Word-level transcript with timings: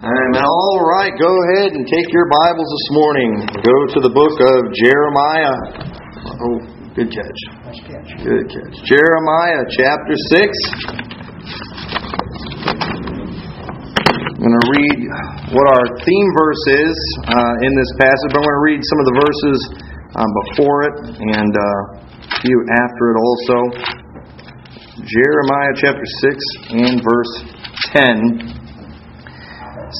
Um, 0.00 0.32
all 0.32 0.80
right, 0.96 1.12
go 1.20 1.28
ahead 1.28 1.76
and 1.76 1.84
take 1.84 2.08
your 2.08 2.24
Bibles 2.32 2.72
this 2.72 2.88
morning. 2.96 3.44
Go 3.60 3.76
to 3.84 4.00
the 4.00 4.08
book 4.08 4.32
of 4.32 4.72
Jeremiah. 4.72 5.52
Oh, 6.40 6.56
good 6.96 7.12
catch. 7.12 7.40
Catch. 7.84 8.08
Good 8.24 8.48
catch. 8.48 8.80
Jeremiah 8.88 9.60
chapter 9.68 10.16
6. 10.16 10.56
I'm 14.24 14.40
going 14.40 14.56
to 14.56 14.66
read 14.72 14.98
what 15.52 15.68
our 15.68 15.84
theme 16.00 16.28
verse 16.32 16.64
is 16.80 16.96
uh, 17.36 17.68
in 17.68 17.76
this 17.76 17.92
passage, 18.00 18.32
but 18.32 18.40
I'm 18.40 18.48
going 18.48 18.56
to 18.56 18.64
read 18.72 18.80
some 18.80 19.04
of 19.04 19.06
the 19.12 19.16
verses 19.20 19.58
um, 20.16 20.30
before 20.48 20.78
it 20.88 20.96
and 21.28 21.52
uh, 21.52 22.08
a 22.24 22.40
few 22.40 22.56
after 22.88 23.04
it 23.12 23.20
also. 23.20 23.56
Jeremiah 24.96 25.76
chapter 25.76 26.08
6 26.24 26.40
and 26.88 27.04
verse 27.04 27.52
10 27.92 28.59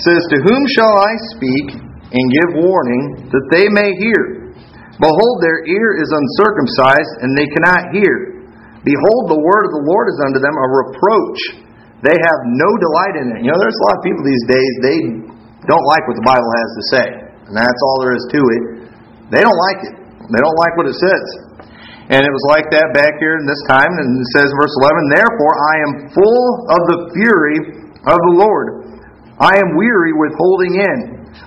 says, 0.06 0.22
To 0.30 0.38
whom 0.46 0.62
shall 0.70 0.94
I 0.94 1.12
speak 1.34 1.66
and 2.10 2.24
give 2.30 2.62
warning 2.62 3.30
that 3.30 3.46
they 3.50 3.66
may 3.70 3.90
hear? 3.98 4.54
Behold, 5.00 5.34
their 5.40 5.64
ear 5.64 5.96
is 5.96 6.10
uncircumcised, 6.12 7.12
and 7.24 7.32
they 7.32 7.48
cannot 7.48 7.96
hear. 7.96 8.44
Behold, 8.84 9.32
the 9.32 9.40
word 9.40 9.64
of 9.68 9.72
the 9.76 9.84
Lord 9.88 10.06
is 10.12 10.18
unto 10.28 10.40
them 10.40 10.52
a 10.52 10.66
reproach. 10.84 11.40
They 12.04 12.16
have 12.16 12.40
no 12.48 12.68
delight 12.80 13.14
in 13.20 13.26
it. 13.36 13.38
You 13.44 13.50
know, 13.52 13.60
there's 13.60 13.76
a 13.76 13.84
lot 13.92 13.96
of 14.00 14.04
people 14.04 14.22
these 14.24 14.46
days, 14.48 14.72
they 14.84 14.98
don't 15.68 15.86
like 15.88 16.04
what 16.08 16.16
the 16.16 16.26
Bible 16.26 16.48
has 16.48 16.70
to 16.72 16.84
say. 16.96 17.06
And 17.48 17.54
that's 17.56 17.80
all 17.84 17.96
there 18.04 18.16
is 18.16 18.24
to 18.32 18.40
it. 18.40 18.62
They 19.32 19.42
don't 19.44 19.60
like 19.68 19.80
it. 19.84 19.94
They 20.32 20.40
don't 20.40 20.58
like 20.60 20.74
what 20.80 20.86
it 20.88 20.96
says. 20.96 21.26
And 22.10 22.26
it 22.26 22.32
was 22.32 22.46
like 22.50 22.66
that 22.74 22.90
back 22.90 23.20
here 23.22 23.38
in 23.38 23.46
this 23.46 23.60
time. 23.68 23.90
And 23.90 24.08
it 24.18 24.28
says, 24.34 24.48
verse 24.56 24.74
11, 24.82 25.16
Therefore 25.16 25.54
I 25.54 25.74
am 25.84 25.92
full 26.10 26.44
of 26.72 26.80
the 26.88 26.98
fury 27.14 27.58
of 28.08 28.18
the 28.18 28.34
Lord. 28.40 28.79
I 29.40 29.56
am 29.56 29.72
weary 29.80 30.12
with 30.20 30.36
holding 30.36 30.76
in. 30.76 30.98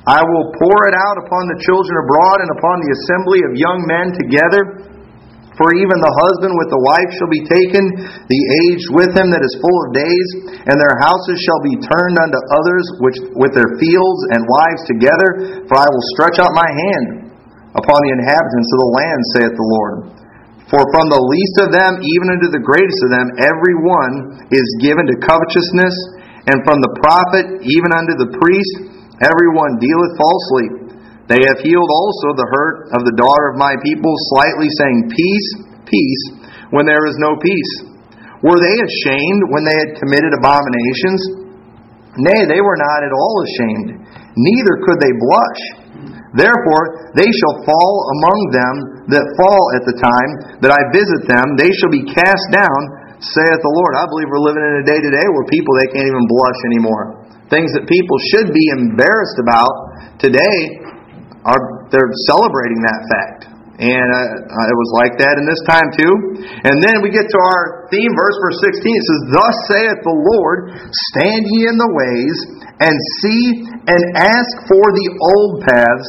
I 0.09 0.25
will 0.25 0.49
pour 0.57 0.77
it 0.89 0.97
out 0.97 1.17
upon 1.21 1.45
the 1.45 1.61
children 1.61 1.95
abroad 2.01 2.37
and 2.41 2.51
upon 2.57 2.81
the 2.81 2.91
assembly 2.97 3.39
of 3.45 3.53
young 3.53 3.85
men 3.85 4.07
together. 4.17 4.89
For 5.53 5.69
even 5.77 6.01
the 6.01 6.17
husband 6.17 6.57
with 6.57 6.73
the 6.73 6.81
wife 6.81 7.11
shall 7.13 7.29
be 7.29 7.45
taken, 7.45 7.85
the 8.25 8.41
aged 8.65 8.89
with 8.97 9.13
him 9.13 9.29
that 9.29 9.45
is 9.45 9.61
full 9.61 9.77
of 9.85 9.93
days, 9.93 10.27
and 10.65 10.81
their 10.81 10.97
houses 10.97 11.37
shall 11.45 11.61
be 11.61 11.77
turned 11.77 12.17
unto 12.17 12.41
others 12.49 12.85
which 13.05 13.17
with 13.37 13.53
their 13.53 13.77
fields 13.77 14.21
and 14.33 14.49
wives 14.49 14.83
together. 14.89 15.29
For 15.69 15.77
I 15.77 15.85
will 15.85 16.05
stretch 16.17 16.41
out 16.41 16.57
my 16.57 16.65
hand 16.65 17.29
upon 17.77 17.99
the 18.01 18.15
inhabitants 18.17 18.69
of 18.73 18.79
the 18.81 18.93
land, 18.97 19.21
saith 19.37 19.53
the 19.53 19.69
Lord. 19.77 19.95
For 20.73 20.81
from 20.89 21.13
the 21.13 21.21
least 21.21 21.57
of 21.61 21.69
them 21.69 22.01
even 22.01 22.33
unto 22.33 22.49
the 22.49 22.65
greatest 22.65 22.99
of 23.05 23.13
them 23.13 23.27
every 23.37 23.77
one 23.77 24.41
is 24.49 24.81
given 24.81 25.05
to 25.05 25.21
covetousness 25.21 25.93
and 26.43 26.59
from 26.67 26.83
the 26.83 26.93
prophet 26.99 27.63
even 27.63 27.91
unto 27.95 28.19
the 28.19 28.35
priest, 28.35 28.73
everyone 29.23 29.79
dealeth 29.79 30.13
falsely. 30.19 30.67
They 31.31 31.39
have 31.39 31.63
healed 31.63 31.87
also 31.87 32.35
the 32.35 32.49
hurt 32.51 32.91
of 32.99 33.07
the 33.07 33.15
daughter 33.15 33.55
of 33.55 33.61
my 33.61 33.79
people, 33.79 34.11
slightly 34.35 34.67
saying, 34.75 35.07
Peace, 35.15 35.49
peace, 35.87 36.23
when 36.75 36.83
there 36.83 37.07
is 37.07 37.15
no 37.15 37.39
peace. 37.39 37.73
Were 38.43 38.59
they 38.59 38.77
ashamed 38.83 39.55
when 39.55 39.63
they 39.63 39.77
had 39.87 39.95
committed 40.03 40.35
abominations? 40.35 41.43
Nay, 42.19 42.43
they 42.43 42.59
were 42.59 42.75
not 42.75 43.07
at 43.07 43.15
all 43.15 43.35
ashamed, 43.47 43.89
neither 44.35 44.83
could 44.83 44.99
they 44.99 45.15
blush. 45.15 45.61
Therefore, 46.35 47.13
they 47.15 47.29
shall 47.29 47.63
fall 47.63 47.93
among 48.19 48.39
them 48.51 48.75
that 49.15 49.33
fall 49.39 49.63
at 49.79 49.85
the 49.85 49.97
time 50.01 50.31
that 50.59 50.73
I 50.73 50.81
visit 50.91 51.29
them. 51.29 51.55
They 51.55 51.71
shall 51.77 51.93
be 51.93 52.03
cast 52.09 52.45
down 52.51 53.02
saith 53.23 53.61
the 53.63 53.73
Lord. 53.79 53.93
I 53.95 54.05
believe 54.11 54.27
we're 54.27 54.43
living 54.43 54.63
in 54.63 54.75
a 54.83 54.85
day 54.87 54.99
today 54.99 55.23
where 55.31 55.47
people 55.47 55.71
they 55.79 55.89
can't 55.95 56.07
even 56.07 56.25
blush 56.27 56.59
anymore. 56.75 57.03
Things 57.47 57.71
that 57.75 57.87
people 57.87 58.17
should 58.33 58.51
be 58.51 58.65
embarrassed 58.75 59.39
about 59.39 59.71
today 60.19 60.83
are 61.47 61.87
they're 61.91 62.11
celebrating 62.27 62.79
that 62.83 63.01
fact. 63.07 63.41
And 63.73 64.05
uh, 64.05 64.53
uh, 64.53 64.71
it 64.71 64.77
was 64.77 64.91
like 65.01 65.13
that 65.17 65.41
in 65.41 65.49
this 65.49 65.59
time 65.65 65.89
too. 65.97 66.13
And 66.61 66.77
then 66.77 67.01
we 67.01 67.09
get 67.09 67.25
to 67.25 67.39
our 67.41 67.89
theme 67.89 68.13
verse, 68.13 68.37
verse 68.37 68.59
16. 68.69 68.85
It 68.85 69.01
says, 69.01 69.21
Thus 69.33 69.55
saith 69.73 69.99
the 70.05 70.13
Lord, 70.13 70.77
Stand 71.11 71.41
ye 71.57 71.65
in 71.65 71.77
the 71.81 71.91
ways, 71.91 72.37
and 72.85 72.93
see 73.25 73.65
and 73.89 74.01
ask 74.13 74.51
for 74.69 74.85
the 74.93 75.07
old 75.33 75.51
paths, 75.65 76.07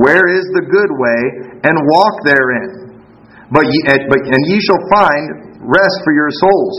where 0.00 0.24
is 0.24 0.44
the 0.56 0.64
good 0.64 0.92
way, 0.96 1.20
and 1.68 1.74
walk 1.84 2.16
therein. 2.24 3.04
But 3.52 3.68
ye, 3.68 3.78
but, 4.08 4.20
and 4.24 4.42
ye 4.48 4.56
shall 4.64 4.80
find 4.88 5.51
rest 5.62 5.96
for 6.02 6.12
your 6.12 6.30
souls. 6.30 6.76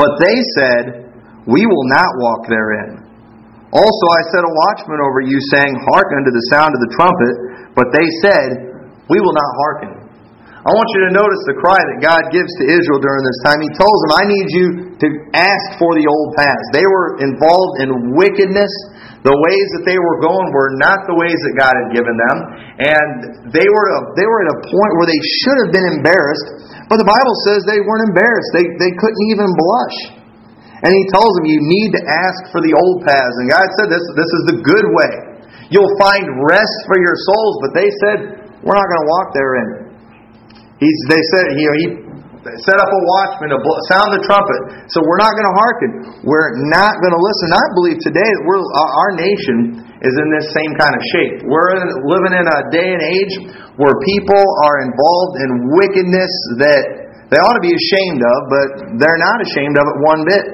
But 0.00 0.16
they 0.20 0.38
said, 0.60 0.84
We 1.44 1.64
will 1.68 1.86
not 1.92 2.08
walk 2.20 2.48
therein. 2.48 3.04
Also 3.74 4.06
I 4.06 4.20
set 4.30 4.46
a 4.46 4.52
watchman 4.68 5.02
over 5.02 5.20
you, 5.20 5.36
saying, 5.52 5.74
Hearken 5.92 6.24
unto 6.24 6.32
the 6.32 6.46
sound 6.52 6.72
of 6.72 6.80
the 6.80 6.92
trumpet. 6.96 7.34
But 7.76 7.92
they 7.92 8.08
said, 8.24 8.48
We 9.12 9.20
will 9.20 9.34
not 9.34 9.50
hearken. 9.60 10.04
I 10.64 10.72
want 10.72 10.88
you 10.96 11.12
to 11.12 11.12
notice 11.12 11.42
the 11.44 11.60
cry 11.60 11.76
that 11.76 12.00
God 12.00 12.32
gives 12.32 12.48
to 12.56 12.64
Israel 12.64 12.96
during 12.96 13.20
this 13.20 13.36
time. 13.44 13.60
He 13.60 13.68
tells 13.76 13.98
them, 14.08 14.12
I 14.16 14.24
need 14.24 14.48
you 14.48 14.66
to 14.96 15.08
ask 15.36 15.76
for 15.76 15.92
the 15.92 16.08
old 16.08 16.32
paths. 16.40 16.64
They 16.72 16.88
were 16.88 17.20
involved 17.20 17.84
in 17.84 18.16
wickedness. 18.16 18.72
The 19.28 19.36
ways 19.36 19.68
that 19.76 19.84
they 19.84 20.00
were 20.00 20.24
going 20.24 20.48
were 20.56 20.72
not 20.80 21.04
the 21.04 21.20
ways 21.20 21.36
that 21.36 21.54
God 21.60 21.74
had 21.76 21.88
given 21.92 22.16
them. 22.16 22.36
And 22.80 23.12
they 23.52 23.68
were, 23.68 23.88
they 24.16 24.24
were 24.24 24.40
at 24.48 24.50
a 24.56 24.60
point 24.64 24.92
where 24.96 25.08
they 25.08 25.20
should 25.44 25.58
have 25.68 25.72
been 25.76 25.88
embarrassed 26.00 26.73
but 26.88 27.00
the 27.00 27.08
Bible 27.08 27.36
says 27.48 27.64
they 27.64 27.80
weren't 27.80 28.12
embarrassed. 28.12 28.50
They, 28.52 28.66
they 28.76 28.92
couldn't 28.92 29.24
even 29.32 29.48
blush. 29.56 29.98
And 30.84 30.92
he 30.92 31.04
tells 31.16 31.32
them, 31.40 31.48
You 31.48 31.60
need 31.64 31.96
to 31.96 32.02
ask 32.04 32.52
for 32.52 32.60
the 32.60 32.76
old 32.76 33.08
paths. 33.08 33.36
And 33.40 33.48
God 33.48 33.64
said, 33.80 33.88
This, 33.88 34.04
this 34.14 34.30
is 34.30 34.42
the 34.52 34.58
good 34.60 34.84
way. 34.84 35.12
You'll 35.72 35.96
find 35.96 36.28
rest 36.44 36.76
for 36.84 37.00
your 37.00 37.16
souls. 37.16 37.54
But 37.64 37.72
they 37.72 37.88
said, 38.04 38.18
We're 38.60 38.76
not 38.76 38.84
going 38.84 39.00
to 39.00 39.08
walk 39.08 39.26
therein. 39.32 39.68
He's, 40.82 40.98
they 41.08 41.22
said, 41.32 41.44
you 41.56 41.66
know, 41.70 41.76
he 41.80 41.86
set 42.66 42.76
up 42.76 42.90
a 42.90 43.00
watchman 43.08 43.56
to 43.56 43.58
blow, 43.62 43.78
sound 43.88 44.12
the 44.12 44.20
trumpet. 44.26 44.90
So 44.92 45.00
we're 45.00 45.22
not 45.22 45.32
going 45.32 45.48
to 45.48 45.56
hearken. 45.56 45.90
We're 46.26 46.60
not 46.68 46.92
going 47.00 47.14
to 47.14 47.22
listen. 47.22 47.48
I 47.56 47.64
believe 47.78 47.98
today 48.04 48.26
that 48.26 48.42
we're, 48.44 48.60
our 48.60 49.12
nation 49.16 49.56
is 50.04 50.14
in 50.14 50.28
this 50.36 50.46
same 50.52 50.72
kind 50.76 50.92
of 50.92 51.02
shape. 51.16 51.34
We're 51.48 51.72
living 52.04 52.36
in 52.36 52.46
a 52.46 52.60
day 52.68 52.88
and 52.92 53.02
age 53.02 53.34
where 53.80 53.96
people 54.04 54.44
are 54.68 54.84
involved 54.84 55.34
in 55.40 55.50
wickedness 55.74 56.32
that 56.60 56.82
they 57.32 57.40
ought 57.40 57.56
to 57.56 57.64
be 57.64 57.72
ashamed 57.72 58.20
of, 58.20 58.38
but 58.52 58.66
they're 59.00 59.22
not 59.22 59.40
ashamed 59.40 59.80
of 59.80 59.84
it 59.88 59.96
one 60.04 60.22
bit. 60.28 60.44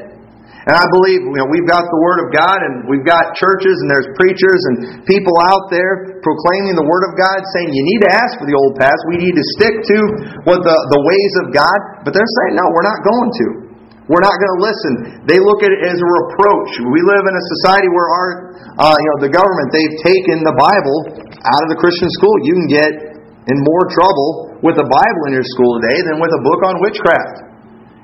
And 0.60 0.76
I 0.76 0.84
believe 0.92 1.24
you 1.24 1.40
know, 1.40 1.48
we've 1.48 1.66
got 1.66 1.82
the 1.88 2.00
Word 2.04 2.20
of 2.20 2.28
God 2.36 2.60
and 2.60 2.84
we've 2.84 3.04
got 3.04 3.32
churches 3.32 3.74
and 3.80 3.88
there's 3.88 4.12
preachers 4.20 4.60
and 4.70 5.02
people 5.08 5.32
out 5.40 5.72
there 5.72 6.20
proclaiming 6.20 6.76
the 6.76 6.84
Word 6.84 7.04
of 7.08 7.16
God 7.16 7.38
saying 7.56 7.72
you 7.72 7.84
need 7.84 8.00
to 8.04 8.12
ask 8.12 8.36
for 8.36 8.46
the 8.46 8.54
old 8.54 8.76
past. 8.76 9.00
We 9.08 9.18
need 9.18 9.32
to 9.32 9.44
stick 9.56 9.72
to 9.72 9.98
what 10.44 10.60
the, 10.60 10.76
the 10.76 11.00
ways 11.00 11.32
of 11.42 11.56
God. 11.56 12.04
But 12.04 12.12
they're 12.12 12.28
saying, 12.44 12.60
no, 12.60 12.64
we're 12.76 12.86
not 12.86 13.00
going 13.00 13.30
to. 13.32 13.69
We're 14.10 14.26
not 14.26 14.34
going 14.34 14.54
to 14.58 14.62
listen. 14.66 14.92
They 15.30 15.38
look 15.38 15.62
at 15.62 15.70
it 15.70 15.86
as 15.86 15.94
a 15.94 16.08
reproach. 16.26 16.82
We 16.82 16.98
live 16.98 17.24
in 17.30 17.34
a 17.38 17.44
society 17.62 17.86
where 17.94 18.10
our, 18.10 18.28
uh, 18.74 18.96
you 18.98 19.06
know, 19.14 19.18
the 19.22 19.30
government, 19.30 19.70
they've 19.70 19.98
taken 20.02 20.42
the 20.42 20.56
Bible 20.58 20.98
out 21.46 21.60
of 21.62 21.68
the 21.70 21.78
Christian 21.78 22.10
school. 22.18 22.34
You 22.42 22.54
can 22.58 22.68
get 22.74 22.90
in 22.90 23.56
more 23.62 23.86
trouble 23.94 24.58
with 24.66 24.82
a 24.82 24.88
Bible 24.90 25.22
in 25.30 25.38
your 25.38 25.46
school 25.46 25.78
today 25.78 26.02
than 26.10 26.18
with 26.18 26.34
a 26.34 26.42
book 26.42 26.60
on 26.66 26.82
witchcraft. 26.82 27.36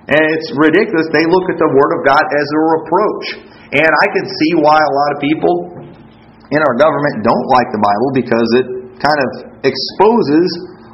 And 0.06 0.22
it's 0.31 0.55
ridiculous. 0.55 1.11
They 1.11 1.27
look 1.27 1.50
at 1.50 1.59
the 1.59 1.71
Word 1.75 1.93
of 1.99 2.00
God 2.06 2.22
as 2.22 2.47
a 2.55 2.61
reproach. 2.78 3.27
And 3.75 3.91
I 3.91 4.06
can 4.06 4.25
see 4.31 4.53
why 4.62 4.78
a 4.78 4.93
lot 4.95 5.11
of 5.11 5.19
people 5.19 5.55
in 6.55 6.62
our 6.62 6.77
government 6.78 7.27
don't 7.27 7.49
like 7.50 7.66
the 7.75 7.83
Bible 7.83 8.09
because 8.15 8.49
it 8.62 8.66
kind 9.03 9.19
of 9.19 9.28
exposes 9.66 10.47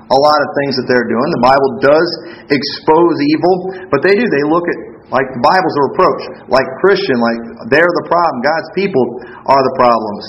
a 0.08 0.18
lot 0.24 0.40
of 0.40 0.48
things 0.64 0.76
that 0.80 0.88
they're 0.88 1.08
doing. 1.08 1.28
The 1.36 1.44
Bible 1.44 1.70
does 1.84 2.08
expose 2.48 3.16
evil, 3.28 3.54
but 3.92 4.00
they 4.00 4.16
do. 4.16 4.24
They 4.24 4.44
look 4.48 4.64
at 4.64 4.91
like 5.12 5.28
the 5.28 5.42
Bible's 5.44 5.76
a 5.76 5.82
reproach. 5.92 6.22
Like 6.48 6.66
Christian, 6.80 7.20
like 7.20 7.40
they're 7.68 7.94
the 8.00 8.06
problem. 8.08 8.40
God's 8.40 8.70
people 8.72 9.04
are 9.46 9.62
the 9.62 9.74
problems. 9.76 10.24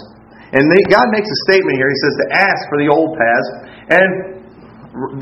And 0.53 0.69
they, 0.69 0.81
God 0.91 1.09
makes 1.09 1.25
a 1.25 1.39
statement 1.49 1.79
here. 1.79 1.89
He 1.89 1.99
says 2.03 2.15
to 2.19 2.27
ask 2.35 2.59
for 2.69 2.77
the 2.77 2.89
old 2.91 3.15
paths. 3.17 3.49
And 3.89 4.09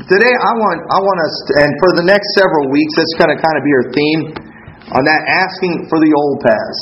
today 0.04 0.34
I 0.34 0.52
want 0.58 0.78
I 0.92 0.98
want 1.00 1.18
us 1.24 1.34
to, 1.48 1.50
and 1.64 1.70
for 1.80 1.90
the 1.96 2.04
next 2.04 2.26
several 2.36 2.68
weeks 2.68 2.92
that's 2.98 3.16
going 3.16 3.32
to 3.32 3.38
kind 3.40 3.56
of 3.56 3.62
be 3.64 3.72
our 3.72 3.86
theme 3.96 4.22
on 4.92 5.02
that 5.08 5.22
asking 5.30 5.88
for 5.88 5.96
the 6.02 6.12
old 6.12 6.44
paths. 6.44 6.80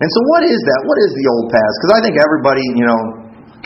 And 0.00 0.08
so 0.08 0.20
what 0.34 0.44
is 0.44 0.60
that? 0.60 0.80
What 0.84 0.98
is 1.00 1.10
the 1.12 1.26
old 1.30 1.46
paths? 1.52 1.74
Because 1.80 1.92
I 1.96 2.00
think 2.04 2.16
everybody, 2.20 2.64
you 2.76 2.88
know, 2.88 3.00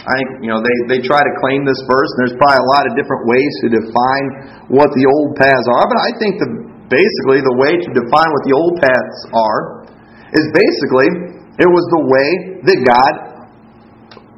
I 0.04 0.14
think 0.19 0.30
you 0.46 0.50
know 0.50 0.60
they, 0.60 0.76
they 0.94 1.00
try 1.02 1.22
to 1.22 1.32
claim 1.42 1.64
this 1.64 1.78
verse, 1.86 2.10
and 2.14 2.19
there's 2.26 2.38
probably 2.38 2.60
a 2.60 2.70
lot 2.74 2.84
of 2.86 2.92
different 2.98 3.24
ways 3.26 3.52
to 3.64 3.66
define 3.72 4.26
what 4.69 4.90
the 4.92 5.06
old 5.06 5.38
paths 5.38 5.66
are. 5.70 5.86
But 5.90 5.98
I 6.02 6.10
think 6.19 6.32
the 6.38 6.50
basically 6.90 7.40
the 7.40 7.56
way 7.56 7.76
to 7.76 7.88
define 7.92 8.31
what 8.31 8.42
the 8.44 8.54
old 8.54 8.75
paths 8.81 9.20
are 9.32 9.62
is 10.34 10.46
basically 10.52 11.08
it 11.56 11.70
was 11.70 11.84
the 11.94 12.02
way 12.10 12.28
that 12.66 12.78
God 12.82 13.12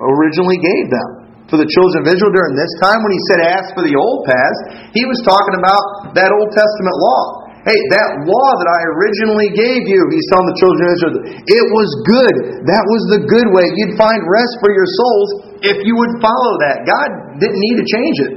originally 0.02 0.60
gave 0.60 0.87
them. 0.93 1.08
For 1.46 1.56
the 1.62 1.69
children 1.70 2.02
of 2.02 2.06
Israel 2.10 2.34
during 2.34 2.58
this 2.58 2.72
time, 2.82 2.98
when 3.06 3.14
he 3.14 3.22
said 3.31 3.38
ask 3.46 3.70
for 3.72 3.87
the 3.87 3.94
old 3.94 4.26
paths, 4.26 4.90
he 4.93 5.06
was 5.06 5.22
talking 5.22 5.54
about 5.54 6.12
that 6.19 6.34
Old 6.34 6.50
Testament 6.50 6.96
law. 6.98 7.46
Hey, 7.62 7.78
that 7.90 8.08
law 8.26 8.50
that 8.62 8.70
I 8.70 8.81
originally 8.94 9.50
gave 9.50 9.90
you, 9.90 10.00
he's 10.14 10.26
telling 10.31 10.46
the 10.46 10.58
children 10.58 10.82
of 10.87 10.90
Israel, 10.94 11.14
it 11.50 11.66
was 11.70 11.88
good. 12.06 12.34
That 12.62 12.84
was 12.87 13.02
the 13.14 13.20
good 13.26 13.48
way. 13.50 13.66
You'd 13.75 13.98
find 13.98 14.22
rest 14.22 14.54
for 14.62 14.70
your 14.70 14.87
souls 14.87 15.28
if 15.66 15.82
you 15.82 15.94
would 15.98 16.14
follow 16.22 16.52
that. 16.62 16.87
God 16.87 17.08
didn't 17.43 17.58
need 17.58 17.76
to 17.82 17.87
change 17.87 18.16
it. 18.22 18.32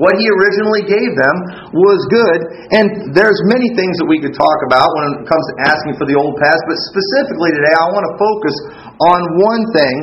What 0.00 0.16
he 0.16 0.24
originally 0.24 0.88
gave 0.88 1.12
them 1.12 1.36
was 1.76 2.00
good. 2.08 2.40
And 2.72 3.12
there's 3.12 3.36
many 3.52 3.68
things 3.76 4.00
that 4.00 4.08
we 4.08 4.16
could 4.16 4.32
talk 4.32 4.58
about 4.64 4.88
when 4.96 5.04
it 5.20 5.28
comes 5.28 5.44
to 5.52 5.54
asking 5.68 6.00
for 6.00 6.08
the 6.08 6.16
old 6.16 6.40
past, 6.40 6.64
but 6.64 6.80
specifically 6.88 7.52
today 7.52 7.76
I 7.76 7.86
want 7.92 8.08
to 8.08 8.14
focus 8.16 8.56
on 8.96 9.20
one 9.44 9.62
thing 9.76 9.96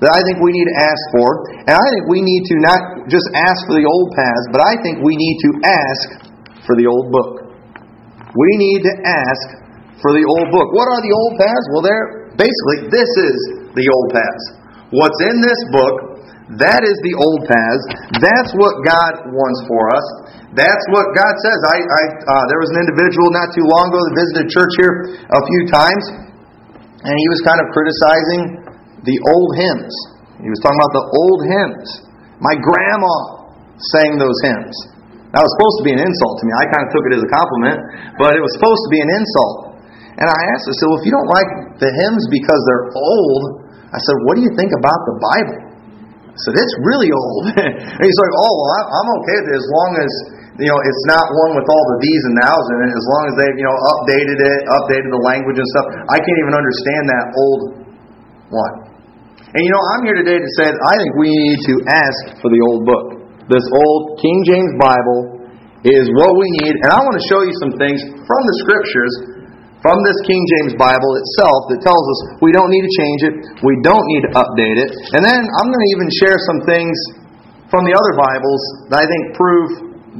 that 0.00 0.08
I 0.08 0.24
think 0.24 0.40
we 0.40 0.56
need 0.56 0.66
to 0.72 0.78
ask 0.80 1.02
for. 1.12 1.28
And 1.68 1.74
I 1.76 1.86
think 1.92 2.08
we 2.08 2.24
need 2.24 2.42
to 2.48 2.54
not 2.64 2.80
just 3.12 3.28
ask 3.36 3.68
for 3.68 3.76
the 3.76 3.84
old 3.84 4.16
past, 4.16 4.44
but 4.56 4.64
I 4.64 4.80
think 4.80 5.04
we 5.04 5.14
need 5.20 5.36
to 5.44 5.50
ask 5.68 6.06
for 6.64 6.72
the 6.74 6.88
old 6.88 7.12
book. 7.12 7.52
We 8.32 8.50
need 8.56 8.80
to 8.88 8.94
ask 9.04 9.46
for 10.00 10.16
the 10.16 10.24
old 10.24 10.48
book. 10.48 10.72
What 10.72 10.88
are 10.88 11.04
the 11.04 11.12
old 11.12 11.36
paths? 11.36 11.66
Well, 11.76 11.84
they're 11.84 12.34
basically 12.40 12.88
this 12.88 13.10
is 13.20 13.36
the 13.76 13.86
old 13.92 14.08
paths. 14.16 14.44
What's 14.96 15.20
in 15.28 15.44
this 15.44 15.60
book 15.70 16.11
that 16.60 16.84
is 16.84 16.96
the 17.00 17.14
old 17.16 17.40
paths. 17.48 17.84
That's 18.20 18.52
what 18.58 18.84
God 18.84 19.12
wants 19.32 19.60
for 19.64 19.82
us. 19.94 20.06
That's 20.52 20.84
what 20.92 21.16
God 21.16 21.32
says. 21.40 21.58
I, 21.64 21.78
I 21.80 22.02
uh, 22.28 22.44
there 22.52 22.60
was 22.60 22.68
an 22.76 22.84
individual 22.84 23.32
not 23.32 23.56
too 23.56 23.64
long 23.64 23.88
ago 23.88 24.00
that 24.04 24.14
visited 24.20 24.44
church 24.52 24.72
here 24.76 24.94
a 25.32 25.42
few 25.48 25.62
times, 25.72 26.04
and 27.08 27.14
he 27.16 27.26
was 27.32 27.40
kind 27.48 27.56
of 27.56 27.72
criticizing 27.72 28.42
the 29.08 29.16
old 29.32 29.50
hymns. 29.56 29.94
He 30.44 30.50
was 30.52 30.60
talking 30.60 30.76
about 30.76 30.92
the 30.92 31.06
old 31.08 31.40
hymns. 31.48 31.88
My 32.42 32.52
grandma 32.58 33.14
sang 33.96 34.20
those 34.20 34.36
hymns. 34.44 34.74
That 35.32 35.40
was 35.40 35.50
supposed 35.56 35.76
to 35.80 35.84
be 35.88 35.92
an 35.96 36.02
insult 36.04 36.34
to 36.36 36.44
me. 36.44 36.52
I 36.52 36.64
kind 36.68 36.84
of 36.84 36.90
took 36.92 37.04
it 37.08 37.12
as 37.16 37.22
a 37.24 37.30
compliment, 37.32 37.78
but 38.20 38.36
it 38.36 38.42
was 38.44 38.52
supposed 38.60 38.82
to 38.84 38.90
be 38.92 39.00
an 39.00 39.08
insult. 39.08 39.72
And 40.20 40.28
I 40.28 40.40
asked 40.52 40.68
him, 40.68 40.76
I 40.76 40.76
said, 40.76 40.88
well, 40.92 41.00
if 41.00 41.06
you 41.08 41.14
don't 41.16 41.32
like 41.32 41.50
the 41.80 41.88
hymns 41.88 42.22
because 42.28 42.60
they're 42.68 42.86
old, 42.92 43.42
I 43.88 43.96
said, 43.96 44.16
what 44.28 44.36
do 44.36 44.44
you 44.44 44.52
think 44.60 44.68
about 44.76 45.00
the 45.08 45.16
Bible? 45.16 45.71
Said, 46.32 46.56
it's 46.56 46.76
really 46.88 47.12
old. 47.12 47.44
and 47.68 48.02
he's 48.02 48.20
like, 48.24 48.34
oh, 48.40 48.52
well, 48.56 48.84
I'm 48.88 49.08
okay 49.20 49.36
with 49.44 49.48
it 49.52 49.56
as 49.60 49.68
long 49.68 49.90
as, 50.00 50.12
you 50.64 50.68
know, 50.72 50.80
it's 50.80 51.04
not 51.04 51.24
one 51.44 51.52
with 51.60 51.68
all 51.68 51.84
the 51.92 51.98
these 52.00 52.22
and 52.24 52.34
nows 52.40 52.66
in 52.72 52.78
it, 52.88 52.92
as 52.96 53.06
long 53.12 53.22
as 53.28 53.34
they've, 53.36 53.56
you 53.60 53.66
know, 53.68 53.76
updated 53.76 54.38
it, 54.40 54.60
updated 54.64 55.10
the 55.12 55.22
language 55.28 55.60
and 55.60 55.68
stuff. 55.76 55.86
I 56.08 56.16
can't 56.24 56.40
even 56.40 56.54
understand 56.56 57.02
that 57.12 57.24
old 57.36 57.60
one. 58.48 58.74
And, 59.52 59.60
you 59.60 59.72
know, 59.76 59.84
I'm 59.92 60.02
here 60.08 60.16
today 60.16 60.40
to 60.40 60.50
say 60.56 60.72
that 60.72 60.80
I 60.80 60.94
think 60.96 61.12
we 61.20 61.28
need 61.28 61.60
to 61.68 61.74
ask 61.92 62.40
for 62.40 62.48
the 62.48 62.60
old 62.64 62.88
book. 62.88 63.06
This 63.52 63.66
old 63.68 64.16
King 64.16 64.40
James 64.48 64.72
Bible 64.80 65.44
is 65.84 66.08
what 66.16 66.32
we 66.32 66.46
need. 66.64 66.80
And 66.80 66.88
I 66.88 67.00
want 67.04 67.12
to 67.20 67.24
show 67.28 67.44
you 67.44 67.52
some 67.60 67.76
things 67.76 68.00
from 68.24 68.40
the 68.40 68.56
scriptures 68.64 69.12
from 69.82 69.98
this 70.06 70.18
King 70.30 70.42
James 70.58 70.78
Bible 70.78 71.18
itself 71.18 71.66
that 71.74 71.82
tells 71.82 72.04
us 72.06 72.18
we 72.38 72.54
don't 72.54 72.70
need 72.70 72.86
to 72.86 72.94
change 72.96 73.20
it, 73.26 73.34
we 73.66 73.74
don't 73.82 74.06
need 74.06 74.22
to 74.30 74.32
update 74.38 74.78
it. 74.78 74.90
And 75.18 75.22
then 75.26 75.40
I'm 75.42 75.68
going 75.68 75.82
to 75.82 75.92
even 75.98 76.08
share 76.22 76.38
some 76.38 76.60
things 76.64 76.94
from 77.66 77.82
the 77.84 77.94
other 77.94 78.14
Bibles 78.14 78.62
that 78.94 79.02
I 79.02 79.06
think 79.10 79.22
prove 79.34 79.70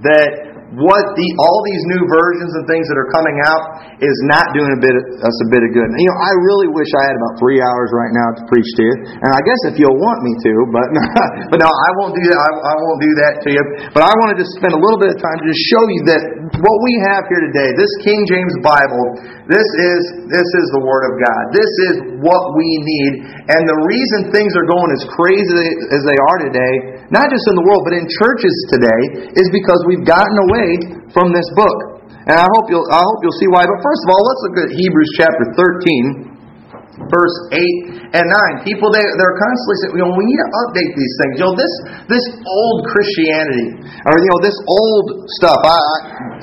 that 0.02 0.52
what 0.72 1.04
the 1.20 1.28
all 1.36 1.60
these 1.68 1.84
new 1.92 2.02
versions 2.08 2.52
and 2.56 2.64
things 2.64 2.88
that 2.88 2.96
are 2.96 3.10
coming 3.12 3.36
out 3.44 3.62
is 4.00 4.16
not 4.24 4.56
doing 4.56 4.72
a 4.72 4.80
bit 4.80 4.96
us 5.20 5.36
a 5.44 5.48
bit 5.52 5.60
of 5.60 5.70
good. 5.76 5.84
You 5.84 6.08
know, 6.08 6.16
I 6.16 6.32
really 6.48 6.72
wish 6.72 6.88
I 6.96 7.02
had 7.12 7.16
about 7.20 7.34
three 7.36 7.60
hours 7.60 7.92
right 7.92 8.12
now 8.16 8.28
to 8.40 8.42
preach 8.48 8.64
to 8.80 8.82
you, 8.88 8.94
and 9.20 9.30
I 9.36 9.40
guess 9.44 9.60
if 9.68 9.76
you'll 9.76 10.00
want 10.00 10.24
me 10.24 10.32
to, 10.32 10.52
but 10.72 10.86
but 11.52 11.58
no, 11.60 11.68
I 11.68 11.90
won't 12.00 12.16
do 12.16 12.24
that. 12.24 12.40
I, 12.40 12.50
I 12.56 12.74
won't 12.88 13.00
do 13.04 13.12
that 13.20 13.32
to 13.44 13.48
you. 13.52 13.62
But 13.92 14.02
I 14.08 14.12
wanted 14.24 14.40
to 14.40 14.48
just 14.48 14.56
spend 14.56 14.72
a 14.72 14.80
little 14.80 14.96
bit 14.96 15.12
of 15.12 15.18
time 15.20 15.36
to 15.44 15.46
just 15.46 15.62
show 15.68 15.82
you 15.92 16.00
that 16.08 16.22
what 16.56 16.76
we 16.80 16.92
have 17.12 17.28
here 17.28 17.42
today, 17.52 17.68
this 17.76 17.92
King 18.00 18.24
James 18.32 18.54
Bible, 18.64 19.04
this 19.50 19.66
is 19.66 20.00
this 20.30 20.46
is 20.46 20.66
the 20.70 20.82
Word 20.86 21.02
of 21.10 21.14
God. 21.18 21.42
This 21.50 21.72
is 21.90 21.94
what 22.22 22.42
we 22.54 22.68
need, 22.86 23.12
and 23.50 23.62
the 23.66 23.78
reason 23.90 24.30
things 24.30 24.54
are 24.54 24.68
going 24.70 24.90
as 24.94 25.02
crazy 25.18 25.66
as 25.90 26.02
they 26.06 26.14
are 26.14 26.38
today, 26.46 26.74
not 27.10 27.26
just 27.26 27.42
in 27.50 27.58
the 27.58 27.66
world 27.66 27.82
but 27.82 27.94
in 27.98 28.06
churches 28.06 28.54
today, 28.70 29.34
is 29.34 29.50
because 29.50 29.82
we've 29.90 30.06
gotten 30.06 30.36
away 30.46 30.68
from 31.10 31.34
this 31.34 31.46
book. 31.58 32.06
And 32.30 32.38
I 32.38 32.46
hope 32.54 32.70
you'll 32.70 32.86
I 32.86 33.02
hope 33.02 33.18
you'll 33.26 33.40
see 33.42 33.50
why. 33.50 33.66
But 33.66 33.82
first 33.82 34.02
of 34.06 34.08
all, 34.14 34.22
let's 34.22 34.42
look 34.46 34.56
at 34.62 34.68
Hebrews 34.78 35.10
chapter 35.18 35.44
13, 35.58 37.10
verse 37.10 37.36
8 37.50 38.14
and 38.14 38.26
9. 38.30 38.62
People 38.62 38.94
they 38.94 39.02
they're 39.02 39.38
constantly 39.42 39.76
saying, 39.82 39.92
you 39.98 40.06
know, 40.06 40.14
we 40.14 40.22
need 40.22 40.38
to 40.38 40.50
update 40.62 40.92
these 40.94 41.14
things. 41.18 41.32
You 41.42 41.50
know, 41.50 41.56
this 41.58 41.74
this 42.06 42.24
old 42.46 42.86
Christianity 42.94 43.74
or 44.06 44.14
you 44.22 44.28
know, 44.30 44.38
this 44.38 44.54
old 44.70 45.26
stuff. 45.34 45.58
I 45.66 45.82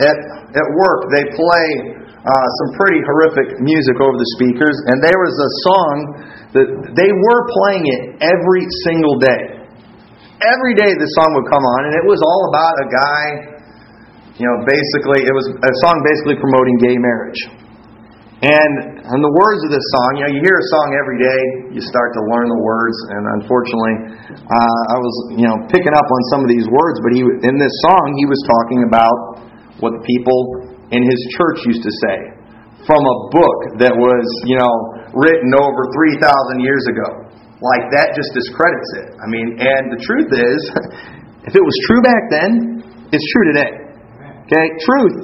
at 0.04 0.18
at 0.52 0.68
work 0.76 1.08
they 1.16 1.24
play 1.32 1.99
uh, 2.30 2.48
some 2.62 2.70
pretty 2.78 3.02
horrific 3.02 3.58
music 3.66 3.98
over 3.98 4.14
the 4.14 4.30
speakers, 4.38 4.78
and 4.94 5.02
there 5.02 5.18
was 5.18 5.34
a 5.34 5.52
song 5.66 5.96
that 6.54 6.68
they 6.94 7.10
were 7.10 7.42
playing 7.66 7.90
it 7.90 8.02
every 8.22 8.70
single 8.86 9.18
day. 9.18 9.66
Every 10.46 10.78
day 10.78 10.94
the 10.94 11.10
song 11.18 11.34
would 11.34 11.50
come 11.50 11.66
on, 11.66 11.80
and 11.90 11.94
it 11.98 12.06
was 12.06 12.22
all 12.22 12.42
about 12.54 12.76
a 12.80 12.88
guy 12.88 13.24
you 14.40 14.48
know, 14.48 14.64
basically, 14.64 15.28
it 15.28 15.36
was 15.36 15.52
a 15.52 15.74
song 15.84 16.00
basically 16.00 16.40
promoting 16.40 16.80
gay 16.80 16.96
marriage. 16.96 17.42
And 18.40 19.04
and 19.04 19.20
the 19.20 19.34
words 19.36 19.68
of 19.68 19.72
this 19.76 19.84
song, 20.00 20.10
you 20.16 20.24
know, 20.24 20.32
you 20.32 20.40
hear 20.40 20.56
a 20.56 20.68
song 20.72 20.96
every 20.96 21.20
day, 21.20 21.42
you 21.76 21.84
start 21.84 22.16
to 22.16 22.22
learn 22.32 22.48
the 22.48 22.62
words, 22.64 22.96
and 23.12 23.24
unfortunately, 23.44 24.16
uh, 24.32 24.82
I 24.96 24.98
was, 25.04 25.14
you 25.36 25.44
know, 25.44 25.60
picking 25.68 25.92
up 25.92 26.08
on 26.08 26.22
some 26.32 26.48
of 26.48 26.50
these 26.50 26.64
words. 26.72 27.04
But 27.04 27.12
he, 27.20 27.28
in 27.52 27.60
this 27.60 27.76
song, 27.92 28.16
he 28.16 28.24
was 28.32 28.40
talking 28.48 28.88
about 28.88 29.18
what 29.84 29.92
people 30.08 30.69
in 30.92 31.02
his 31.06 31.20
church 31.38 31.66
used 31.70 31.84
to 31.86 31.94
say 32.08 32.18
from 32.88 33.02
a 33.04 33.18
book 33.30 33.60
that 33.84 33.94
was, 33.94 34.26
you 34.50 34.58
know, 34.58 34.74
written 35.14 35.52
over 35.58 35.82
three 35.94 36.16
thousand 36.18 36.64
years 36.64 36.84
ago. 36.90 37.30
Like 37.60 37.92
that 37.92 38.16
just 38.16 38.32
discredits 38.32 38.92
it. 39.04 39.08
I 39.20 39.28
mean, 39.28 39.60
and 39.60 39.92
the 39.92 40.00
truth 40.00 40.32
is, 40.32 40.60
if 41.50 41.54
it 41.54 41.64
was 41.64 41.76
true 41.92 42.02
back 42.02 42.24
then, 42.32 42.52
it's 43.12 43.28
true 43.36 43.46
today. 43.52 43.72
Okay? 44.48 44.66
Truth 44.88 45.18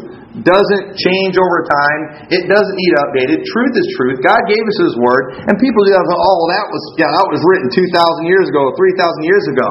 doesn't 0.44 0.86
change 1.00 1.40
over 1.40 1.64
time. 1.64 2.28
It 2.28 2.44
doesn't 2.52 2.76
need 2.76 2.94
updated. 3.08 3.40
Truth 3.48 3.74
is 3.80 3.88
truth. 3.96 4.20
God 4.20 4.42
gave 4.52 4.60
us 4.60 4.78
His 4.84 4.96
Word, 5.00 5.48
and 5.48 5.56
people 5.56 5.80
do 5.88 5.96
that. 5.96 6.04
Oh, 6.12 6.42
that 6.52 6.68
was 6.68 6.84
yeah, 7.00 7.08
that 7.08 7.28
was 7.32 7.40
written 7.48 7.72
two 7.72 7.88
thousand 7.96 8.28
years 8.28 8.52
ago, 8.52 8.76
three 8.76 8.96
thousand 9.00 9.24
years 9.24 9.46
ago. 9.56 9.70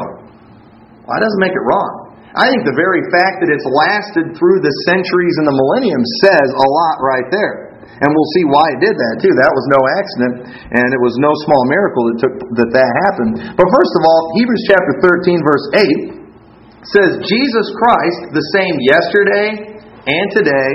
Well, 1.05 1.12
that 1.20 1.20
doesn't 1.20 1.43
make 1.44 1.52
it 1.52 1.64
wrong. 1.69 2.03
I 2.34 2.50
think 2.50 2.66
the 2.66 2.75
very 2.75 3.02
fact 3.14 3.46
that 3.46 3.50
it's 3.50 3.69
lasted 3.70 4.34
through 4.34 4.58
the 4.58 4.75
centuries 4.90 5.38
and 5.38 5.46
the 5.46 5.54
millennium 5.54 6.02
says 6.26 6.48
a 6.50 6.66
lot 6.66 6.96
right 6.98 7.31
there. 7.31 7.75
And 7.94 8.10
we'll 8.10 8.32
see 8.34 8.44
why 8.50 8.66
it 8.75 8.82
did 8.82 8.90
that 8.90 9.14
too. 9.22 9.31
That 9.38 9.54
was 9.54 9.64
no 9.70 9.81
accident, 9.86 10.34
and 10.75 10.86
it 10.90 10.98
was 10.98 11.14
no 11.22 11.31
small 11.46 11.62
miracle 11.70 12.02
that 12.10 12.16
took 12.26 12.34
that 12.58 12.70
that 12.75 12.90
happened. 13.06 13.54
But 13.54 13.70
first 13.70 13.92
of 13.94 14.02
all, 14.02 14.35
Hebrews 14.35 14.64
chapter 14.66 14.92
13, 14.99 15.47
verse 15.47 15.66
8 15.78 16.90
says 16.90 17.11
Jesus 17.23 17.66
Christ 17.78 18.35
the 18.35 18.44
same 18.50 18.75
yesterday 18.82 19.78
and 20.11 20.26
today 20.35 20.70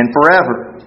and 0.00 0.08
forever. 0.16 0.80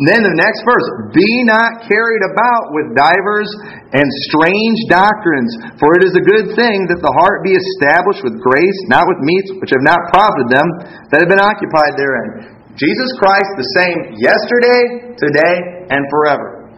Then 0.00 0.24
the 0.24 0.40
next 0.40 0.64
verse, 0.64 0.88
be 1.12 1.44
not 1.44 1.84
carried 1.84 2.24
about 2.32 2.72
with 2.72 2.96
divers 2.96 3.50
and 3.92 4.08
strange 4.24 4.88
doctrines, 4.88 5.52
for 5.76 5.92
it 6.00 6.08
is 6.08 6.16
a 6.16 6.24
good 6.24 6.56
thing 6.56 6.88
that 6.88 7.04
the 7.04 7.12
heart 7.12 7.44
be 7.44 7.52
established 7.52 8.24
with 8.24 8.40
grace, 8.40 8.78
not 8.88 9.04
with 9.04 9.20
meats 9.20 9.52
which 9.60 9.68
have 9.68 9.84
not 9.84 10.00
profited 10.08 10.48
them 10.48 10.68
that 11.12 11.20
have 11.20 11.28
been 11.28 11.44
occupied 11.44 11.92
therein. 12.00 12.56
Jesus 12.72 13.12
Christ 13.20 13.52
the 13.60 13.68
same 13.76 13.98
yesterday, 14.16 15.12
today, 15.20 15.56
and 15.92 16.02
forever. 16.08 16.72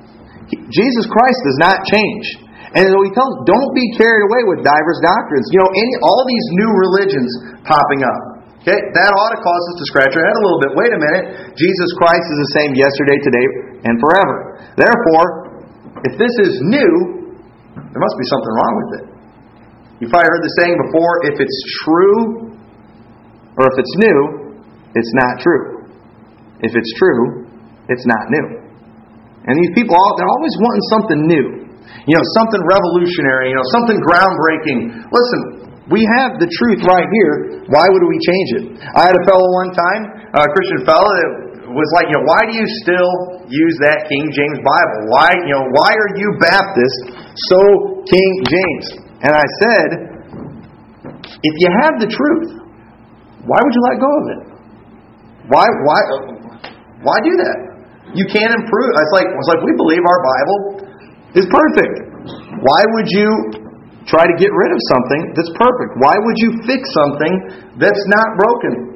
Jesus 0.50 1.06
Christ 1.06 1.38
does 1.46 1.58
not 1.62 1.86
change. 1.86 2.26
And 2.74 2.90
so 2.90 2.98
he 3.06 3.14
tells, 3.14 3.46
don't 3.46 3.72
be 3.78 3.94
carried 3.94 4.26
away 4.26 4.42
with 4.50 4.66
divers 4.66 4.98
doctrines. 5.06 5.46
You 5.54 5.62
know, 5.62 5.70
any 5.70 5.94
all 6.02 6.26
these 6.26 6.46
new 6.58 6.70
religions 6.90 7.30
popping 7.62 8.02
up. 8.02 8.33
Okay, 8.64 8.80
that 8.80 9.10
ought 9.12 9.32
to 9.36 9.40
cause 9.44 9.60
us 9.60 9.76
to 9.76 9.86
scratch 9.92 10.16
our 10.16 10.24
head 10.24 10.36
a 10.40 10.42
little 10.48 10.56
bit. 10.64 10.72
Wait 10.72 10.88
a 10.96 11.00
minute, 11.04 11.24
Jesus 11.52 11.90
Christ 12.00 12.24
is 12.24 12.38
the 12.48 12.52
same 12.56 12.72
yesterday, 12.72 13.20
today, 13.20 13.46
and 13.84 13.94
forever. 14.00 14.36
Therefore, 14.80 15.52
if 16.08 16.16
this 16.16 16.32
is 16.40 16.64
new, 16.64 16.92
there 17.76 18.00
must 18.00 18.16
be 18.16 18.24
something 18.24 18.52
wrong 18.56 18.74
with 18.80 18.90
it. 18.96 19.04
You've 20.00 20.08
probably 20.08 20.32
heard 20.32 20.40
the 20.48 20.54
saying 20.64 20.76
before: 20.80 21.12
if 21.28 21.36
it's 21.44 21.60
true, 21.84 22.56
or 23.60 23.68
if 23.68 23.76
it's 23.76 23.94
new, 24.00 24.18
it's 24.96 25.12
not 25.12 25.44
true. 25.44 25.84
If 26.64 26.72
it's 26.72 26.92
true, 26.96 27.44
it's 27.92 28.06
not 28.08 28.32
new. 28.32 28.64
And 29.44 29.60
these 29.60 29.76
people, 29.76 29.92
they're 30.16 30.34
always 30.40 30.56
wanting 30.56 30.84
something 30.88 31.20
new. 31.28 31.46
You 32.08 32.14
know, 32.16 32.24
something 32.40 32.64
revolutionary, 32.64 33.52
you 33.52 33.56
know, 33.60 33.66
something 33.76 34.00
groundbreaking. 34.08 35.04
Listen, 35.04 35.63
we 35.92 36.00
have 36.16 36.40
the 36.40 36.48
truth 36.48 36.80
right 36.88 37.04
here. 37.04 37.64
Why 37.68 37.84
would 37.84 38.04
we 38.08 38.18
change 38.24 38.48
it? 38.56 38.64
I 38.96 39.04
had 39.04 39.14
a 39.16 39.24
fellow 39.28 39.48
one 39.60 39.70
time, 39.76 40.02
a 40.32 40.48
Christian 40.48 40.80
fellow 40.88 41.12
that 41.12 41.68
was 41.68 41.88
like, 41.96 42.08
you 42.08 42.16
know, 42.16 42.24
why 42.24 42.40
do 42.48 42.52
you 42.56 42.66
still 42.80 43.10
use 43.52 43.76
that 43.84 44.08
King 44.08 44.24
James 44.32 44.60
Bible? 44.64 45.00
Why, 45.12 45.28
you 45.44 45.52
know, 45.52 45.64
why 45.76 45.92
are 45.92 46.12
you 46.16 46.28
Baptist 46.40 46.98
so 47.52 47.60
King 48.08 48.32
James? 48.48 48.84
And 49.28 49.32
I 49.36 49.46
said, 49.60 49.88
if 51.28 51.54
you 51.60 51.68
have 51.84 52.00
the 52.00 52.08
truth, 52.08 52.48
why 53.44 53.58
would 53.60 53.74
you 53.76 53.84
let 53.84 53.96
go 54.00 54.08
of 54.08 54.24
it? 54.32 54.40
Why, 55.52 55.66
why, 55.84 56.00
Why 57.04 57.20
do 57.20 57.32
that? 57.44 57.58
You 58.16 58.24
can't 58.32 58.48
improve. 58.56 58.88
It's 58.96 59.12
like 59.12 59.28
it's 59.28 59.50
like 59.52 59.60
we 59.60 59.72
believe 59.76 60.00
our 60.00 60.20
Bible 60.24 60.58
is 61.36 61.44
perfect. 61.52 61.94
Why 62.64 62.80
would 62.96 63.08
you 63.12 63.28
try 64.04 64.24
to 64.24 64.34
get 64.36 64.52
rid 64.52 64.70
of 64.72 64.80
something 64.92 65.20
that's 65.36 65.52
perfect? 65.56 65.92
Why 66.00 66.14
would 66.16 66.38
you 66.40 66.50
fix 66.68 66.82
something 66.92 67.34
that's 67.80 68.04
not 68.12 68.28
broken? 68.36 68.94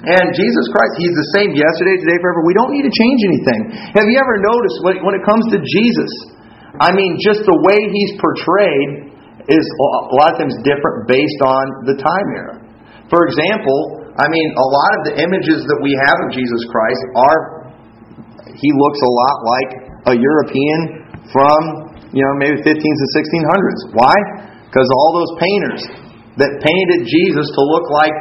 And 0.00 0.32
Jesus 0.32 0.66
Christ, 0.72 0.96
He's 0.96 1.12
the 1.12 1.28
same 1.36 1.52
yesterday, 1.52 2.00
today, 2.00 2.16
forever. 2.24 2.40
We 2.48 2.56
don't 2.56 2.72
need 2.72 2.88
to 2.88 2.94
change 2.94 3.20
anything. 3.20 3.60
Have 4.00 4.08
you 4.08 4.16
ever 4.16 4.40
noticed 4.40 5.04
when 5.04 5.12
it 5.12 5.24
comes 5.28 5.44
to 5.52 5.60
Jesus? 5.60 6.12
I 6.80 6.96
mean, 6.96 7.20
just 7.20 7.44
the 7.44 7.52
way 7.52 7.78
He's 7.92 8.16
portrayed 8.16 9.12
is 9.44 9.60
a 9.60 10.16
lot 10.16 10.32
of 10.32 10.36
times 10.40 10.56
different 10.64 11.04
based 11.04 11.40
on 11.44 11.64
the 11.84 12.00
time 12.00 12.28
era. 12.32 12.56
For 13.12 13.28
example, 13.28 14.08
I 14.16 14.24
mean, 14.32 14.48
a 14.56 14.68
lot 14.72 14.90
of 14.96 15.00
the 15.12 15.14
images 15.20 15.68
that 15.68 15.78
we 15.84 15.92
have 16.00 16.16
of 16.24 16.28
Jesus 16.32 16.62
Christ 16.72 17.02
are, 17.12 17.40
He 18.56 18.70
looks 18.72 19.00
a 19.04 19.12
lot 19.12 19.36
like 19.44 19.70
a 20.10 20.14
European 20.16 20.80
from, 21.28 21.89
you 22.10 22.22
know, 22.22 22.32
maybe 22.38 22.58
15s 22.62 22.98
and 23.00 23.10
1600s. 23.14 23.80
Why? 23.94 24.16
Because 24.66 24.86
all 24.90 25.10
those 25.14 25.32
painters 25.38 25.82
that 26.38 26.50
painted 26.62 27.00
Jesus 27.06 27.46
to 27.54 27.62
look 27.62 27.90
like 27.90 28.14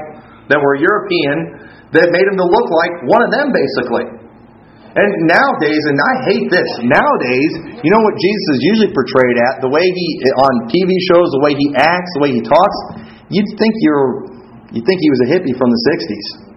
that 0.49 0.57
were 0.57 0.77
European 0.77 1.69
that 1.93 2.09
made 2.13 2.25
him 2.25 2.37
to 2.37 2.47
look 2.47 2.69
like 2.69 2.93
one 3.09 3.21
of 3.25 3.29
them, 3.33 3.49
basically. 3.49 4.05
And 4.89 5.09
nowadays, 5.29 5.83
and 5.85 5.97
I 6.01 6.13
hate 6.33 6.47
this, 6.49 6.69
nowadays, 6.81 7.51
you 7.85 7.89
know 7.93 8.01
what 8.01 8.17
Jesus 8.17 8.45
is 8.57 8.61
usually 8.73 8.89
portrayed 8.89 9.37
at? 9.37 9.61
The 9.61 9.69
way 9.69 9.85
he, 9.85 10.07
on 10.33 10.53
TV 10.73 10.89
shows, 11.13 11.29
the 11.29 11.41
way 11.45 11.53
he 11.53 11.67
acts, 11.77 12.09
the 12.17 12.21
way 12.25 12.31
he 12.33 12.41
talks, 12.41 12.77
you'd 13.29 13.53
think 13.61 13.73
you're, 13.85 14.33
you'd 14.73 14.85
think 14.89 14.97
he 14.97 15.09
was 15.13 15.21
a 15.25 15.29
hippie 15.29 15.53
from 15.53 15.69
the 15.69 15.81
60s. 15.93 16.48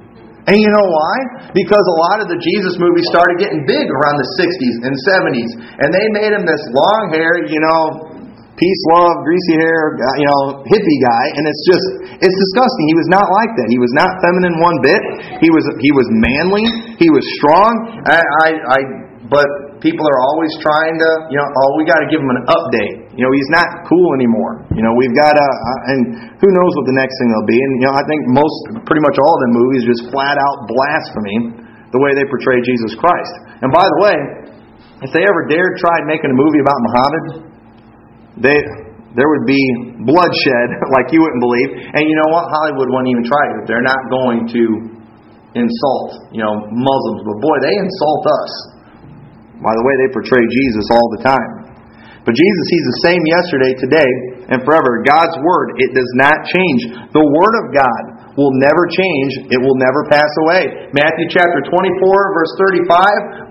And 0.50 0.58
you 0.58 0.70
know 0.74 0.86
why? 0.90 1.16
Because 1.54 1.84
a 1.86 1.96
lot 2.10 2.18
of 2.18 2.26
the 2.26 2.38
Jesus 2.38 2.74
movies 2.82 3.06
started 3.14 3.38
getting 3.38 3.62
big 3.62 3.86
around 3.86 4.18
the 4.18 4.30
60s 4.42 4.76
and 4.82 4.92
70s. 5.06 5.50
And 5.78 5.94
they 5.94 6.06
made 6.18 6.34
him 6.34 6.42
this 6.42 6.62
long 6.74 7.14
hair, 7.14 7.46
you 7.46 7.62
know, 7.62 8.12
peace, 8.58 8.82
love, 8.94 9.22
greasy 9.22 9.56
hair, 9.58 9.96
uh, 9.96 10.16
you 10.18 10.26
know, 10.26 10.42
hippie 10.66 11.00
guy, 11.02 11.24
and 11.38 11.42
it's 11.46 11.62
just 11.66 11.86
it's 12.20 12.36
disgusting. 12.36 12.84
He 12.90 12.96
was 12.98 13.08
not 13.10 13.26
like 13.32 13.52
that. 13.58 13.68
He 13.70 13.80
was 13.80 13.92
not 13.96 14.08
feminine 14.20 14.56
one 14.60 14.78
bit. 14.84 15.02
He 15.40 15.50
was 15.50 15.64
he 15.80 15.90
was 15.94 16.06
manly. 16.10 16.66
He 16.98 17.08
was 17.10 17.24
strong. 17.38 17.72
I, 18.06 18.20
I, 18.20 18.48
I 18.54 18.78
but 19.30 19.71
people 19.82 20.06
are 20.06 20.20
always 20.30 20.54
trying 20.62 20.94
to, 20.94 21.10
you 21.34 21.36
know, 21.36 21.44
oh, 21.44 21.68
we 21.74 21.82
got 21.82 21.98
to 21.98 22.08
give 22.08 22.22
him 22.22 22.30
an 22.30 22.42
update. 22.46 23.18
You 23.18 23.26
know, 23.26 23.32
he's 23.34 23.50
not 23.50 23.66
cool 23.90 24.14
anymore. 24.14 24.62
You 24.72 24.80
know, 24.86 24.94
we've 24.94 25.12
got 25.12 25.34
to, 25.34 25.42
uh, 25.42 25.90
and 25.92 26.00
who 26.38 26.48
knows 26.54 26.72
what 26.78 26.86
the 26.86 26.96
next 26.96 27.18
thing 27.18 27.30
will 27.34 27.48
be. 27.50 27.58
And 27.58 27.70
you 27.82 27.86
know, 27.90 27.94
I 27.98 28.04
think 28.06 28.20
most, 28.30 28.86
pretty 28.86 29.02
much 29.02 29.18
all 29.18 29.34
of 29.34 29.42
the 29.50 29.52
movies 29.52 29.82
just 29.84 30.02
flat 30.14 30.38
out 30.38 30.56
blasphemy 30.70 31.66
the 31.90 32.00
way 32.00 32.14
they 32.14 32.24
portray 32.24 32.62
Jesus 32.62 32.94
Christ. 32.96 33.34
And 33.60 33.74
by 33.74 33.84
the 33.84 33.98
way, 34.00 34.16
if 35.02 35.10
they 35.10 35.26
ever 35.26 35.42
dared 35.50 35.74
try 35.82 35.98
making 36.06 36.30
a 36.30 36.38
movie 36.38 36.62
about 36.62 36.78
Muhammad, 36.86 37.24
they, 38.38 38.58
there 39.18 39.28
would 39.28 39.44
be 39.50 39.60
bloodshed 40.06 40.68
like 40.94 41.10
you 41.10 41.20
wouldn't 41.26 41.42
believe. 41.42 41.70
And 41.90 42.06
you 42.06 42.16
know 42.22 42.30
what? 42.30 42.48
Hollywood 42.54 42.86
won't 42.86 43.10
even 43.10 43.26
try 43.26 43.44
it. 43.58 43.66
They're 43.66 43.84
not 43.84 43.98
going 44.08 44.46
to 44.46 44.62
insult, 45.58 46.32
you 46.32 46.40
know, 46.40 46.54
Muslims. 46.70 47.20
But 47.26 47.36
boy, 47.42 47.56
they 47.66 47.74
insult 47.76 48.24
us 48.30 48.72
by 49.62 49.72
the 49.72 49.84
way 49.86 49.94
they 50.02 50.10
portray 50.10 50.42
Jesus 50.50 50.86
all 50.90 51.08
the 51.14 51.22
time. 51.22 51.72
But 52.22 52.38
Jesus, 52.38 52.66
He's 52.70 52.86
the 52.86 53.00
same 53.10 53.22
yesterday, 53.34 53.72
today, 53.82 54.10
and 54.54 54.62
forever. 54.62 55.02
God's 55.02 55.34
Word, 55.42 55.74
it 55.82 55.90
does 55.90 56.12
not 56.14 56.46
change. 56.50 56.94
The 57.10 57.26
Word 57.26 57.54
of 57.66 57.66
God 57.74 58.02
will 58.38 58.54
never 58.62 58.86
change. 58.88 59.50
It 59.50 59.60
will 59.60 59.76
never 59.76 60.06
pass 60.08 60.30
away. 60.46 60.92
Matthew 60.94 61.26
chapter 61.34 61.60
24, 61.66 62.38
verse 62.38 62.52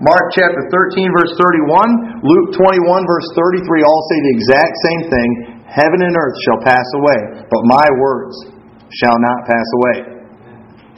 Mark 0.00 0.24
chapter 0.32 0.62
13, 0.72 1.12
verse 1.12 1.32
31, 1.36 2.24
Luke 2.24 2.48
21, 2.56 3.04
verse 3.04 3.28
33 3.36 3.84
all 3.84 4.02
say 4.08 4.18
the 4.24 4.34
exact 4.40 4.74
same 4.88 5.02
thing. 5.12 5.30
Heaven 5.68 6.00
and 6.04 6.16
earth 6.16 6.36
shall 6.48 6.60
pass 6.64 6.88
away, 7.00 7.20
but 7.48 7.62
my 7.68 7.86
words 8.00 8.34
shall 8.92 9.16
not 9.20 9.38
pass 9.48 9.68
away. 9.80 10.11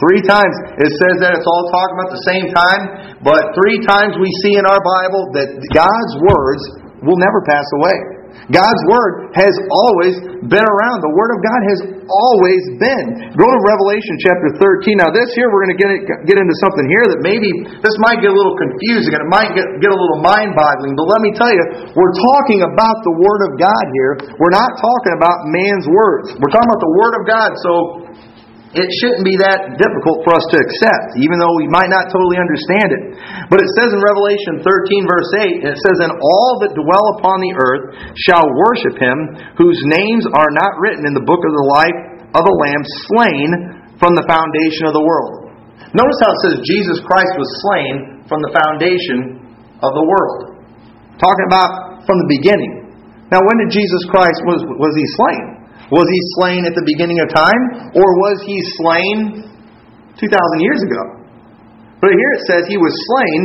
Three 0.02 0.22
times 0.26 0.54
it 0.82 0.90
says 0.90 1.16
that 1.22 1.38
it's 1.38 1.46
all 1.46 1.64
talking 1.70 1.94
about 1.94 2.10
the 2.10 2.26
same 2.26 2.46
time, 2.50 2.82
but 3.22 3.54
three 3.54 3.78
times 3.86 4.18
we 4.18 4.30
see 4.42 4.58
in 4.58 4.66
our 4.66 4.82
Bible 4.82 5.30
that 5.38 5.48
God's 5.70 6.14
words 6.18 6.62
will 7.06 7.20
never 7.20 7.40
pass 7.46 7.66
away. 7.78 8.14
God's 8.50 8.82
Word 8.90 9.32
has 9.38 9.54
always 9.70 10.14
been 10.50 10.66
around. 10.66 10.96
The 11.00 11.14
Word 11.16 11.30
of 11.32 11.40
God 11.40 11.60
has 11.70 11.80
always 12.04 12.62
been. 12.76 13.06
Go 13.40 13.46
to 13.48 13.58
Revelation 13.64 14.14
chapter 14.20 14.48
13. 14.60 15.00
Now, 15.00 15.08
this 15.14 15.32
here, 15.32 15.48
we're 15.48 15.64
going 15.64 15.76
to 15.78 15.80
get, 15.80 15.90
get 16.28 16.36
into 16.36 16.56
something 16.60 16.84
here 16.84 17.14
that 17.14 17.20
maybe 17.24 17.48
this 17.80 17.96
might 18.04 18.20
get 18.20 18.34
a 18.34 18.36
little 18.36 18.58
confusing 18.58 19.16
and 19.16 19.22
it 19.24 19.30
might 19.30 19.56
get, 19.56 19.64
get 19.80 19.88
a 19.88 19.96
little 19.96 20.20
mind 20.20 20.52
boggling. 20.58 20.92
But 20.92 21.08
let 21.08 21.20
me 21.24 21.32
tell 21.32 21.48
you, 21.48 21.64
we're 21.96 22.16
talking 22.34 22.66
about 22.68 22.96
the 23.06 23.14
Word 23.16 23.40
of 23.48 23.52
God 23.56 23.84
here. 23.96 24.12
We're 24.36 24.52
not 24.52 24.76
talking 24.76 25.14
about 25.16 25.36
man's 25.48 25.86
words. 25.88 26.36
We're 26.36 26.52
talking 26.52 26.68
about 26.68 26.84
the 26.84 26.94
Word 27.00 27.14
of 27.16 27.22
God. 27.24 27.50
So, 27.64 27.72
it 28.74 28.90
shouldn't 28.98 29.22
be 29.22 29.38
that 29.38 29.78
difficult 29.78 30.26
for 30.26 30.34
us 30.34 30.42
to 30.50 30.58
accept, 30.58 31.14
even 31.22 31.38
though 31.38 31.54
we 31.62 31.70
might 31.70 31.86
not 31.86 32.10
totally 32.10 32.42
understand 32.42 32.90
it. 32.90 33.02
But 33.46 33.62
it 33.62 33.70
says 33.78 33.94
in 33.94 34.02
Revelation 34.02 34.66
13, 34.66 35.06
verse 35.06 35.30
8, 35.62 35.70
it 35.70 35.78
says, 35.78 35.96
And 36.02 36.10
all 36.18 36.58
that 36.58 36.74
dwell 36.74 37.06
upon 37.14 37.38
the 37.38 37.54
earth 37.54 37.84
shall 38.18 38.42
worship 38.66 38.98
him, 38.98 39.16
whose 39.54 39.78
names 39.86 40.26
are 40.26 40.50
not 40.50 40.74
written 40.82 41.06
in 41.06 41.14
the 41.14 41.22
book 41.22 41.38
of 41.38 41.54
the 41.54 41.68
life 41.70 41.98
of 42.34 42.42
the 42.42 42.58
Lamb 42.66 42.82
slain 43.06 43.48
from 44.02 44.18
the 44.18 44.26
foundation 44.26 44.90
of 44.90 44.94
the 44.98 45.06
world. 45.06 45.54
Notice 45.94 46.18
how 46.18 46.34
it 46.34 46.40
says 46.42 46.54
Jesus 46.66 46.98
Christ 47.06 47.34
was 47.38 47.50
slain 47.62 48.26
from 48.26 48.42
the 48.42 48.50
foundation 48.50 49.38
of 49.78 49.94
the 49.94 50.02
world. 50.02 50.58
Talking 51.22 51.46
about 51.46 52.02
from 52.10 52.18
the 52.18 52.28
beginning. 52.42 52.90
Now, 53.30 53.38
when 53.38 53.56
did 53.62 53.70
Jesus 53.70 54.02
Christ 54.10 54.38
was 54.50 54.66
was 54.66 54.94
he 54.98 55.06
slain? 55.14 55.63
Was 55.92 56.06
he 56.08 56.20
slain 56.40 56.64
at 56.64 56.72
the 56.72 56.86
beginning 56.86 57.20
of 57.20 57.28
time? 57.28 57.92
Or 57.92 58.08
was 58.24 58.40
he 58.48 58.56
slain 58.80 59.18
2,000 60.16 60.28
years 60.64 60.80
ago? 60.80 61.02
But 62.00 62.12
here 62.12 62.32
it 62.36 62.42
says 62.48 62.62
he 62.68 62.80
was 62.80 62.92
slain 62.92 63.40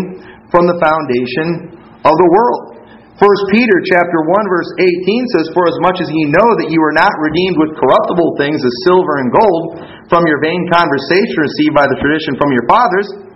from 0.52 0.68
the 0.68 0.80
foundation 0.80 1.80
of 2.04 2.16
the 2.16 2.30
world. 2.32 2.80
1 3.20 3.28
Peter 3.52 3.78
chapter 3.84 4.20
1 4.24 4.56
verse 4.56 4.72
18 4.80 5.36
says, 5.36 5.52
For 5.52 5.68
as 5.68 5.76
much 5.84 6.00
as 6.00 6.08
ye 6.08 6.32
know 6.32 6.56
that 6.64 6.72
you 6.72 6.80
are 6.80 6.96
not 6.96 7.12
redeemed 7.20 7.60
with 7.60 7.76
corruptible 7.76 8.40
things 8.40 8.64
as 8.64 8.76
silver 8.88 9.20
and 9.20 9.28
gold 9.36 9.64
from 10.08 10.24
your 10.24 10.40
vain 10.40 10.64
conversation 10.72 11.36
received 11.36 11.76
by 11.76 11.84
the 11.92 12.00
tradition 12.00 12.40
from 12.40 12.56
your 12.56 12.64
fathers, 12.72 13.29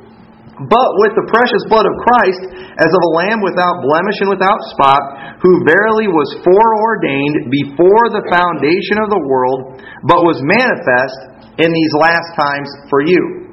but 0.53 0.89
with 1.01 1.17
the 1.17 1.25
precious 1.33 1.65
blood 1.65 1.89
of 1.89 1.95
Christ, 2.05 2.41
as 2.77 2.91
of 2.93 3.01
a 3.01 3.12
lamb 3.17 3.41
without 3.41 3.81
blemish 3.81 4.22
and 4.22 4.29
without 4.29 4.62
spot, 4.69 5.01
who 5.41 5.65
verily 5.65 6.05
was 6.05 6.29
foreordained 6.45 7.50
before 7.50 8.13
the 8.13 8.22
foundation 8.29 9.01
of 9.01 9.10
the 9.10 9.17
world, 9.25 9.81
but 10.05 10.22
was 10.22 10.38
manifest 10.45 11.17
in 11.57 11.74
these 11.74 11.93
last 11.98 12.38
times 12.38 12.69
for 12.86 13.01
you. 13.01 13.50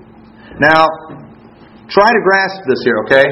Now, 0.61 0.85
try 1.89 2.13
to 2.13 2.21
grasp 2.21 2.69
this 2.69 2.85
here, 2.85 3.01
okay? 3.09 3.27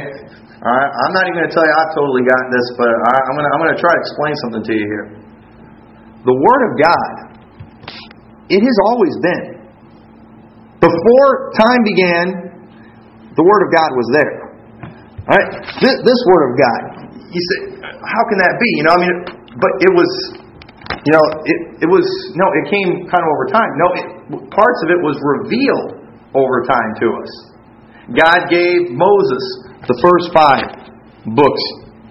I'm 0.64 1.12
not 1.12 1.28
even 1.28 1.44
going 1.44 1.52
to 1.52 1.54
tell 1.54 1.62
you 1.62 1.74
I 1.76 1.86
totally 1.92 2.24
got 2.24 2.44
this, 2.48 2.66
but 2.80 2.88
I'm 2.88 3.36
going 3.36 3.46
I'm 3.52 3.60
going 3.68 3.76
to 3.76 3.82
try 3.84 3.92
to 3.92 4.00
explain 4.00 4.34
something 4.48 4.64
to 4.64 4.72
you 4.74 4.86
here. 4.88 5.06
The 6.24 6.34
Word 6.34 6.62
of 6.66 6.72
God, 6.80 7.12
it 8.48 8.64
has 8.64 8.76
always 8.88 9.14
been. 9.20 9.60
Before 10.80 11.52
time 11.52 11.84
began, 11.84 12.47
the 13.38 13.46
Word 13.46 13.62
of 13.62 13.70
God 13.70 13.90
was 13.94 14.08
there. 14.18 14.34
All 15.30 15.34
right? 15.38 15.48
This, 15.78 15.94
this 16.02 16.20
Word 16.26 16.42
of 16.50 16.52
God, 16.58 16.80
you 17.30 17.38
say, 17.38 17.58
how 17.86 18.22
can 18.26 18.38
that 18.42 18.58
be? 18.58 18.68
You 18.82 18.84
know, 18.90 18.94
I 18.98 19.00
mean, 19.00 19.16
but 19.62 19.72
it 19.78 19.92
was, 19.94 20.10
you 21.06 21.12
know, 21.14 21.24
it, 21.46 21.58
it 21.86 21.88
was, 21.88 22.02
no, 22.34 22.46
it 22.58 22.66
came 22.66 23.06
kind 23.06 23.22
of 23.22 23.30
over 23.30 23.46
time. 23.54 23.70
No, 23.78 23.86
it, 23.94 24.06
parts 24.50 24.80
of 24.82 24.88
it 24.90 25.00
was 25.06 25.14
revealed 25.22 26.02
over 26.34 26.66
time 26.66 26.90
to 26.98 27.06
us. 27.22 27.30
God 28.10 28.50
gave 28.50 28.90
Moses 28.90 29.44
the 29.86 29.96
first 30.02 30.34
five 30.34 30.66
books 31.30 31.64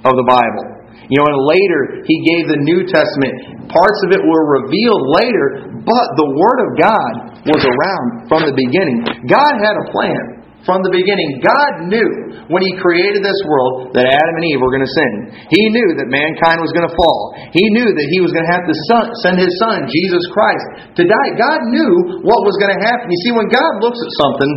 of 0.07 0.13
the 0.15 0.27
Bible. 0.29 0.77
You 1.11 1.19
know, 1.19 1.27
and 1.27 1.39
later 1.43 2.03
he 2.07 2.15
gave 2.23 2.51
the 2.51 2.61
New 2.63 2.87
Testament. 2.87 3.67
Parts 3.67 3.99
of 4.07 4.15
it 4.15 4.23
were 4.23 4.63
revealed 4.63 5.03
later, 5.11 5.75
but 5.83 6.07
the 6.15 6.29
Word 6.35 6.59
of 6.63 6.69
God 6.79 7.11
was 7.51 7.63
around 7.63 8.27
from 8.31 8.47
the 8.47 8.55
beginning. 8.55 9.03
God 9.27 9.59
had 9.59 9.75
a 9.75 9.85
plan 9.91 10.36
from 10.67 10.83
the 10.83 10.91
beginning. 10.91 11.39
God 11.39 11.87
knew 11.87 12.43
when 12.51 12.59
He 12.59 12.75
created 12.75 13.23
this 13.23 13.39
world 13.47 13.95
that 13.95 14.03
Adam 14.03 14.33
and 14.35 14.45
Eve 14.51 14.59
were 14.59 14.69
going 14.75 14.83
to 14.83 14.95
sin. 14.99 15.11
He 15.47 15.63
knew 15.71 15.95
that 15.95 16.11
mankind 16.11 16.59
was 16.59 16.75
going 16.75 16.83
to 16.83 16.91
fall. 16.91 17.31
He 17.55 17.63
knew 17.71 17.87
that 17.87 18.07
He 18.11 18.19
was 18.19 18.35
going 18.35 18.43
to 18.43 18.51
have 18.51 18.67
to 18.67 18.75
send 19.23 19.39
His 19.39 19.55
Son, 19.63 19.87
Jesus 19.87 20.23
Christ, 20.35 20.91
to 20.99 21.07
die. 21.07 21.29
God 21.39 21.71
knew 21.71 22.19
what 22.27 22.43
was 22.43 22.59
going 22.59 22.75
to 22.75 22.81
happen. 22.83 23.07
You 23.07 23.19
see, 23.23 23.33
when 23.33 23.47
God 23.47 23.71
looks 23.79 23.97
at 24.03 24.11
something, 24.19 24.51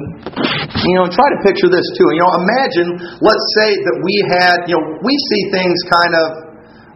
you 0.90 0.99
know, 0.99 1.07
try 1.07 1.31
to 1.31 1.38
picture 1.47 1.71
this 1.71 1.87
too. 1.95 2.11
You 2.11 2.26
know, 2.26 2.33
imagine, 2.43 2.88
let's 3.23 3.47
say 3.62 3.71
that 3.71 3.97
we 4.02 4.14
had, 4.26 4.67
you 4.67 4.75
know, 4.75 4.85
we 5.07 5.14
see 5.14 5.43
things 5.55 5.79
kind 5.87 6.12
of, 6.19 6.26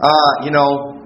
uh, 0.03 0.33
you 0.43 0.51
know, 0.51 0.99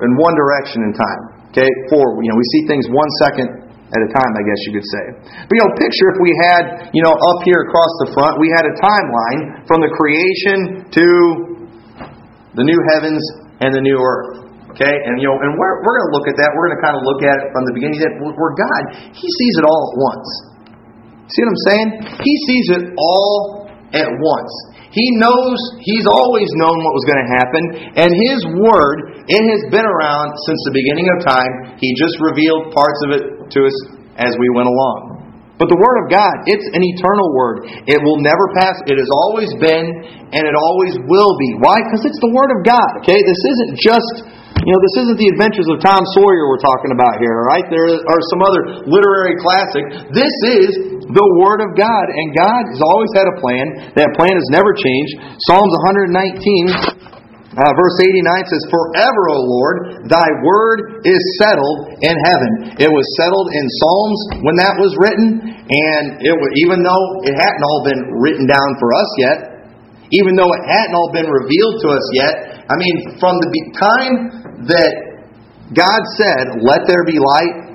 in 0.00 0.10
one 0.16 0.32
direction 0.32 0.88
in 0.88 0.96
time. 0.96 1.22
Okay, 1.52 1.68
forward. 1.92 2.24
You 2.24 2.30
know, 2.32 2.38
we 2.38 2.46
see 2.56 2.62
things 2.70 2.86
one 2.88 3.10
second 3.20 3.69
at 3.90 4.00
a 4.06 4.08
time, 4.14 4.32
I 4.38 4.42
guess 4.46 4.60
you 4.70 4.72
could 4.78 4.86
say. 4.86 5.04
But 5.50 5.54
you 5.54 5.62
know, 5.66 5.70
picture 5.74 6.08
if 6.14 6.18
we 6.22 6.32
had, 6.46 6.62
you 6.94 7.02
know, 7.02 7.10
up 7.10 7.42
here 7.42 7.66
across 7.66 7.92
the 8.06 8.08
front, 8.14 8.38
we 8.38 8.46
had 8.54 8.62
a 8.62 8.74
timeline 8.78 9.66
from 9.66 9.82
the 9.82 9.90
creation 9.98 10.86
to 10.94 11.06
the 12.54 12.62
new 12.62 12.80
heavens 12.94 13.22
and 13.58 13.74
the 13.74 13.82
new 13.82 13.98
earth. 13.98 14.40
Okay, 14.70 14.86
and 14.86 15.18
you 15.18 15.26
know, 15.26 15.34
and 15.34 15.58
we're, 15.58 15.82
we're 15.82 15.96
going 15.98 16.08
to 16.08 16.14
look 16.14 16.26
at 16.30 16.38
that. 16.38 16.54
We're 16.54 16.70
going 16.70 16.78
to 16.78 16.84
kind 16.86 16.94
of 16.94 17.02
look 17.02 17.20
at 17.26 17.36
it 17.42 17.46
from 17.50 17.62
the 17.66 17.74
beginning. 17.74 17.98
That 17.98 18.14
where 18.22 18.54
God, 18.54 18.82
He 19.10 19.26
sees 19.26 19.54
it 19.58 19.66
all 19.66 19.82
at 19.90 19.94
once. 19.98 20.28
See 21.26 21.42
what 21.42 21.50
I'm 21.50 21.64
saying? 21.66 21.88
He 22.22 22.34
sees 22.46 22.66
it 22.78 22.84
all 22.94 23.66
at 23.90 24.06
once. 24.06 24.52
He 24.90 25.06
knows, 25.22 25.58
He's 25.82 26.06
always 26.10 26.50
known 26.58 26.76
what 26.82 26.92
was 26.94 27.06
going 27.06 27.22
to 27.22 27.30
happen, 27.38 27.62
and 27.94 28.10
His 28.10 28.40
Word, 28.58 29.22
it 29.30 29.42
has 29.42 29.62
been 29.70 29.86
around 29.86 30.34
since 30.50 30.60
the 30.66 30.74
beginning 30.74 31.06
of 31.14 31.22
time. 31.22 31.78
He 31.78 31.94
just 31.94 32.18
revealed 32.18 32.74
parts 32.74 33.00
of 33.06 33.08
it 33.14 33.24
to 33.54 33.58
us 33.66 33.76
as 34.18 34.34
we 34.36 34.50
went 34.50 34.66
along. 34.66 35.20
But 35.60 35.68
the 35.68 35.76
Word 35.76 35.98
of 36.02 36.06
God, 36.08 36.34
it's 36.48 36.64
an 36.72 36.80
eternal 36.80 37.28
Word. 37.36 37.68
It 37.84 38.00
will 38.00 38.16
never 38.24 38.48
pass. 38.56 38.80
It 38.88 38.96
has 38.96 39.12
always 39.12 39.52
been, 39.60 39.84
and 40.32 40.42
it 40.48 40.56
always 40.56 40.96
will 41.04 41.36
be. 41.36 41.48
Why? 41.60 41.84
Because 41.84 42.08
it's 42.08 42.16
the 42.24 42.32
Word 42.32 42.50
of 42.56 42.64
God. 42.64 42.90
Okay? 43.04 43.20
This 43.20 43.42
isn't 43.44 43.72
just, 43.76 44.14
you 44.60 44.70
know, 44.74 44.80
this 44.82 44.96
isn't 45.06 45.18
the 45.18 45.30
adventures 45.32 45.68
of 45.72 45.80
Tom 45.80 46.02
Sawyer 46.18 46.44
we're 46.50 46.60
talking 46.60 46.92
about 46.92 47.16
here, 47.22 47.32
all 47.32 47.48
right? 47.48 47.66
There 47.70 47.86
are 47.86 48.22
some 48.34 48.42
other 48.44 48.62
literary 48.84 49.38
classic. 49.40 50.12
This 50.12 50.34
is 50.52 51.00
the 51.10 51.26
Word 51.40 51.64
of 51.64 51.74
God, 51.78 52.06
and 52.12 52.26
God 52.36 52.62
has 52.68 52.80
always 52.84 53.10
had 53.16 53.26
a 53.30 53.36
plan. 53.40 53.94
That 53.96 54.12
plan 54.18 54.34
has 54.36 54.48
never 54.52 54.76
changed. 54.76 55.40
Psalms 55.48 55.72
119 56.10 57.10
uh, 57.50 57.66
verse 57.74 57.98
89 57.98 58.46
says, 58.46 58.62
Forever, 58.70 59.22
O 59.34 59.42
Lord, 59.42 59.76
thy 60.06 60.28
word 60.46 61.02
is 61.02 61.18
settled 61.42 61.98
in 61.98 62.14
heaven. 62.30 62.78
It 62.78 62.86
was 62.86 63.02
settled 63.18 63.50
in 63.50 63.66
Psalms 63.66 64.20
when 64.46 64.54
that 64.62 64.78
was 64.78 64.94
written, 65.02 65.42
and 65.66 66.04
it 66.22 66.30
was, 66.30 66.50
even 66.62 66.86
though 66.86 67.04
it 67.26 67.34
hadn't 67.34 67.64
all 67.66 67.82
been 67.82 68.02
written 68.22 68.46
down 68.46 68.70
for 68.78 68.94
us 68.94 69.10
yet, 69.18 69.38
even 70.14 70.38
though 70.38 70.46
it 70.46 70.62
hadn't 70.62 70.94
all 70.94 71.10
been 71.10 71.26
revealed 71.26 71.82
to 71.82 71.88
us 71.90 72.06
yet, 72.14 72.34
I 72.70 72.78
mean, 72.78 73.18
from 73.18 73.34
the 73.42 73.50
time 73.74 74.39
that 74.68 74.92
God 75.72 76.02
said, 76.18 76.60
Let 76.60 76.84
there 76.90 77.06
be 77.06 77.16
light, 77.16 77.70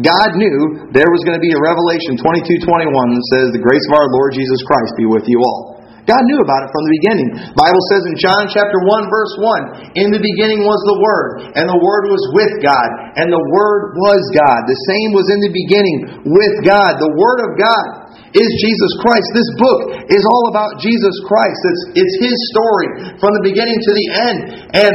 God 0.00 0.40
knew 0.40 0.88
there 0.96 1.10
was 1.10 1.20
going 1.28 1.36
to 1.36 1.44
be 1.44 1.52
a 1.52 1.60
Revelation 1.60 2.16
22 2.16 2.64
21 2.64 2.88
that 2.88 3.26
says, 3.36 3.46
The 3.52 3.60
grace 3.60 3.84
of 3.92 4.00
our 4.00 4.08
Lord 4.08 4.32
Jesus 4.32 4.64
Christ 4.64 4.96
be 4.96 5.04
with 5.04 5.28
you 5.28 5.36
all. 5.44 5.72
God 6.02 6.18
knew 6.26 6.42
about 6.42 6.66
it 6.66 6.70
from 6.74 6.82
the 6.82 6.94
beginning. 6.98 7.28
The 7.54 7.54
Bible 7.54 7.82
says 7.94 8.02
in 8.10 8.18
John 8.18 8.50
chapter 8.50 8.74
1 8.74 9.06
verse 9.06 9.34
1, 9.38 10.02
in 10.02 10.10
the 10.10 10.18
beginning 10.18 10.66
was 10.66 10.80
the 10.82 10.98
Word, 10.98 11.54
and 11.54 11.70
the 11.70 11.78
Word 11.78 12.10
was 12.10 12.24
with 12.34 12.58
God, 12.58 12.88
and 13.22 13.30
the 13.30 13.46
Word 13.54 13.94
was 14.02 14.22
God. 14.34 14.66
The 14.66 14.80
same 14.90 15.14
was 15.14 15.30
in 15.30 15.40
the 15.46 15.54
beginning 15.54 16.26
with 16.26 16.54
God. 16.66 16.98
The 16.98 17.14
Word 17.14 17.38
of 17.46 17.50
God 17.54 17.86
is 18.34 18.48
Jesus 18.58 18.92
Christ. 18.98 19.28
This 19.30 19.50
book 19.62 19.80
is 20.10 20.24
all 20.26 20.50
about 20.50 20.82
Jesus 20.82 21.14
Christ. 21.28 21.60
It's, 21.70 22.02
it's 22.02 22.16
His 22.18 22.38
story 22.50 22.88
from 23.22 23.30
the 23.38 23.44
beginning 23.46 23.78
to 23.78 23.92
the 23.94 24.06
end. 24.26 24.38
And 24.74 24.94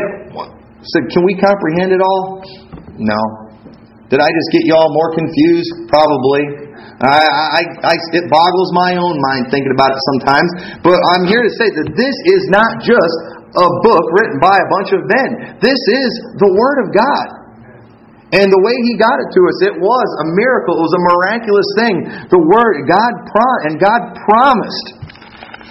so 0.83 0.97
can 1.09 1.25
we 1.25 1.33
comprehend 1.37 1.89
it 1.89 2.01
all? 2.01 2.45
No. 2.97 3.21
Did 4.07 4.23
I 4.23 4.29
just 4.31 4.49
get 4.55 4.63
y'all 4.69 4.87
more 4.93 5.11
confused? 5.17 5.91
Probably. 5.91 6.67
I, 6.97 7.21
I, 7.21 7.61
I, 7.83 7.95
it 8.15 8.25
boggles 8.31 8.69
my 8.73 8.97
own 8.97 9.17
mind 9.19 9.53
thinking 9.53 9.73
about 9.75 9.93
it 9.93 10.01
sometimes. 10.15 10.49
But 10.81 10.97
I'm 11.13 11.29
here 11.29 11.43
to 11.43 11.53
say 11.59 11.69
that 11.69 11.93
this 11.93 12.15
is 12.31 12.43
not 12.49 12.81
just 12.81 13.17
a 13.53 13.69
book 13.85 14.05
written 14.17 14.39
by 14.41 14.55
a 14.55 14.67
bunch 14.71 14.89
of 14.95 15.01
men. 15.05 15.29
This 15.61 15.77
is 15.77 16.09
the 16.41 16.49
Word 16.49 16.77
of 16.85 16.87
God. 16.95 17.27
And 18.33 18.47
the 18.51 18.61
way 18.63 18.75
He 18.87 18.99
got 18.99 19.17
it 19.23 19.29
to 19.33 19.41
us, 19.45 19.57
it 19.71 19.75
was 19.77 20.07
a 20.23 20.27
miracle. 20.35 20.73
It 20.79 20.83
was 20.83 20.95
a 20.97 21.03
miraculous 21.15 21.69
thing. 21.79 21.95
The 22.31 22.41
Word, 22.43 22.73
God 22.87 23.11
pro- 23.29 23.61
and 23.69 23.73
God 23.77 24.01
promised 24.23 24.87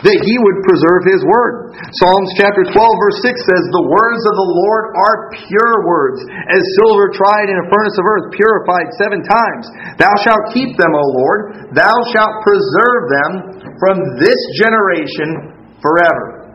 that 0.05 0.19
he 0.21 0.35
would 0.37 0.59
preserve 0.69 1.03
his 1.09 1.23
word. 1.25 1.73
Psalms 2.03 2.31
chapter 2.37 2.69
12 2.69 2.77
verse 2.77 3.19
6 3.25 3.33
says, 3.33 3.63
The 3.73 3.89
words 3.89 4.23
of 4.29 4.35
the 4.37 4.51
Lord 4.53 4.85
are 4.93 5.17
pure 5.49 5.75
words, 5.89 6.21
as 6.53 6.61
silver 6.83 7.09
tried 7.17 7.49
in 7.49 7.57
a 7.57 7.71
furnace 7.73 7.97
of 7.97 8.05
earth, 8.05 8.27
purified 8.37 8.89
seven 9.01 9.25
times. 9.25 9.65
Thou 9.97 10.13
shalt 10.21 10.53
keep 10.53 10.77
them, 10.77 10.93
O 10.93 11.05
Lord. 11.17 11.41
Thou 11.73 11.97
shalt 12.13 12.45
preserve 12.45 13.03
them 13.09 13.33
from 13.81 13.97
this 14.21 14.41
generation 14.61 15.81
forever. 15.81 16.47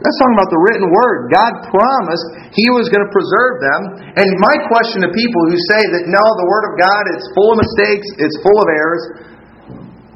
That's 0.00 0.16
talking 0.16 0.32
about 0.40 0.48
the 0.48 0.62
written 0.64 0.88
word. 0.88 1.28
God 1.28 1.52
promised 1.68 2.56
He 2.56 2.72
was 2.72 2.88
going 2.88 3.04
to 3.04 3.12
preserve 3.12 3.54
them. 3.60 3.80
And 4.16 4.28
my 4.40 4.56
question 4.72 5.04
to 5.04 5.12
people 5.12 5.42
who 5.52 5.60
say 5.76 5.82
that 5.92 6.08
no, 6.08 6.24
the 6.24 6.48
Word 6.48 6.64
of 6.72 6.74
God 6.80 7.04
is 7.12 7.20
full 7.36 7.52
of 7.52 7.60
mistakes, 7.60 8.08
it's 8.16 8.40
full 8.40 8.56
of 8.56 8.68
errors. 8.72 9.04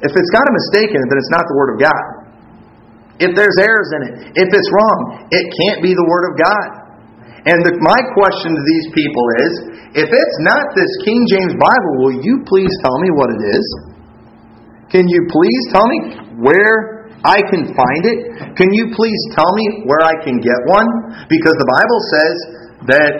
If 0.01 0.09
it's 0.17 0.33
got 0.33 0.49
a 0.49 0.53
mistake 0.53 0.89
in 0.89 0.97
it, 0.97 1.05
then 1.05 1.19
it's 1.21 1.29
not 1.29 1.45
the 1.45 1.53
Word 1.53 1.77
of 1.77 1.85
God. 1.85 2.24
If 3.19 3.31
there's 3.31 3.57
errors 3.59 3.89
in 3.95 4.01
it, 4.11 4.13
if 4.35 4.49
it's 4.51 4.69
wrong, 4.75 5.27
it 5.31 5.45
can't 5.63 5.79
be 5.79 5.95
the 5.95 6.07
Word 6.07 6.25
of 6.31 6.33
God. 6.35 6.69
And 7.45 7.61
the, 7.61 7.77
my 7.79 8.01
question 8.17 8.57
to 8.57 8.63
these 8.65 8.87
people 8.91 9.25
is 9.45 9.51
if 10.03 10.09
it's 10.09 10.39
not 10.43 10.73
this 10.75 10.89
King 11.05 11.23
James 11.29 11.53
Bible, 11.55 11.93
will 12.01 12.17
you 12.19 12.43
please 12.43 12.73
tell 12.83 12.97
me 12.99 13.09
what 13.13 13.29
it 13.31 13.41
is? 13.53 13.65
Can 14.89 15.05
you 15.07 15.29
please 15.29 15.61
tell 15.71 15.85
me 15.85 15.97
where 16.41 17.13
I 17.23 17.39
can 17.47 17.69
find 17.71 18.03
it? 18.03 18.19
Can 18.57 18.73
you 18.73 18.91
please 18.97 19.21
tell 19.37 19.49
me 19.55 19.85
where 19.87 20.03
I 20.03 20.19
can 20.25 20.41
get 20.41 20.57
one? 20.67 20.89
Because 21.29 21.55
the 21.55 21.69
Bible 21.69 22.01
says 22.11 22.35
that 22.91 23.13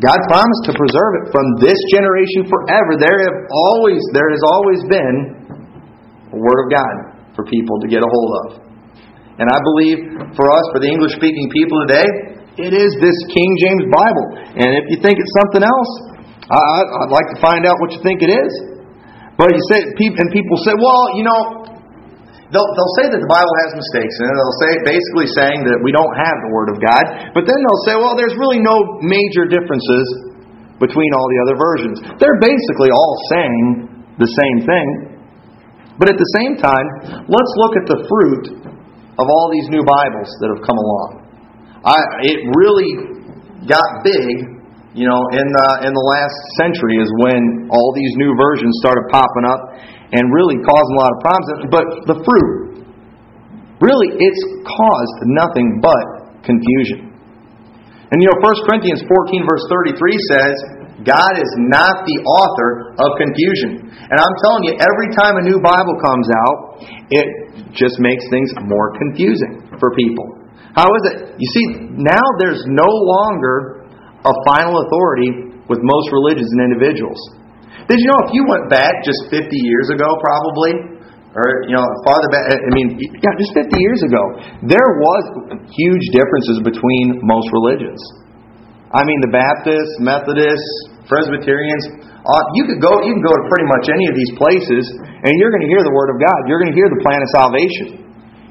God 0.00 0.18
promised 0.26 0.64
to 0.70 0.72
preserve 0.74 1.12
it 1.22 1.24
from 1.30 1.46
this 1.62 1.78
generation 1.92 2.50
forever. 2.50 2.98
There 2.98 3.18
have 3.28 3.38
always 3.50 4.02
there 4.10 4.30
has 4.30 4.42
always 4.42 4.80
been 4.90 5.14
a 6.32 6.38
word 6.38 6.58
of 6.66 6.68
God 6.70 6.94
for 7.36 7.46
people 7.46 7.78
to 7.82 7.86
get 7.86 8.02
a 8.02 8.10
hold 8.10 8.30
of. 8.42 8.63
And 9.38 9.50
I 9.50 9.58
believe 9.58 9.98
for 10.38 10.46
us, 10.46 10.64
for 10.70 10.78
the 10.78 10.86
English 10.86 11.18
speaking 11.18 11.50
people 11.50 11.74
today, 11.90 12.06
it 12.54 12.70
is 12.70 12.94
this 13.02 13.18
King 13.34 13.50
James 13.66 13.84
Bible. 13.90 14.26
And 14.62 14.78
if 14.78 14.86
you 14.94 14.98
think 15.02 15.18
it's 15.18 15.34
something 15.42 15.66
else, 15.66 15.90
I, 16.46 16.86
would 17.02 17.14
like 17.14 17.26
to 17.34 17.38
find 17.42 17.66
out 17.66 17.74
what 17.82 17.90
you 17.90 17.98
think 18.06 18.22
it 18.22 18.30
is. 18.30 18.52
But 19.34 19.50
you 19.50 19.62
say, 19.66 19.82
and 19.82 20.28
people 20.30 20.56
say, 20.62 20.78
well, 20.78 21.18
you 21.18 21.26
know, 21.26 21.66
they'll, 22.54 22.70
they'll 22.78 22.96
say 23.02 23.10
that 23.10 23.18
the 23.18 23.26
Bible 23.26 23.54
has 23.66 23.74
mistakes, 23.74 24.14
in 24.22 24.30
it. 24.30 24.34
they'll 24.38 24.60
say 24.62 24.72
basically 24.86 25.28
saying 25.34 25.66
that 25.66 25.82
we 25.82 25.90
don't 25.90 26.14
have 26.14 26.36
the 26.46 26.50
Word 26.54 26.70
of 26.70 26.78
God. 26.78 27.34
But 27.34 27.42
then 27.50 27.58
they'll 27.58 27.84
say, 27.90 27.94
well, 27.98 28.14
there's 28.14 28.38
really 28.38 28.62
no 28.62 29.02
major 29.02 29.50
differences 29.50 30.06
between 30.78 31.10
all 31.18 31.26
the 31.26 31.40
other 31.42 31.56
versions. 31.58 31.96
They're 32.22 32.38
basically 32.38 32.94
all 32.94 33.14
saying 33.34 33.66
the 34.22 34.30
same 34.30 34.58
thing. 34.62 34.86
But 35.98 36.10
at 36.10 36.18
the 36.18 36.30
same 36.38 36.54
time, 36.58 36.86
let's 37.26 37.52
look 37.58 37.74
at 37.82 37.86
the 37.90 37.98
fruit 38.06 38.63
of 39.18 39.26
all 39.30 39.46
these 39.54 39.68
new 39.70 39.84
Bibles 39.86 40.30
that 40.42 40.48
have 40.50 40.62
come 40.66 40.78
along. 40.78 41.10
I, 41.84 41.98
it 42.24 42.38
really 42.56 42.90
got 43.68 43.84
big, 44.02 44.56
you 44.96 45.06
know, 45.06 45.20
in 45.36 45.46
the, 45.46 45.68
in 45.86 45.92
the 45.92 46.06
last 46.16 46.36
century 46.58 46.98
is 46.98 47.08
when 47.20 47.68
all 47.70 47.92
these 47.94 48.12
new 48.16 48.32
versions 48.34 48.72
started 48.80 49.04
popping 49.12 49.46
up 49.46 49.60
and 50.10 50.22
really 50.32 50.58
causing 50.64 50.94
a 50.96 51.00
lot 51.00 51.10
of 51.12 51.18
problems. 51.22 51.46
But 51.70 51.86
the 52.08 52.16
fruit, 52.24 52.50
really, 53.78 54.10
it's 54.16 54.42
caused 54.64 55.18
nothing 55.30 55.78
but 55.78 56.42
confusion. 56.42 57.14
And 58.10 58.22
you 58.22 58.28
know, 58.30 58.38
1 58.40 58.66
Corinthians 58.68 59.02
14, 59.02 59.42
verse 59.42 59.64
33 59.68 60.30
says, 60.30 60.54
God 61.04 61.32
is 61.36 61.52
not 61.68 62.08
the 62.08 62.18
author 62.24 62.96
of 62.96 63.08
confusion. 63.20 63.86
And 63.92 64.16
I'm 64.16 64.36
telling 64.42 64.64
you, 64.64 64.72
every 64.80 65.08
time 65.12 65.36
a 65.36 65.44
new 65.44 65.60
Bible 65.60 65.96
comes 66.00 66.28
out, 66.32 66.56
it 67.12 67.28
just 67.76 68.00
makes 68.00 68.24
things 68.32 68.48
more 68.64 68.96
confusing 68.96 69.68
for 69.76 69.92
people. 69.92 70.40
How 70.72 70.88
is 70.96 71.04
it? 71.12 71.16
You 71.38 71.48
see, 71.52 71.66
now 72.00 72.24
there's 72.40 72.64
no 72.66 72.88
longer 72.88 73.86
a 74.24 74.34
final 74.48 74.80
authority 74.80 75.60
with 75.68 75.78
most 75.84 76.08
religions 76.10 76.48
and 76.56 76.72
individuals. 76.72 77.20
Did 77.86 78.00
you 78.00 78.08
know 78.08 78.20
if 78.24 78.32
you 78.32 78.42
went 78.48 78.72
back 78.72 79.04
just 79.04 79.28
50 79.28 79.44
years 79.52 79.92
ago, 79.92 80.08
probably, 80.24 80.94
or 81.34 81.66
you 81.66 81.74
know 81.74 81.82
farther 82.06 82.30
back 82.30 82.46
i 82.46 82.70
mean 82.78 82.94
yeah 82.94 83.34
just 83.34 83.50
50 83.58 83.66
years 83.74 84.00
ago 84.06 84.22
there 84.70 84.90
was 85.02 85.22
huge 85.66 86.06
differences 86.14 86.62
between 86.62 87.18
most 87.26 87.50
religions 87.50 87.98
i 88.94 89.02
mean 89.02 89.18
the 89.18 89.34
baptists 89.34 89.98
methodists 89.98 90.93
presbyterians 91.10 91.84
uh, 92.24 92.44
you 92.56 92.64
could 92.68 92.80
go 92.80 92.92
you 93.04 93.12
can 93.12 93.24
go 93.24 93.34
to 93.34 93.44
pretty 93.48 93.68
much 93.68 93.84
any 93.92 94.06
of 94.08 94.14
these 94.16 94.32
places 94.40 94.84
and 95.00 95.32
you're 95.40 95.52
going 95.52 95.64
to 95.64 95.70
hear 95.70 95.82
the 95.84 95.94
word 95.94 96.12
of 96.12 96.18
god 96.20 96.38
you're 96.48 96.60
going 96.60 96.72
to 96.72 96.78
hear 96.78 96.88
the 96.88 97.00
plan 97.04 97.20
of 97.20 97.28
salvation 97.34 98.04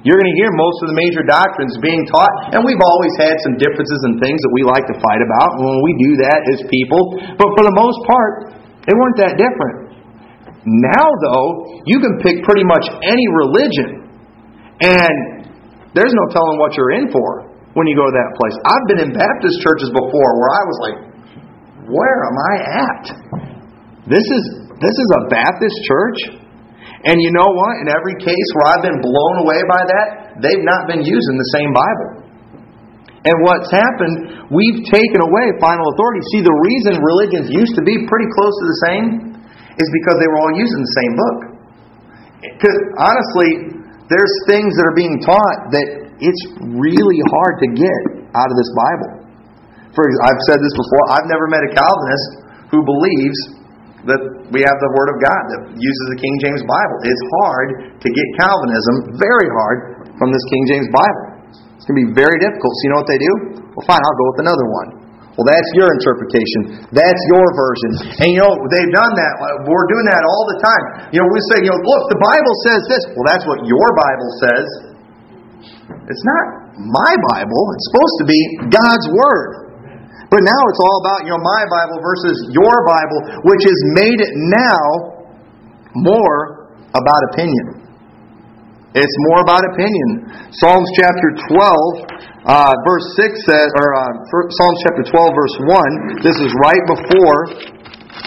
you're 0.03 0.19
going 0.19 0.27
to 0.27 0.39
hear 0.43 0.51
most 0.59 0.83
of 0.83 0.91
the 0.91 0.97
major 0.99 1.23
doctrines 1.23 1.79
being 1.79 2.03
taught, 2.11 2.51
and 2.51 2.59
we've 2.67 2.83
always 2.83 3.15
had 3.23 3.39
some 3.39 3.55
differences 3.55 3.99
and 4.03 4.19
things 4.19 4.35
that 4.43 4.51
we 4.51 4.67
like 4.67 4.83
to 4.91 4.95
fight 4.99 5.23
about 5.23 5.55
when 5.63 5.79
we 5.79 5.91
do 5.95 6.11
that 6.27 6.43
as 6.51 6.59
people. 6.67 7.23
But 7.39 7.47
for 7.55 7.63
the 7.63 7.71
most 7.71 8.03
part, 8.03 8.51
they 8.83 8.91
weren't 8.91 9.19
that 9.23 9.39
different. 9.39 9.95
Now, 10.67 11.07
though, 11.23 11.79
you 11.87 12.03
can 12.03 12.19
pick 12.19 12.43
pretty 12.43 12.67
much 12.67 12.83
any 12.99 13.25
religion, 13.47 14.11
and 14.83 15.15
there's 15.95 16.11
no 16.11 16.25
telling 16.35 16.59
what 16.59 16.75
you're 16.75 16.99
in 16.99 17.07
for 17.07 17.47
when 17.71 17.87
you 17.87 17.95
go 17.95 18.03
to 18.03 18.15
that 18.15 18.31
place. 18.35 18.55
I've 18.59 18.85
been 18.91 19.01
in 19.07 19.11
Baptist 19.15 19.55
churches 19.63 19.87
before 19.87 20.31
where 20.35 20.51
I 20.51 20.63
was 20.67 20.77
like, 20.83 20.97
where 21.87 22.17
am 22.27 22.37
I 22.37 22.53
at? 22.87 23.03
This 24.07 24.23
is 24.23 24.43
this 24.83 24.95
is 24.95 25.09
a 25.15 25.21
Baptist 25.31 25.77
church? 25.87 26.19
And 27.03 27.19
you 27.19 27.31
know 27.35 27.51
what? 27.51 27.73
In 27.83 27.91
every 27.91 28.15
case 28.19 28.47
where 28.55 28.75
I've 28.75 28.83
been 28.83 28.99
blown 29.03 29.35
away 29.43 29.59
by 29.67 29.81
that, 29.83 30.07
they've 30.39 30.63
not 30.63 30.87
been 30.87 31.03
using 31.03 31.35
the 31.35 31.49
same 31.55 31.71
Bible. 31.75 32.23
And 33.23 33.35
what's 33.43 33.71
happened, 33.71 34.47
we've 34.51 34.83
taken 34.87 35.19
away 35.23 35.45
final 35.59 35.83
authority. 35.95 36.21
See, 36.35 36.43
the 36.43 36.57
reason 36.67 36.99
religions 36.99 37.47
used 37.51 37.75
to 37.79 37.83
be 37.83 37.95
pretty 38.07 38.27
close 38.35 38.51
to 38.51 38.65
the 38.67 38.79
same 38.87 39.05
is 39.79 39.87
because 40.03 40.15
they 40.19 40.27
were 40.27 40.39
all 40.43 40.55
using 40.55 40.79
the 40.83 40.95
same 40.99 41.13
book. 41.15 41.39
Because 42.43 42.77
honestly, 42.99 43.49
there's 44.11 44.33
things 44.51 44.75
that 44.75 44.83
are 44.83 44.97
being 44.99 45.23
taught 45.23 45.71
that 45.71 45.87
it's 46.19 46.43
really 46.75 47.19
hard 47.31 47.63
to 47.63 47.67
get 47.71 47.99
out 48.35 48.47
of 48.51 48.55
this 48.59 48.71
Bible. 48.75 49.22
For 49.93 50.03
I've 50.25 50.41
said 50.49 50.57
this 50.57 50.73
before, 50.73 51.03
I've 51.13 51.29
never 51.29 51.45
met 51.49 51.61
a 51.61 51.71
Calvinist 51.73 52.29
who 52.73 52.81
believes 52.81 53.37
that 54.09 54.19
we 54.51 54.59
have 54.65 54.77
the 54.83 54.91
Word 54.91 55.09
of 55.15 55.17
God 55.23 55.41
that 55.55 55.61
uses 55.79 56.05
the 56.11 56.19
King 56.19 56.35
James 56.43 56.63
Bible. 56.67 56.97
It's 57.07 57.25
hard 57.39 57.67
to 58.03 58.07
get 58.09 58.25
Calvinism, 58.35 59.15
very 59.15 59.47
hard, 59.47 59.77
from 60.19 60.33
this 60.33 60.43
King 60.51 60.63
James 60.75 60.87
Bible. 60.91 61.23
It's 61.77 61.85
going 61.87 61.97
to 61.99 62.01
be 62.09 62.11
very 62.11 62.35
difficult. 62.41 62.71
So 62.73 62.81
you 62.83 62.91
know 62.91 63.01
what 63.05 63.11
they 63.11 63.21
do? 63.21 63.33
Well, 63.77 63.85
fine, 63.87 64.01
I'll 64.03 64.19
go 64.19 64.27
with 64.35 64.41
another 64.43 64.67
one. 64.67 64.89
Well, 65.33 65.49
that's 65.49 65.69
your 65.73 65.89
interpretation. 65.89 66.85
That's 66.93 67.21
your 67.33 67.45
version. 67.57 67.91
And 68.21 68.29
you 68.37 68.41
know, 68.45 68.53
they've 68.69 68.93
done 68.93 69.13
that. 69.17 69.33
Uh, 69.41 69.65
we're 69.65 69.87
doing 69.89 70.07
that 70.13 70.21
all 70.21 70.45
the 70.53 70.59
time. 70.61 70.83
You 71.09 71.25
know, 71.25 71.27
we 71.31 71.41
say, 71.49 71.65
you 71.65 71.73
know, 71.73 71.79
look, 71.81 72.03
the 72.13 72.21
Bible 72.21 72.53
says 72.69 72.81
this. 72.85 73.03
Well, 73.17 73.25
that's 73.25 73.45
what 73.49 73.65
your 73.65 73.89
Bible 73.97 74.29
says. 74.45 74.65
It's 76.05 76.25
not 76.27 76.45
my 76.85 77.11
Bible. 77.33 77.61
It's 77.73 77.87
supposed 77.89 78.17
to 78.21 78.25
be 78.29 78.39
God's 78.69 79.07
Word. 79.09 79.62
But 80.33 80.41
now 80.41 80.61
it's 80.65 80.81
all 80.81 80.97
about, 81.05 81.29
you 81.29 81.31
know, 81.37 81.43
my 81.45 81.61
Bible 81.69 82.01
versus 82.01 82.33
your 82.49 82.73
Bible, 82.89 83.45
which 83.45 83.61
has 83.69 83.79
made 83.93 84.17
it 84.17 84.33
now 84.33 84.81
more 85.93 86.73
about 86.89 87.21
opinion. 87.37 87.85
It's 88.97 89.17
more 89.29 89.45
about 89.45 89.61
opinion. 89.77 90.33
Psalms 90.57 90.89
chapter 90.97 91.37
12, 91.53 92.49
uh, 92.49 92.73
verse 92.81 93.07
6 93.13 93.45
says, 93.45 93.69
or 93.77 93.93
uh, 93.93 94.09
Psalms 94.57 94.79
chapter 94.89 95.05
12, 95.05 95.37
verse 95.37 95.57
1. 96.17 96.25
This 96.25 96.37
is 96.41 96.49
right 96.65 96.81
before 96.89 97.53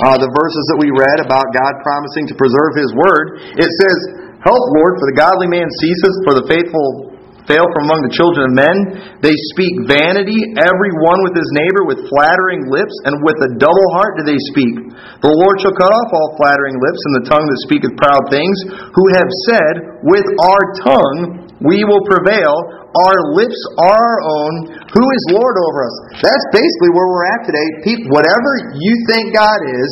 uh, 0.07 0.15
the 0.15 0.31
verses 0.31 0.65
that 0.71 0.79
we 0.79 0.95
read 0.95 1.19
about 1.27 1.51
God 1.59 1.75
promising 1.83 2.31
to 2.31 2.39
preserve 2.39 2.79
His 2.79 2.91
word. 2.95 3.27
It 3.59 3.71
says, 3.83 3.99
Help, 4.47 4.63
Lord, 4.79 4.95
for 5.03 5.11
the 5.11 5.19
godly 5.19 5.51
man 5.51 5.67
ceases, 5.83 6.15
for 6.23 6.39
the 6.39 6.47
faithful 6.47 7.16
fail 7.47 7.65
from 7.73 7.87
among 7.87 8.03
the 8.07 8.15
children 8.15 8.51
of 8.51 8.59
men. 8.59 8.77
They 9.23 9.35
speak 9.55 9.73
vanity, 9.87 10.39
every 10.59 10.93
one 11.03 11.23
with 11.27 11.35
his 11.39 11.51
neighbor, 11.55 11.87
with 11.87 12.07
flattering 12.11 12.67
lips, 12.69 12.95
and 13.07 13.23
with 13.23 13.39
a 13.47 13.55
double 13.59 13.89
heart 13.95 14.19
do 14.19 14.27
they 14.27 14.39
speak. 14.51 14.75
The 15.23 15.33
Lord 15.33 15.57
shall 15.63 15.75
cut 15.79 15.95
off 15.95 16.11
all 16.11 16.37
flattering 16.39 16.77
lips, 16.83 17.01
and 17.11 17.15
the 17.23 17.27
tongue 17.31 17.47
that 17.47 17.61
speaketh 17.67 17.95
proud 17.99 18.23
things, 18.29 18.57
who 18.95 19.05
have 19.15 19.31
said, 19.47 19.73
With 20.03 20.27
our 20.43 20.63
tongue 20.83 21.47
we 21.65 21.81
will 21.89 22.05
prevail, 22.05 22.53
our 22.93 23.19
lips 23.33 23.57
are 23.81 23.97
our 23.97 24.21
own. 24.21 24.53
Who 24.77 25.05
is 25.05 25.23
Lord 25.33 25.57
over 25.57 25.81
us? 25.85 25.97
That's 26.21 26.47
basically 26.53 26.93
where 26.93 27.09
we're 27.09 27.29
at 27.33 27.43
today. 27.49 27.69
People, 27.85 28.13
whatever 28.13 28.77
you 28.77 28.93
think 29.09 29.33
God 29.33 29.61
is, 29.65 29.91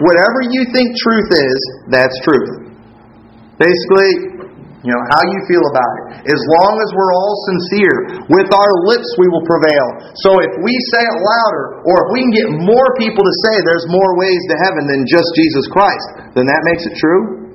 whatever 0.00 0.44
you 0.48 0.68
think 0.72 0.92
truth 1.00 1.30
is, 1.32 1.58
that's 1.88 2.16
truth. 2.24 2.70
Basically, 3.60 4.29
you 4.80 4.88
know, 4.88 5.02
how 5.12 5.20
you 5.20 5.38
feel 5.44 5.64
about 5.68 5.92
it. 5.92 6.04
As 6.32 6.40
long 6.56 6.74
as 6.80 6.88
we're 6.96 7.12
all 7.12 7.34
sincere, 7.52 7.96
with 8.32 8.48
our 8.48 8.72
lips 8.88 9.08
we 9.20 9.28
will 9.28 9.44
prevail. 9.44 9.86
So 10.24 10.40
if 10.40 10.52
we 10.64 10.72
say 10.88 11.04
it 11.04 11.18
louder, 11.20 11.84
or 11.84 11.96
if 12.00 12.08
we 12.16 12.18
can 12.24 12.32
get 12.32 12.48
more 12.64 12.88
people 12.96 13.20
to 13.20 13.34
say 13.44 13.60
there's 13.60 13.84
more 13.92 14.16
ways 14.16 14.40
to 14.48 14.56
heaven 14.64 14.88
than 14.88 15.04
just 15.04 15.28
Jesus 15.36 15.68
Christ, 15.68 16.32
then 16.32 16.48
that 16.48 16.62
makes 16.64 16.88
it 16.88 16.96
true? 16.96 17.52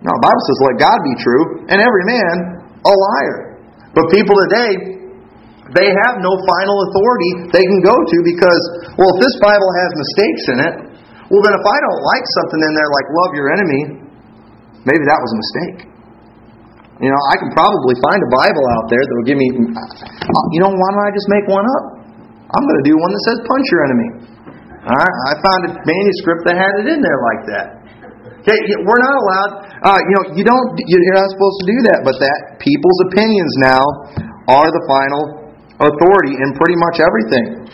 No, 0.00 0.10
the 0.16 0.24
Bible 0.24 0.42
says, 0.48 0.58
let 0.72 0.76
God 0.80 0.98
be 1.04 1.14
true, 1.20 1.44
and 1.68 1.76
every 1.76 2.04
man 2.08 2.34
a 2.88 2.92
liar. 2.92 3.60
But 3.92 4.08
people 4.08 4.36
today, 4.48 4.96
they 5.76 5.88
have 5.92 6.14
no 6.24 6.32
final 6.40 6.76
authority 6.88 7.52
they 7.52 7.64
can 7.64 7.80
go 7.84 7.96
to 7.96 8.16
because, 8.24 8.62
well, 8.96 9.12
if 9.12 9.18
this 9.20 9.36
Bible 9.44 9.70
has 9.76 9.90
mistakes 9.92 10.44
in 10.52 10.58
it, 10.72 10.74
well, 11.28 11.42
then 11.42 11.58
if 11.58 11.64
I 11.68 11.78
don't 11.84 12.00
like 12.06 12.24
something 12.38 12.60
in 12.64 12.72
there 12.72 12.90
like 12.96 13.08
love 13.12 13.30
your 13.34 13.48
enemy, 13.50 13.82
maybe 14.88 15.04
that 15.04 15.20
was 15.20 15.30
a 15.34 15.38
mistake. 15.42 15.95
You 16.96 17.12
know, 17.12 17.20
I 17.28 17.34
can 17.36 17.52
probably 17.52 17.92
find 18.00 18.20
a 18.24 18.30
Bible 18.32 18.64
out 18.80 18.86
there 18.88 19.04
that 19.04 19.14
will 19.20 19.28
give 19.28 19.36
me, 19.36 19.48
you 19.52 20.60
know, 20.64 20.72
why 20.72 20.88
don't 20.96 21.04
I 21.04 21.12
just 21.12 21.28
make 21.28 21.44
one 21.44 21.66
up? 21.68 21.84
I'm 22.56 22.64
going 22.64 22.80
to 22.80 22.86
do 22.88 22.96
one 22.96 23.10
that 23.12 23.22
says 23.28 23.38
punch 23.44 23.66
your 23.68 23.82
enemy. 23.84 24.08
All 24.86 24.96
right, 24.96 25.16
I 25.28 25.32
found 25.42 25.60
a 25.66 25.70
manuscript 25.82 26.46
that 26.46 26.56
had 26.56 26.72
it 26.80 26.86
in 26.88 27.02
there 27.02 27.20
like 27.20 27.42
that. 27.52 27.66
Okay, 28.46 28.54
we're 28.86 29.02
not 29.02 29.16
allowed. 29.18 29.50
Uh, 29.82 29.98
you 29.98 30.12
know, 30.14 30.24
you 30.38 30.44
don't. 30.46 30.78
You're 30.86 31.18
not 31.18 31.26
supposed 31.34 31.58
to 31.62 31.66
do 31.66 31.78
that. 31.90 32.06
But 32.06 32.14
that 32.22 32.62
people's 32.62 33.00
opinions 33.10 33.52
now 33.58 33.82
are 34.46 34.70
the 34.70 34.84
final 34.86 35.50
authority 35.82 36.38
in 36.38 36.54
pretty 36.54 36.78
much 36.78 37.02
everything. 37.02 37.66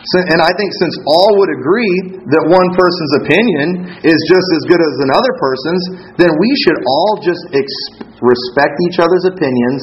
And 0.00 0.40
I 0.40 0.48
think 0.56 0.72
since 0.80 0.96
all 1.04 1.36
would 1.36 1.52
agree 1.60 2.24
that 2.32 2.44
one 2.48 2.72
person's 2.72 3.14
opinion 3.20 3.68
is 4.00 4.16
just 4.32 4.48
as 4.56 4.62
good 4.72 4.80
as 4.80 4.94
another 5.04 5.32
person's, 5.36 5.84
then 6.16 6.32
we 6.40 6.50
should 6.64 6.80
all 6.88 7.20
just 7.20 7.44
ex- 7.52 8.00
respect 8.24 8.80
each 8.88 8.96
other's 8.96 9.28
opinions, 9.28 9.80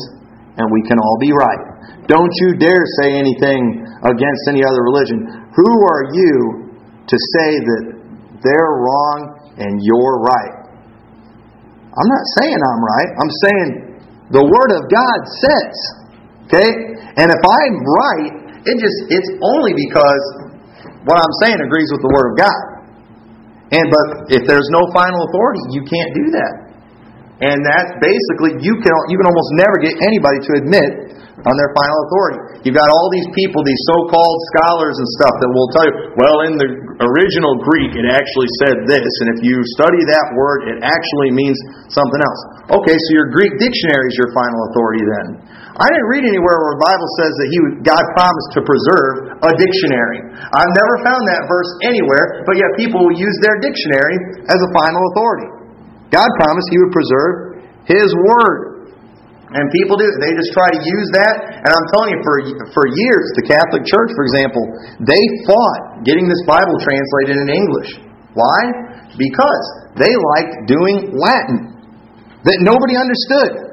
and 0.58 0.65
we 0.73 0.82
can 0.89 0.97
all 0.97 1.17
be 1.21 1.30
right. 1.30 1.62
Don't 2.10 2.34
you 2.41 2.58
dare 2.58 2.82
say 3.03 3.13
anything 3.13 3.86
against 4.10 4.43
any 4.49 4.65
other 4.65 4.82
religion. 4.89 5.21
Who 5.53 5.69
are 5.86 6.03
you 6.10 6.34
to 7.06 7.17
say 7.38 7.49
that 7.62 7.84
they're 8.41 8.73
wrong 8.82 9.53
and 9.62 9.77
you're 9.86 10.17
right? 10.25 10.56
I'm 11.93 12.10
not 12.10 12.25
saying 12.41 12.58
I'm 12.58 12.82
right. 12.82 13.10
I'm 13.21 13.34
saying 13.45 13.69
the 14.34 14.43
Word 14.43 14.71
of 14.73 14.82
God 14.89 15.19
says. 15.45 15.75
Okay? 16.49 16.69
And 17.21 17.27
if 17.27 17.43
I'm 17.43 17.75
right, 17.86 18.46
it 18.67 18.75
just 18.84 18.97
it's 19.10 19.32
only 19.39 19.73
because 19.73 20.23
what 21.08 21.17
I'm 21.17 21.36
saying 21.43 21.60
agrees 21.63 21.89
with 21.91 22.03
the 22.03 22.12
Word 22.12 22.27
of 22.32 22.36
God. 22.38 22.62
And 23.71 23.86
but 23.91 24.08
if 24.32 24.43
there's 24.47 24.67
no 24.71 24.88
final 24.95 25.27
authority, 25.27 25.63
you 25.75 25.84
can't 25.84 26.12
do 26.15 26.25
that. 26.36 26.67
And 27.38 27.62
that's 27.62 27.93
basically, 28.01 28.58
you 28.65 28.73
can, 28.82 28.93
you 29.13 29.15
can 29.21 29.27
almost 29.30 29.51
never 29.62 29.77
get 29.77 29.93
anybody 30.01 30.41
to 30.41 30.51
admit 30.58 30.89
on 31.38 31.53
their 31.53 31.69
final 31.77 31.97
authority. 32.10 32.65
You've 32.65 32.73
got 32.73 32.89
all 32.89 33.13
these 33.13 33.30
people, 33.38 33.62
these 33.62 33.77
so 33.93 34.10
called 34.10 34.39
scholars 34.58 34.97
and 34.97 35.08
stuff, 35.21 35.38
that 35.38 35.49
will 35.53 35.69
tell 35.69 35.86
you, 35.86 35.93
well, 36.17 36.38
in 36.49 36.58
the 36.58 36.65
original 36.97 37.62
Greek, 37.62 37.93
it 37.93 38.10
actually 38.10 38.49
said 38.65 38.89
this, 38.89 39.06
and 39.21 39.38
if 39.38 39.45
you 39.45 39.62
study 39.77 40.01
that 40.01 40.34
word, 40.34 40.65
it 40.65 40.77
actually 40.82 41.30
means 41.30 41.53
something 41.93 42.21
else. 42.25 42.41
Okay, 42.82 42.97
so 42.97 43.10
your 43.13 43.30
Greek 43.30 43.53
dictionary 43.62 44.10
is 44.10 44.17
your 44.17 44.34
final 44.34 44.58
authority 44.73 45.03
then. 45.06 45.27
I 45.78 45.86
didn't 45.94 46.10
read 46.10 46.26
anywhere 46.26 46.58
where 46.58 46.74
the 46.74 46.84
Bible 46.90 47.10
says 47.22 47.34
that 47.38 47.48
he, 47.54 47.58
God 47.86 48.04
promised 48.18 48.50
to 48.58 48.62
preserve 48.66 49.13
a 49.46 49.52
dictionary. 49.62 50.26
I've 50.34 50.74
never 50.74 50.96
found 51.06 51.22
that 51.30 51.46
verse 51.46 51.70
anywhere, 51.86 52.42
but 52.50 52.58
yet 52.58 52.74
people 52.82 53.06
will 53.06 53.13
use 53.13 53.38
their 53.46 53.62
dictionary 53.62 54.42
as 54.50 54.58
a 54.58 54.70
final 54.74 55.02
authority. 55.13 55.50
God 56.10 56.26
promised 56.42 56.68
He 56.74 56.82
would 56.82 56.94
preserve 56.96 57.34
His 57.86 58.10
Word. 58.10 58.90
And 59.48 59.63
people 59.72 59.96
do. 59.96 60.04
They 60.20 60.34
just 60.36 60.52
try 60.52 60.68
to 60.76 60.82
use 60.82 61.08
that. 61.16 61.34
And 61.62 61.72
I'm 61.72 61.88
telling 61.96 62.12
you, 62.12 62.20
for, 62.20 62.36
for 62.76 62.84
years, 62.90 63.26
the 63.40 63.48
Catholic 63.48 63.88
Church, 63.88 64.12
for 64.12 64.28
example, 64.28 64.60
they 65.00 65.24
fought 65.48 66.04
getting 66.04 66.28
this 66.28 66.44
Bible 66.44 66.76
translated 66.84 67.40
in 67.40 67.48
English. 67.48 67.92
Why? 68.36 68.60
Because 69.16 69.66
they 69.96 70.12
liked 70.36 70.68
doing 70.68 71.16
Latin 71.16 71.80
that 72.44 72.60
nobody 72.60 73.00
understood. 73.00 73.66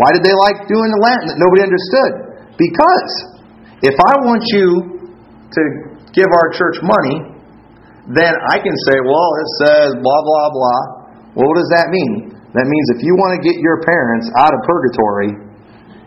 Why 0.00 0.08
did 0.12 0.24
they 0.24 0.32
like 0.32 0.64
doing 0.68 0.90
the 0.92 1.00
Latin 1.02 1.26
that 1.28 1.38
nobody 1.38 1.62
understood? 1.64 2.12
Because 2.56 3.10
if 3.84 3.96
I 3.96 4.12
want 4.24 4.42
you 4.52 4.66
to 5.52 5.62
give 6.16 6.28
our 6.28 6.48
church 6.54 6.78
money, 6.80 7.32
then 8.10 8.32
I 8.34 8.58
can 8.58 8.76
say, 8.88 8.96
well, 9.04 9.30
it 9.38 9.48
says 9.62 9.88
blah, 10.00 10.22
blah, 10.22 10.48
blah. 10.52 10.80
Well, 11.36 11.46
what 11.48 11.58
does 11.60 11.72
that 11.76 11.88
mean? 11.92 12.34
That 12.52 12.68
means 12.68 12.86
if 12.92 13.00
you 13.00 13.16
want 13.16 13.38
to 13.38 13.40
get 13.40 13.56
your 13.60 13.80
parents 13.80 14.28
out 14.36 14.52
of 14.52 14.60
purgatory, 14.68 15.30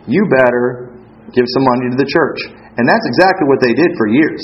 you 0.05 0.21
better 0.29 0.93
give 1.33 1.45
some 1.57 1.65
money 1.65 1.89
to 1.89 1.97
the 1.97 2.05
church. 2.05 2.39
And 2.77 2.85
that's 2.85 3.05
exactly 3.09 3.49
what 3.49 3.57
they 3.65 3.73
did 3.73 3.89
for 3.97 4.05
years. 4.11 4.41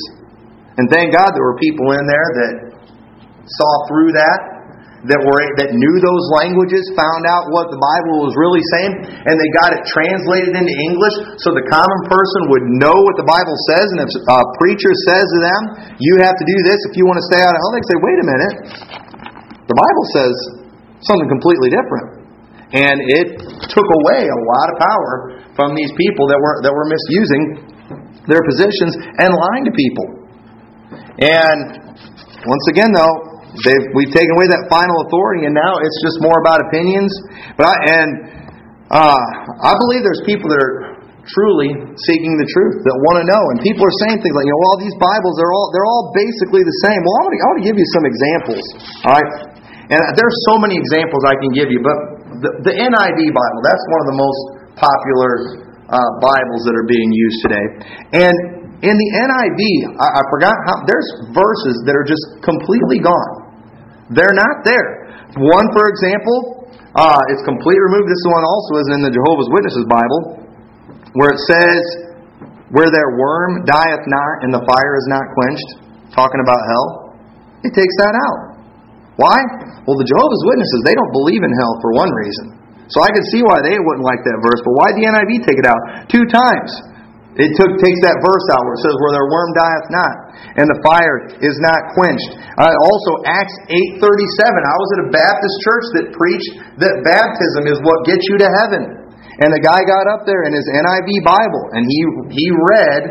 And 0.82 0.89
thank 0.89 1.13
God 1.13 1.30
there 1.36 1.45
were 1.45 1.60
people 1.62 1.93
in 1.93 2.04
there 2.10 2.27
that 2.41 2.54
saw 3.45 3.71
through 3.91 4.17
that, 4.17 4.39
that 5.10 5.18
were 5.18 5.42
that 5.58 5.74
knew 5.74 5.96
those 5.98 6.26
languages, 6.38 6.86
found 6.94 7.26
out 7.26 7.50
what 7.50 7.74
the 7.74 7.82
Bible 7.82 8.22
was 8.22 8.38
really 8.38 8.62
saying, 8.78 8.94
and 9.26 9.34
they 9.34 9.50
got 9.58 9.74
it 9.74 9.82
translated 9.90 10.54
into 10.54 10.74
English 10.78 11.42
so 11.42 11.50
the 11.58 11.66
common 11.74 12.02
person 12.06 12.42
would 12.54 12.66
know 12.78 12.94
what 12.94 13.18
the 13.18 13.26
Bible 13.26 13.58
says. 13.74 13.86
And 13.98 14.06
if 14.06 14.12
a 14.14 14.40
preacher 14.62 14.94
says 15.10 15.26
to 15.26 15.40
them, 15.42 15.62
"You 15.98 16.22
have 16.22 16.38
to 16.38 16.46
do 16.46 16.58
this 16.70 16.78
if 16.86 16.94
you 17.02 17.10
want 17.10 17.18
to 17.18 17.26
stay 17.34 17.42
out 17.42 17.50
of 17.50 17.58
hell," 17.58 17.74
they 17.74 17.86
say, 17.90 17.98
"Wait 17.98 18.18
a 18.22 18.28
minute." 18.30 18.56
The 19.66 19.78
Bible 19.78 20.06
says 20.14 20.34
something 21.02 21.30
completely 21.30 21.74
different. 21.74 22.22
And 22.72 22.98
it 23.04 23.28
took 23.74 23.88
away 24.06 24.22
a 24.22 24.40
lot 24.48 24.68
of 24.72 24.76
power 24.80 25.12
from 25.58 25.76
these 25.76 25.92
people 25.98 26.30
that 26.30 26.40
were 26.40 26.56
that 26.62 26.72
were 26.72 26.88
misusing 26.88 27.44
their 28.30 28.40
positions 28.46 28.96
and 29.18 29.34
lying 29.34 29.66
to 29.66 29.74
people. 29.74 30.08
And 31.20 31.60
once 32.46 32.66
again 32.70 32.94
though, 32.94 33.31
they've, 33.60 33.86
we've 33.96 34.14
taken 34.14 34.32
away 34.40 34.48
that 34.52 34.72
final 34.72 34.96
authority, 35.08 35.48
and 35.48 35.54
now 35.56 35.74
it's 35.84 36.00
just 36.04 36.24
more 36.24 36.40
about 36.40 36.64
opinions. 36.64 37.12
But 37.60 37.72
I, 37.72 37.76
and 38.00 38.10
uh, 38.92 39.22
I 39.64 39.74
believe 39.76 40.04
there's 40.04 40.24
people 40.24 40.48
that 40.52 40.60
are 40.60 40.92
truly 41.30 41.70
seeking 41.96 42.34
the 42.40 42.48
truth 42.50 42.82
that 42.82 42.96
want 43.08 43.22
to 43.22 43.26
know, 43.30 43.44
and 43.54 43.62
people 43.62 43.86
are 43.86 43.98
saying 44.08 44.20
things 44.24 44.34
like, 44.34 44.48
you 44.48 44.54
know, 44.56 44.64
all 44.72 44.80
these 44.82 44.96
Bibles 44.98 45.34
they're 45.38 45.54
all 45.54 45.68
they're 45.70 45.86
all 45.88 46.10
basically 46.18 46.66
the 46.66 46.78
same. 46.88 47.00
Well, 47.00 47.16
I 47.16 47.22
want 47.22 47.32
to, 47.32 47.38
I 47.38 47.46
want 47.52 47.60
to 47.62 47.68
give 47.68 47.78
you 47.78 47.88
some 47.94 48.06
examples. 48.08 48.64
All 49.06 49.14
right, 49.16 49.30
and 49.94 50.00
there's 50.18 50.38
so 50.50 50.58
many 50.58 50.76
examples 50.76 51.22
I 51.28 51.36
can 51.38 51.52
give 51.54 51.70
you, 51.70 51.80
but 51.84 51.98
the, 52.42 52.52
the 52.72 52.74
NIV 52.74 53.20
Bible 53.32 53.60
that's 53.64 53.86
one 53.92 54.02
of 54.02 54.08
the 54.10 54.18
most 54.18 54.42
popular 54.76 55.32
uh, 55.92 56.10
Bibles 56.24 56.62
that 56.66 56.76
are 56.76 56.88
being 56.90 57.12
used 57.14 57.40
today, 57.46 57.66
and 58.26 58.36
in 58.82 58.96
the 58.98 59.10
NIV, 59.14 59.62
I, 60.02 60.08
I 60.20 60.22
forgot 60.34 60.58
how 60.66 60.82
there's 60.90 61.10
verses 61.38 61.76
that 61.86 61.94
are 61.94 62.08
just 62.08 62.42
completely 62.42 62.98
gone. 62.98 63.40
They're 64.12 64.36
not 64.36 64.67
there. 64.67 65.08
One, 65.39 65.67
for 65.71 65.88
example, 65.88 66.67
uh, 66.95 67.21
it's 67.32 67.43
completely 67.47 67.84
removed. 67.88 68.12
This 68.12 68.26
one 68.28 68.43
also 68.43 68.74
is 68.84 68.88
in 68.91 69.00
the 69.00 69.13
Jehovah's 69.15 69.47
Witnesses 69.47 69.86
Bible, 69.88 70.21
where 71.15 71.32
it 71.32 71.41
says, 71.47 71.82
"Where 72.76 72.91
their 72.91 73.15
worm 73.15 73.63
dieth 73.63 74.06
not, 74.08 74.34
and 74.43 74.52
the 74.52 74.63
fire 74.67 74.93
is 75.00 75.08
not 75.08 75.24
quenched," 75.32 75.69
talking 76.12 76.43
about 76.43 76.60
hell. 76.67 76.88
It 77.63 77.71
takes 77.71 77.95
that 78.04 78.15
out. 78.15 78.39
Why? 79.15 79.38
Well, 79.88 79.95
the 79.95 80.08
Jehovah's 80.08 80.43
Witnesses 80.52 80.82
they 80.84 80.95
don't 80.95 81.13
believe 81.15 81.43
in 81.43 81.52
hell 81.56 81.80
for 81.80 81.91
one 81.95 82.12
reason. 82.12 82.60
So 82.91 83.00
I 83.00 83.10
can 83.15 83.24
see 83.32 83.39
why 83.39 83.63
they 83.63 83.80
wouldn't 83.80 84.04
like 84.04 84.19
that 84.28 84.38
verse. 84.43 84.60
But 84.67 84.76
why 84.76 84.88
the 84.91 85.08
NIV 85.08 85.32
take 85.47 85.60
it 85.63 85.67
out 85.67 85.80
two 86.12 86.28
times? 86.28 86.71
It 87.39 87.56
took, 87.56 87.80
takes 87.80 88.02
that 88.04 88.19
verse 88.19 88.45
out 88.52 88.60
where 88.67 88.76
it 88.76 88.84
says, 88.84 88.91
"Where 89.00 89.15
their 89.15 89.28
worm 89.32 89.50
dieth 89.56 89.88
not, 89.95 90.15
and 90.58 90.65
the 90.67 90.80
fire 90.84 91.30
is 91.39 91.56
not 91.62 91.93
quenched." 91.97 92.32
Uh, 92.58 92.69
also, 92.69 93.12
Acts 93.25 93.58
eight 93.71 94.01
thirty 94.01 94.27
seven. 94.41 94.62
I 94.62 94.75
was 94.77 94.89
at 94.95 94.99
a 95.06 95.10
Baptist 95.13 95.56
church 95.63 95.86
that 95.97 96.06
preached 96.13 96.51
that 96.82 96.95
baptism 97.06 97.69
is 97.69 97.77
what 97.82 98.04
gets 98.06 98.23
you 98.30 98.38
to 98.41 98.49
heaven. 98.62 98.84
And 99.41 99.49
the 99.49 99.63
guy 99.63 99.82
got 99.88 100.06
up 100.12 100.27
there 100.27 100.45
in 100.45 100.54
his 100.54 100.67
NIV 100.69 101.10
Bible, 101.25 101.63
and 101.73 101.84
he 101.88 101.99
he 102.36 102.47
read 102.75 103.04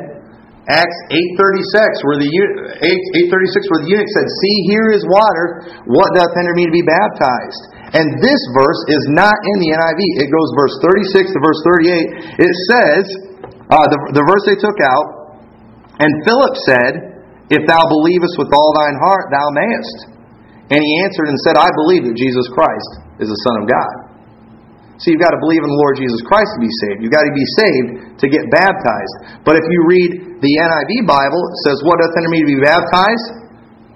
Acts 0.70 1.00
eight 1.10 1.32
thirty 1.40 1.64
six, 1.74 2.04
where 2.06 2.20
the 2.20 2.30
eight 2.30 3.02
eight 3.18 3.28
thirty 3.32 3.50
six, 3.50 3.66
where 3.72 3.82
the 3.82 3.90
eunuch 3.90 4.10
said, 4.14 4.28
"See, 4.28 4.56
here 4.70 4.94
is 4.94 5.02
water. 5.08 5.66
What 5.90 6.14
doth 6.14 6.30
hinder 6.36 6.54
me 6.54 6.68
to 6.68 6.74
be 6.74 6.86
baptized?" 6.86 7.62
And 7.90 8.06
this 8.22 8.38
verse 8.54 8.82
is 8.94 9.02
not 9.10 9.34
in 9.34 9.56
the 9.66 9.74
NIV. 9.74 10.02
It 10.22 10.28
goes 10.30 10.48
verse 10.54 10.74
thirty 10.84 11.06
six 11.10 11.34
to 11.34 11.38
verse 11.42 11.60
thirty 11.66 11.88
eight. 11.90 12.08
It 12.38 12.54
says. 12.70 13.30
Uh, 13.70 13.86
the, 13.86 14.18
the 14.18 14.24
verse 14.26 14.42
they 14.50 14.58
took 14.58 14.82
out, 14.82 15.38
and 16.02 16.10
Philip 16.26 16.54
said, 16.66 17.19
If 17.50 17.66
thou 17.66 17.82
believest 17.90 18.38
with 18.38 18.54
all 18.54 18.70
thine 18.78 18.96
heart, 19.02 19.26
thou 19.34 19.46
mayest. 19.58 19.98
And 20.70 20.78
he 20.78 20.92
answered 21.02 21.26
and 21.26 21.38
said, 21.42 21.58
I 21.58 21.66
believe 21.82 22.06
that 22.06 22.14
Jesus 22.14 22.46
Christ 22.54 22.90
is 23.18 23.26
the 23.26 23.40
Son 23.42 23.58
of 23.58 23.66
God. 23.66 24.10
So 25.02 25.10
you've 25.10 25.24
got 25.24 25.34
to 25.34 25.42
believe 25.42 25.64
in 25.64 25.70
the 25.72 25.80
Lord 25.80 25.98
Jesus 25.98 26.20
Christ 26.22 26.46
to 26.54 26.62
be 26.62 26.70
saved. 26.86 27.02
You've 27.02 27.16
got 27.16 27.26
to 27.26 27.34
be 27.34 27.46
saved 27.58 27.88
to 28.22 28.26
get 28.28 28.44
baptized. 28.52 29.42
But 29.42 29.56
if 29.58 29.64
you 29.66 29.80
read 29.88 30.10
the 30.38 30.52
NIV 30.60 31.08
Bible, 31.08 31.40
it 31.40 31.58
says, 31.66 31.80
What 31.82 31.98
doth 31.98 32.12
hinder 32.14 32.30
me 32.30 32.44
to 32.44 32.50
be 32.54 32.60
baptized? 32.62 33.50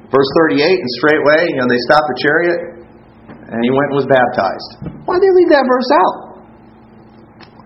Verse 0.08 0.30
38, 0.48 0.64
and 0.64 0.90
straightway, 0.98 1.40
you 1.52 1.58
know, 1.60 1.68
they 1.68 1.82
stopped 1.86 2.08
the 2.08 2.18
chariot, 2.24 2.58
and 3.52 3.58
he 3.60 3.70
went 3.70 3.92
and 3.92 3.98
was 4.00 4.08
baptized. 4.08 4.70
Why 5.04 5.20
did 5.20 5.28
they 5.28 5.34
leave 5.36 5.50
that 5.52 5.66
verse 5.68 5.90
out? 5.92 6.14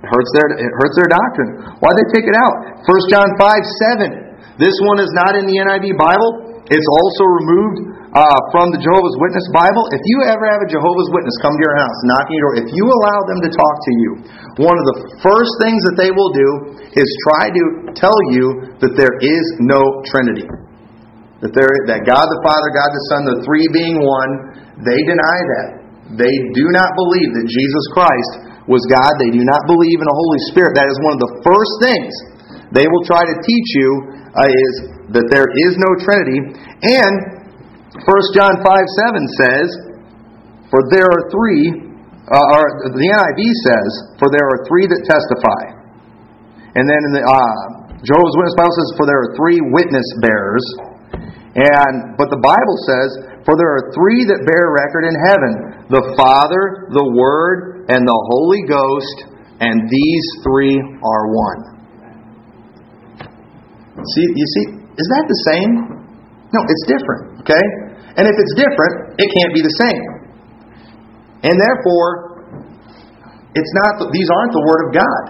It 0.03 0.09
hurts 0.11 0.31
their, 0.35 0.48
it 0.59 0.72
hurts 0.83 0.96
their 0.98 1.11
doctrine. 1.11 1.51
Why 1.79 1.94
did 1.94 1.98
they 2.05 2.09
take 2.18 2.27
it 2.27 2.37
out? 2.37 2.83
1 2.85 3.12
John 3.14 3.29
5 3.38 4.18
7. 4.18 4.28
This 4.59 4.75
one 4.90 4.99
is 4.99 5.11
not 5.14 5.38
in 5.38 5.47
the 5.47 5.55
NIV 5.55 5.94
Bible. 5.94 6.31
It's 6.66 6.90
also 6.99 7.25
removed 7.40 7.79
uh, 8.11 8.38
from 8.51 8.75
the 8.75 8.81
Jehovah's 8.83 9.16
Witness 9.23 9.47
Bible. 9.55 9.87
If 9.94 10.03
you 10.03 10.18
ever 10.27 10.44
have 10.51 10.61
a 10.66 10.68
Jehovah's 10.68 11.09
Witness 11.14 11.38
come 11.38 11.55
to 11.55 11.62
your 11.62 11.79
house, 11.79 11.99
knocking 12.11 12.35
your 12.35 12.44
door, 12.51 12.55
if 12.66 12.68
you 12.75 12.85
allow 12.90 13.18
them 13.31 13.38
to 13.47 13.51
talk 13.55 13.77
to 13.87 13.92
you, 14.03 14.11
one 14.66 14.75
of 14.75 14.85
the 14.90 14.97
first 15.23 15.53
things 15.62 15.79
that 15.88 15.97
they 16.03 16.11
will 16.11 16.35
do 16.35 16.51
is 16.90 17.07
try 17.31 17.55
to 17.55 17.62
tell 17.94 18.18
you 18.35 18.75
that 18.83 18.99
there 18.99 19.14
is 19.23 19.44
no 19.62 19.81
Trinity. 20.11 20.44
That, 21.38 21.55
there, 21.55 21.71
that 21.87 22.03
God 22.03 22.27
the 22.27 22.40
Father, 22.42 22.68
God 22.75 22.90
the 22.90 23.05
Son, 23.14 23.21
the 23.31 23.38
three 23.47 23.66
being 23.71 24.03
one, 24.03 24.33
they 24.83 25.01
deny 25.07 25.38
that. 25.55 25.68
They 26.18 26.35
do 26.51 26.66
not 26.75 26.99
believe 26.99 27.31
that 27.38 27.47
Jesus 27.47 27.85
Christ 27.94 28.33
was 28.66 28.83
God. 28.90 29.14
They 29.23 29.31
do 29.31 29.47
not 29.47 29.62
believe 29.71 30.03
in 30.03 30.09
a 30.11 30.18
Holy 30.18 30.40
Spirit. 30.51 30.75
That 30.75 30.90
is 30.90 30.99
one 31.07 31.14
of 31.14 31.23
the 31.23 31.33
first 31.47 31.75
things 31.79 32.11
they 32.75 32.85
will 32.85 33.05
try 33.09 33.25
to 33.25 33.37
teach 33.40 33.68
you 33.81 33.90
is 34.46 34.72
that 35.18 35.27
there 35.33 35.51
is 35.51 35.72
no 35.81 35.90
Trinity. 36.05 36.38
And 36.87 37.14
1 37.98 38.37
John 38.38 38.55
5 38.62 38.62
7 38.62 39.40
says, 39.42 39.68
For 40.70 40.81
there 40.94 41.09
are 41.09 41.24
three, 41.33 41.90
uh, 42.31 42.55
or 42.55 42.62
the 42.94 43.09
NIV 43.09 43.40
says, 43.66 43.90
For 44.22 44.31
there 44.31 44.46
are 44.46 44.62
three 44.70 44.87
that 44.87 45.03
testify. 45.09 45.62
And 46.79 46.87
then 46.87 47.01
in 47.11 47.12
the 47.18 47.24
uh, 47.24 47.79
Jehovah's 48.05 48.37
Witness 48.38 48.55
Bible 48.55 48.77
says, 48.79 48.90
For 48.94 49.07
there 49.09 49.18
are 49.18 49.33
three 49.35 49.59
witness 49.74 50.07
bearers. 50.22 50.66
And 51.59 52.14
but 52.14 52.31
the 52.31 52.38
Bible 52.38 52.79
says, 52.87 53.42
For 53.42 53.59
there 53.59 53.72
are 53.74 53.90
three 53.90 54.22
that 54.29 54.46
bear 54.46 54.70
record 54.70 55.09
in 55.09 55.16
heaven 55.18 55.53
the 55.88 56.05
Father, 56.20 56.92
the 56.92 57.09
Word, 57.16 57.88
and 57.88 58.05
the 58.05 58.20
Holy 58.29 58.62
Ghost, 58.68 59.33
and 59.59 59.88
these 59.88 60.27
three 60.44 60.77
are 60.77 61.24
one. 61.33 61.78
See, 63.99 64.27
you 64.31 64.47
see, 64.47 64.65
is 64.95 65.07
that 65.15 65.25
the 65.27 65.39
same? 65.51 65.73
No, 66.55 66.61
it's 66.65 66.85
different, 66.87 67.43
okay? 67.43 67.65
And 68.19 68.25
if 68.27 68.35
it's 68.35 68.55
different, 68.55 69.19
it 69.19 69.29
can't 69.31 69.53
be 69.55 69.63
the 69.63 69.77
same. 69.79 70.03
And 71.47 71.55
therefore, 71.55 72.39
it's 73.55 73.73
not 73.85 74.11
these 74.11 74.29
aren't 74.31 74.55
the 74.55 74.65
word 74.67 74.83
of 74.87 74.91
God. 74.95 75.23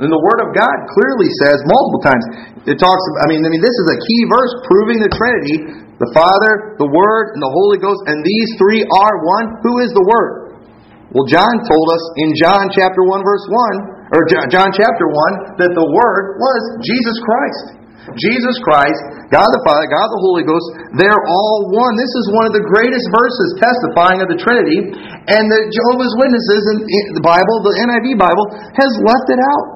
And 0.00 0.08
the 0.08 0.22
word 0.32 0.40
of 0.40 0.56
God 0.56 0.76
clearly 0.96 1.28
says 1.44 1.60
multiple 1.68 2.00
times. 2.00 2.24
It 2.64 2.80
talks 2.80 3.04
I 3.20 3.28
mean, 3.28 3.44
I 3.44 3.52
mean 3.52 3.60
this 3.60 3.76
is 3.84 3.88
a 3.92 3.98
key 4.00 4.22
verse 4.32 4.52
proving 4.64 4.96
the 5.04 5.12
Trinity, 5.12 5.56
the 6.00 6.10
Father, 6.16 6.80
the 6.80 6.88
Word, 6.88 7.36
and 7.36 7.40
the 7.44 7.52
Holy 7.52 7.76
Ghost, 7.76 8.00
and 8.08 8.24
these 8.24 8.48
three 8.56 8.80
are 8.80 9.14
one. 9.20 9.60
Who 9.60 9.84
is 9.84 9.92
the 9.92 10.04
Word? 10.08 10.64
Well, 11.12 11.28
John 11.28 11.52
told 11.68 11.86
us 11.92 12.04
in 12.16 12.32
John 12.32 12.72
chapter 12.72 13.04
1 13.04 13.20
verse 13.20 13.44
1, 13.44 13.99
or 14.10 14.26
John 14.26 14.70
chapter 14.74 15.06
1, 15.06 15.62
that 15.62 15.72
the 15.74 15.86
Word 15.86 16.24
was 16.42 16.60
Jesus 16.82 17.16
Christ. 17.22 17.80
Jesus 18.18 18.56
Christ, 18.66 18.98
God 19.30 19.46
the 19.46 19.62
Father, 19.62 19.86
God 19.86 20.08
the 20.08 20.22
Holy 20.24 20.42
Ghost, 20.42 20.66
they're 20.98 21.24
all 21.30 21.70
one. 21.70 21.94
This 21.94 22.10
is 22.10 22.26
one 22.34 22.48
of 22.48 22.54
the 22.56 22.64
greatest 22.64 23.06
verses 23.12 23.48
testifying 23.60 24.18
of 24.24 24.28
the 24.32 24.40
Trinity, 24.40 24.82
and 25.30 25.44
the 25.46 25.60
Jehovah's 25.70 26.14
Witnesses 26.18 26.62
in 26.74 27.14
the 27.14 27.22
Bible, 27.22 27.62
the 27.62 27.76
NIV 27.86 28.18
Bible, 28.18 28.46
has 28.74 28.90
left 29.04 29.28
it 29.30 29.38
out. 29.38 29.66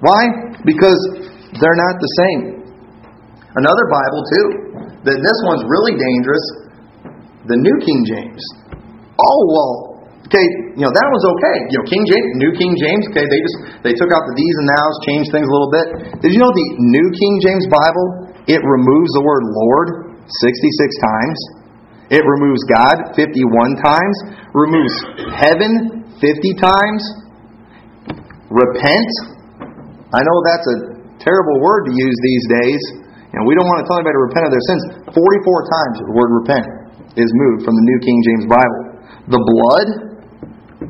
Why? 0.00 0.54
Because 0.64 0.96
they're 1.60 1.76
not 1.76 1.98
the 1.98 2.12
same. 2.24 2.40
Another 3.58 3.86
Bible, 3.90 4.22
too, 4.32 4.46
that 5.02 5.18
this 5.18 5.38
one's 5.44 5.66
really 5.66 5.98
dangerous, 5.98 6.44
the 7.50 7.58
New 7.58 7.76
King 7.84 8.06
James. 8.06 8.42
Oh, 9.18 9.40
well, 9.50 9.87
Okay, 10.28 10.44
you 10.76 10.84
know, 10.84 10.92
that 10.92 11.08
was 11.08 11.24
okay. 11.24 11.56
You 11.72 11.76
know, 11.80 11.86
King 11.88 12.04
James, 12.04 12.28
New 12.36 12.52
King 12.52 12.72
James, 12.76 13.00
okay, 13.08 13.24
they 13.24 13.40
just 13.40 13.56
they 13.80 13.94
took 13.96 14.12
out 14.12 14.20
the 14.28 14.36
these 14.36 14.56
and 14.60 14.68
nows, 14.68 14.94
changed 15.08 15.28
things 15.32 15.48
a 15.48 15.52
little 15.56 15.72
bit. 15.72 15.86
Did 16.20 16.36
you 16.36 16.40
know 16.44 16.52
the 16.52 16.68
New 16.84 17.08
King 17.16 17.34
James 17.40 17.64
Bible, 17.72 18.36
it 18.44 18.60
removes 18.60 19.10
the 19.16 19.24
word 19.24 19.42
Lord 19.48 19.88
66 20.28 20.60
times? 21.00 21.38
It 22.12 22.20
removes 22.28 22.60
God 22.68 23.16
51 23.16 23.80
times, 23.80 24.16
removes 24.52 24.92
heaven 25.32 26.04
50 26.20 26.60
times. 26.60 27.00
Repent. 28.52 29.12
I 30.12 30.20
know 30.20 30.36
that's 30.44 30.68
a 30.76 30.76
terrible 31.24 31.56
word 31.64 31.88
to 31.88 31.92
use 31.96 32.16
these 32.20 32.44
days, 32.52 32.82
and 33.32 33.48
we 33.48 33.56
don't 33.56 33.64
want 33.64 33.80
to 33.80 33.86
tell 33.88 33.96
anybody 33.96 34.12
to 34.12 34.24
repent 34.28 34.44
of 34.44 34.52
their 34.52 34.66
sins. 34.76 34.82
44 35.08 35.16
times 35.16 35.94
the 36.04 36.12
word 36.12 36.30
repent 36.44 36.68
is 37.16 37.28
moved 37.32 37.64
from 37.64 37.76
the 37.76 37.84
New 37.84 37.98
King 38.04 38.18
James 38.28 38.44
Bible. 38.44 38.80
The 39.28 39.40
blood, 39.40 40.07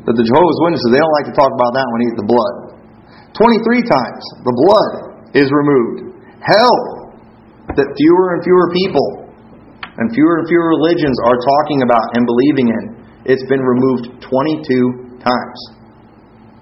that 0.07 0.15
the 0.15 0.27
Jehovah's 0.27 0.61
Witnesses, 0.63 0.89
they 0.95 1.01
don't 1.03 1.17
like 1.23 1.29
to 1.31 1.37
talk 1.37 1.51
about 1.51 1.73
that 1.75 1.87
when 1.91 2.01
eat 2.07 2.17
the 2.19 2.29
blood. 2.29 2.55
23 3.35 3.83
times 3.87 4.23
the 4.47 4.55
blood 4.55 4.93
is 5.35 5.49
removed. 5.51 6.19
Hell, 6.43 6.79
that 7.75 7.89
fewer 7.99 8.27
and 8.35 8.41
fewer 8.43 8.67
people 8.73 9.09
and 9.99 10.07
fewer 10.15 10.43
and 10.43 10.47
fewer 10.47 10.69
religions 10.79 11.19
are 11.27 11.39
talking 11.59 11.83
about 11.83 12.07
and 12.15 12.23
believing 12.25 12.69
in, 12.71 12.85
it's 13.27 13.45
been 13.51 13.61
removed 13.61 14.23
22 14.23 15.19
times. 15.21 15.59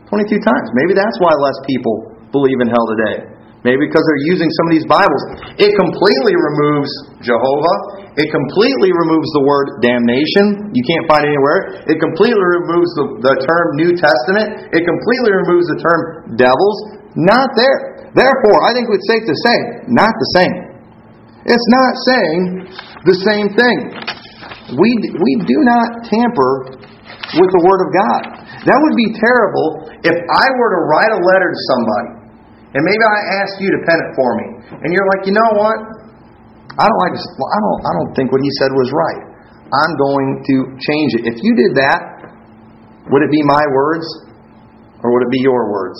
22 0.08 0.40
times. 0.40 0.66
Maybe 0.72 0.96
that's 0.96 1.18
why 1.20 1.36
less 1.36 1.58
people 1.68 2.16
believe 2.32 2.58
in 2.64 2.68
hell 2.72 2.88
today. 2.96 3.35
Maybe 3.66 3.90
because 3.90 4.06
they're 4.06 4.26
using 4.30 4.46
some 4.46 4.66
of 4.70 4.72
these 4.78 4.86
Bibles. 4.86 5.22
It 5.58 5.74
completely 5.74 6.38
removes 6.38 6.90
Jehovah. 7.18 7.76
It 8.14 8.30
completely 8.30 8.94
removes 8.94 9.26
the 9.34 9.42
word 9.42 9.82
damnation. 9.82 10.70
You 10.70 10.84
can't 10.86 11.06
find 11.10 11.26
anywhere. 11.26 11.82
It 11.90 11.98
completely 11.98 12.46
removes 12.62 12.90
the, 12.94 13.06
the 13.26 13.34
term 13.42 13.66
New 13.74 13.92
Testament. 13.98 14.70
It 14.70 14.86
completely 14.86 15.34
removes 15.34 15.66
the 15.66 15.78
term 15.82 16.00
devils. 16.38 16.76
Not 17.18 17.50
there. 17.58 18.06
Therefore, 18.14 18.58
I 18.62 18.70
think 18.72 18.86
it's 18.86 19.08
safe 19.10 19.26
to 19.26 19.36
say, 19.42 19.56
not 19.90 20.14
the 20.14 20.28
same. 20.38 20.54
It's 21.50 21.68
not 21.74 21.92
saying 22.06 22.40
the 23.02 23.16
same 23.26 23.46
thing. 23.50 23.76
we, 24.78 24.90
we 24.94 25.32
do 25.42 25.58
not 25.66 26.06
tamper 26.06 26.52
with 27.34 27.50
the 27.50 27.62
Word 27.66 27.80
of 27.82 27.90
God. 27.92 28.22
That 28.66 28.78
would 28.78 28.96
be 28.98 29.10
terrible 29.14 29.90
if 30.02 30.16
I 30.16 30.46
were 30.58 30.70
to 30.74 30.80
write 30.90 31.12
a 31.14 31.20
letter 31.22 31.48
to 31.50 31.60
somebody, 31.70 32.10
and 32.74 32.80
maybe 32.82 33.04
I 33.06 33.18
asked 33.42 33.58
you 33.62 33.70
to 33.70 33.80
pen 33.86 33.98
it 34.00 34.10
for 34.18 34.30
me, 34.40 34.46
and 34.82 34.88
you're 34.90 35.08
like, 35.16 35.22
you 35.28 35.34
know 35.34 35.50
what? 35.54 35.78
I 36.76 36.84
don't 36.84 37.00
like. 37.08 37.14
this. 37.16 37.24
I 37.24 37.58
don't. 37.62 37.80
I 37.86 37.92
don't 38.00 38.12
think 38.18 38.28
what 38.32 38.42
he 38.42 38.52
said 38.60 38.68
was 38.74 38.88
right. 38.92 39.22
I'm 39.66 39.92
going 39.98 40.28
to 40.46 40.56
change 40.78 41.10
it. 41.18 41.22
If 41.26 41.36
you 41.42 41.52
did 41.56 41.72
that, 41.80 42.00
would 43.10 43.22
it 43.22 43.32
be 43.32 43.42
my 43.46 43.64
words, 43.70 44.06
or 45.02 45.10
would 45.14 45.24
it 45.26 45.32
be 45.32 45.42
your 45.42 45.72
words? 45.72 45.98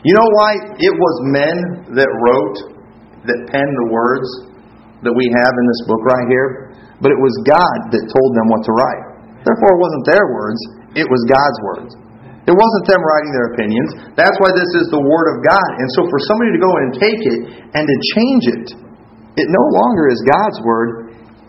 You 0.00 0.16
know 0.16 0.28
why 0.32 0.50
it 0.80 0.94
was 0.96 1.14
men 1.28 1.56
that 1.96 2.08
wrote, 2.08 2.56
that 3.28 3.38
penned 3.52 3.74
the 3.84 3.88
words 3.92 4.28
that 5.04 5.12
we 5.12 5.28
have 5.28 5.52
in 5.52 5.64
this 5.68 5.82
book 5.88 6.00
right 6.08 6.28
here, 6.28 6.76
but 7.00 7.12
it 7.12 7.20
was 7.20 7.32
God 7.44 7.92
that 7.92 8.04
told 8.08 8.30
them 8.36 8.46
what 8.48 8.62
to 8.64 8.72
write. 8.72 9.04
Therefore, 9.44 9.70
it 9.76 9.80
wasn't 9.80 10.04
their 10.08 10.26
words, 10.32 10.60
it 10.96 11.06
was 11.08 11.20
God's 11.28 11.58
words. 11.64 11.92
It 12.48 12.56
wasn't 12.56 12.84
them 12.88 13.02
writing 13.04 13.32
their 13.36 13.48
opinions. 13.52 13.90
That's 14.16 14.36
why 14.40 14.50
this 14.56 14.70
is 14.80 14.88
the 14.88 15.02
Word 15.04 15.26
of 15.36 15.44
God. 15.44 15.70
And 15.76 15.88
so, 15.92 16.08
for 16.08 16.20
somebody 16.24 16.56
to 16.56 16.60
go 16.60 16.72
and 16.72 16.88
take 16.96 17.20
it 17.20 17.40
and 17.76 17.84
to 17.84 17.96
change 18.16 18.44
it, 18.48 18.66
it 19.44 19.48
no 19.52 19.64
longer 19.76 20.08
is 20.08 20.20
God's 20.24 20.58
Word, 20.64 20.88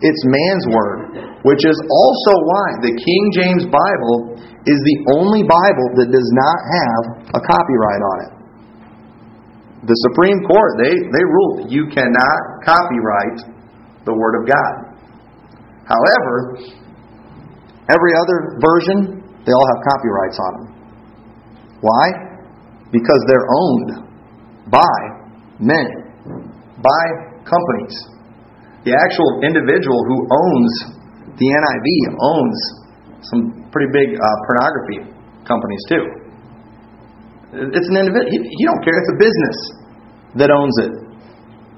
it's 0.04 0.22
man's 0.28 0.66
Word. 0.68 1.00
Which 1.48 1.64
is 1.64 1.78
also 1.88 2.32
why 2.44 2.66
the 2.84 2.94
King 2.94 3.22
James 3.40 3.64
Bible 3.72 4.36
is 4.68 4.78
the 4.78 4.98
only 5.16 5.42
Bible 5.42 5.88
that 5.98 6.12
does 6.12 6.30
not 6.36 6.58
have 6.60 7.02
a 7.34 7.40
copyright 7.40 8.02
on 8.04 8.16
it. 8.28 8.32
The 9.88 9.98
Supreme 10.12 10.44
Court, 10.46 10.78
they, 10.78 10.94
they 10.94 11.24
ruled 11.26 11.72
you 11.72 11.90
cannot 11.90 12.38
copyright 12.62 13.50
the 14.04 14.14
Word 14.14 14.38
of 14.38 14.46
God. 14.46 14.74
However, 15.88 16.62
every 17.90 18.12
other 18.14 18.60
version, 18.62 19.26
they 19.42 19.50
all 19.50 19.66
have 19.74 19.80
copyrights 19.82 20.38
on 20.38 20.52
them. 20.60 20.71
Why? 21.82 22.06
Because 22.94 23.20
they're 23.26 23.48
owned 23.50 23.90
by 24.70 24.96
men, 25.58 25.86
by 26.78 27.02
companies. 27.42 27.94
The 28.86 28.94
actual 28.94 29.42
individual 29.42 29.98
who 30.06 30.18
owns 30.30 30.72
the 31.38 31.48
NIV 31.50 31.88
owns 32.22 32.58
some 33.26 33.42
pretty 33.70 33.90
big 33.90 34.14
uh, 34.14 34.36
pornography 34.46 35.10
companies 35.46 35.82
too. 35.90 36.04
It's 37.74 37.88
an 37.90 37.98
individual. 37.98 38.30
He, 38.30 38.38
he 38.38 38.62
don't 38.64 38.82
care. 38.82 38.94
It's 38.94 39.12
a 39.12 39.20
business 39.20 39.58
that 40.38 40.50
owns 40.50 40.76
it. 40.86 40.92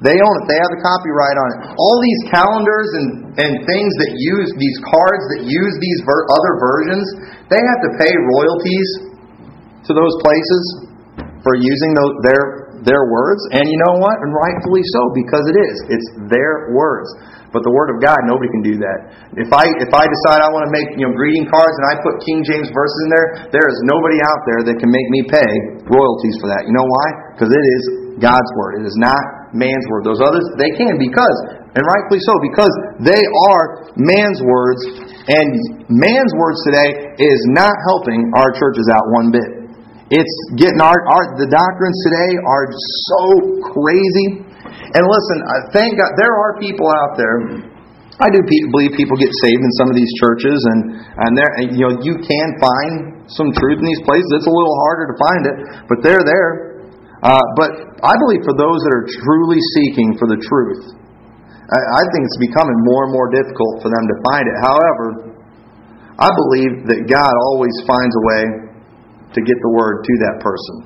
They 0.04 0.20
own 0.20 0.34
it. 0.42 0.44
They 0.52 0.58
have 0.58 0.72
the 0.74 0.82
copyright 0.84 1.38
on 1.38 1.48
it. 1.48 1.58
All 1.80 1.98
these 2.04 2.22
calendars 2.28 2.90
and, 3.00 3.08
and 3.40 3.50
things 3.64 3.92
that 4.04 4.12
use 4.20 4.50
these 4.60 4.78
cards 4.84 5.24
that 5.32 5.42
use 5.48 5.74
these 5.80 6.00
ver- 6.04 6.28
other 6.28 6.54
versions, 6.60 7.06
they 7.48 7.62
have 7.62 7.80
to 7.88 7.90
pay 7.96 8.12
royalties 8.12 9.13
to 9.86 9.92
those 9.92 10.14
places 10.24 10.62
for 11.44 11.54
using 11.60 11.92
their 12.24 12.64
their 12.84 13.04
words. 13.08 13.40
And 13.56 13.64
you 13.64 13.78
know 13.88 13.96
what? 13.96 14.16
And 14.20 14.30
rightfully 14.32 14.84
so, 14.92 15.00
because 15.16 15.44
it 15.48 15.56
is. 15.56 15.76
It's 15.88 16.08
their 16.28 16.76
words. 16.76 17.08
But 17.48 17.62
the 17.62 17.70
Word 17.70 17.94
of 17.94 18.02
God, 18.02 18.18
nobody 18.26 18.50
can 18.50 18.64
do 18.66 18.76
that. 18.82 18.98
If 19.38 19.50
I 19.54 19.64
if 19.78 19.92
I 19.94 20.04
decide 20.04 20.42
I 20.42 20.50
want 20.50 20.66
to 20.66 20.72
make 20.74 20.98
you 20.98 21.06
know 21.06 21.14
greeting 21.14 21.46
cards 21.46 21.74
and 21.80 21.86
I 21.86 21.94
put 22.02 22.18
King 22.26 22.42
James 22.42 22.68
verses 22.74 22.98
in 23.06 23.10
there, 23.14 23.28
there 23.54 23.66
is 23.70 23.78
nobody 23.86 24.18
out 24.20 24.40
there 24.50 24.60
that 24.68 24.76
can 24.82 24.90
make 24.90 25.08
me 25.14 25.20
pay 25.30 25.50
royalties 25.86 26.36
for 26.42 26.50
that. 26.50 26.66
You 26.66 26.74
know 26.74 26.84
why? 26.84 27.06
Because 27.36 27.50
it 27.54 27.64
is 27.64 27.82
God's 28.18 28.50
Word. 28.58 28.82
It 28.82 28.86
is 28.90 28.98
not 28.98 29.22
man's 29.54 29.86
word. 29.88 30.02
Those 30.02 30.18
others, 30.18 30.42
they 30.58 30.74
can 30.74 30.98
because, 30.98 31.38
and 31.78 31.82
rightfully 31.86 32.18
so, 32.26 32.34
because 32.42 32.74
they 33.06 33.22
are 33.54 33.94
man's 33.94 34.42
words, 34.42 34.82
and 35.30 35.48
man's 35.88 36.32
words 36.34 36.58
today 36.66 36.90
is 37.22 37.38
not 37.54 37.72
helping 37.86 38.18
our 38.34 38.50
churches 38.58 38.90
out 38.90 39.06
one 39.14 39.30
bit. 39.30 39.63
It's 40.12 40.36
getting 40.60 40.84
our, 40.84 40.92
our 40.92 41.24
the 41.40 41.48
doctrines 41.48 41.96
today 42.04 42.36
are 42.44 42.66
so 43.08 43.22
crazy. 43.72 44.44
And 44.92 45.00
listen, 45.00 45.38
thank 45.72 45.96
God 45.96 46.12
there 46.20 46.34
are 46.36 46.60
people 46.60 46.92
out 46.92 47.16
there. 47.16 47.72
I 48.20 48.28
do 48.28 48.38
believe 48.44 48.94
people 48.94 49.16
get 49.16 49.32
saved 49.42 49.58
in 49.64 49.72
some 49.80 49.88
of 49.88 49.96
these 49.96 50.12
churches, 50.20 50.54
and 50.54 50.80
and 51.00 51.30
there 51.34 51.50
you 51.72 51.88
know 51.88 51.92
you 52.04 52.20
can 52.20 52.48
find 52.60 53.26
some 53.32 53.50
truth 53.56 53.80
in 53.80 53.86
these 53.88 54.04
places. 54.04 54.28
It's 54.38 54.46
a 54.46 54.54
little 54.54 54.76
harder 54.86 55.04
to 55.08 55.16
find 55.16 55.42
it, 55.48 55.56
but 55.88 55.98
they're 56.04 56.22
there. 56.22 56.84
Uh, 57.24 57.40
but 57.56 57.72
I 58.04 58.14
believe 58.28 58.44
for 58.44 58.52
those 58.54 58.78
that 58.84 58.92
are 58.92 59.08
truly 59.08 59.58
seeking 59.80 60.20
for 60.20 60.28
the 60.28 60.36
truth, 60.36 60.94
I, 61.64 61.80
I 61.80 62.02
think 62.12 62.28
it's 62.28 62.40
becoming 62.44 62.76
more 62.84 63.08
and 63.08 63.12
more 63.16 63.32
difficult 63.32 63.80
for 63.80 63.88
them 63.88 64.04
to 64.04 64.16
find 64.28 64.44
it. 64.44 64.56
However, 64.60 65.06
I 66.20 66.28
believe 66.28 66.72
that 66.92 67.00
God 67.08 67.32
always 67.50 67.74
finds 67.88 68.12
a 68.12 68.24
way 68.30 68.63
to 69.34 69.40
get 69.42 69.58
the 69.60 69.72
word 69.74 70.06
to 70.06 70.12
that 70.30 70.36
person. 70.40 70.76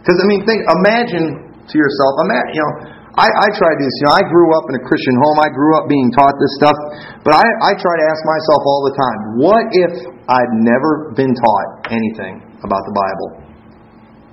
Because 0.00 0.16
I 0.18 0.26
mean, 0.26 0.42
think, 0.48 0.64
imagine 0.64 1.26
to 1.52 1.74
yourself, 1.76 2.12
imagine, 2.24 2.52
you 2.56 2.62
know, 2.62 2.74
I, 3.16 3.28
I 3.32 3.48
try 3.56 3.72
to 3.72 3.78
do 3.80 3.84
this. 3.84 3.96
You 4.04 4.06
know, 4.12 4.16
I 4.20 4.24
grew 4.28 4.48
up 4.52 4.68
in 4.68 4.74
a 4.76 4.84
Christian 4.84 5.16
home. 5.16 5.40
I 5.40 5.48
grew 5.48 5.72
up 5.80 5.88
being 5.88 6.12
taught 6.12 6.36
this 6.36 6.52
stuff. 6.60 6.76
But 7.24 7.32
I, 7.32 7.44
I 7.64 7.72
try 7.72 7.94
to 7.96 8.04
ask 8.12 8.20
myself 8.28 8.60
all 8.60 8.82
the 8.92 8.94
time, 8.94 9.18
what 9.40 9.64
if 9.72 9.92
I'd 10.28 10.52
never 10.60 11.16
been 11.16 11.32
taught 11.32 11.68
anything 11.88 12.44
about 12.60 12.84
the 12.84 12.92
Bible? 12.92 13.28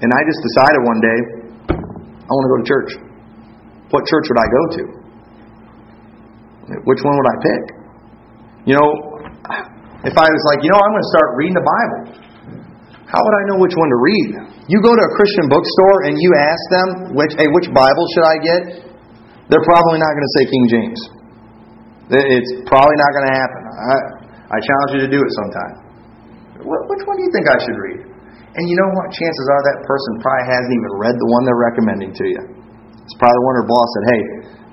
And 0.03 0.11
I 0.11 0.19
just 0.27 0.41
decided 0.43 0.79
one 0.83 0.99
day, 0.99 1.19
I 2.27 2.31
want 2.35 2.43
to 2.43 2.51
go 2.51 2.57
to 2.59 2.67
church. 2.67 2.91
What 3.95 4.03
church 4.03 4.27
would 4.27 4.41
I 4.43 4.47
go 4.51 4.61
to? 4.75 4.83
Which 6.83 7.01
one 7.07 7.15
would 7.15 7.29
I 7.31 7.37
pick? 7.39 7.63
You 8.67 8.75
know, 8.75 8.89
if 10.03 10.15
I 10.15 10.27
was 10.27 10.43
like, 10.51 10.59
you 10.59 10.71
know, 10.71 10.79
I'm 10.79 10.91
going 10.91 11.07
to 11.07 11.11
start 11.15 11.27
reading 11.39 11.55
the 11.55 11.63
Bible, 11.63 11.99
how 13.13 13.21
would 13.21 13.35
I 13.37 13.43
know 13.53 13.61
which 13.61 13.77
one 13.77 13.89
to 13.93 13.99
read? 14.01 14.27
You 14.65 14.81
go 14.81 14.89
to 14.89 15.03
a 15.05 15.11
Christian 15.13 15.45
bookstore 15.45 16.09
and 16.09 16.17
you 16.17 16.33
ask 16.33 16.63
them, 16.73 16.87
which, 17.13 17.37
hey, 17.37 17.45
which 17.53 17.69
Bible 17.69 18.05
should 18.17 18.25
I 18.25 18.35
get? 18.41 18.61
They're 19.53 19.67
probably 19.69 20.01
not 20.01 20.11
going 20.17 20.25
to 20.25 20.33
say 20.33 20.43
King 20.49 20.65
James. 20.73 20.99
It's 22.09 22.51
probably 22.65 22.97
not 22.97 23.11
going 23.13 23.27
to 23.29 23.35
happen. 23.37 23.61
I, 23.69 23.95
I 24.49 24.57
challenge 24.57 24.91
you 24.97 25.01
to 25.05 25.11
do 25.13 25.21
it 25.21 25.31
sometime. 25.37 25.73
Which 26.65 27.03
one 27.05 27.15
do 27.21 27.23
you 27.23 27.33
think 27.37 27.45
I 27.53 27.57
should 27.61 27.77
read? 27.77 28.01
And 28.57 28.63
you 28.65 28.75
know 28.81 28.89
what? 28.97 29.13
Chances 29.13 29.45
are 29.45 29.61
that 29.61 29.77
person 29.85 30.11
probably 30.25 30.45
hasn't 30.49 30.73
even 30.73 30.91
read 30.97 31.13
the 31.13 31.29
one 31.29 31.41
they're 31.45 31.63
recommending 31.69 32.11
to 32.17 32.25
you. 32.25 32.41
It's 32.97 33.17
probably 33.21 33.37
the 33.37 33.45
one 33.45 33.55
her 33.61 33.67
boss 33.69 33.87
said, 33.93 34.05
hey, 34.09 34.21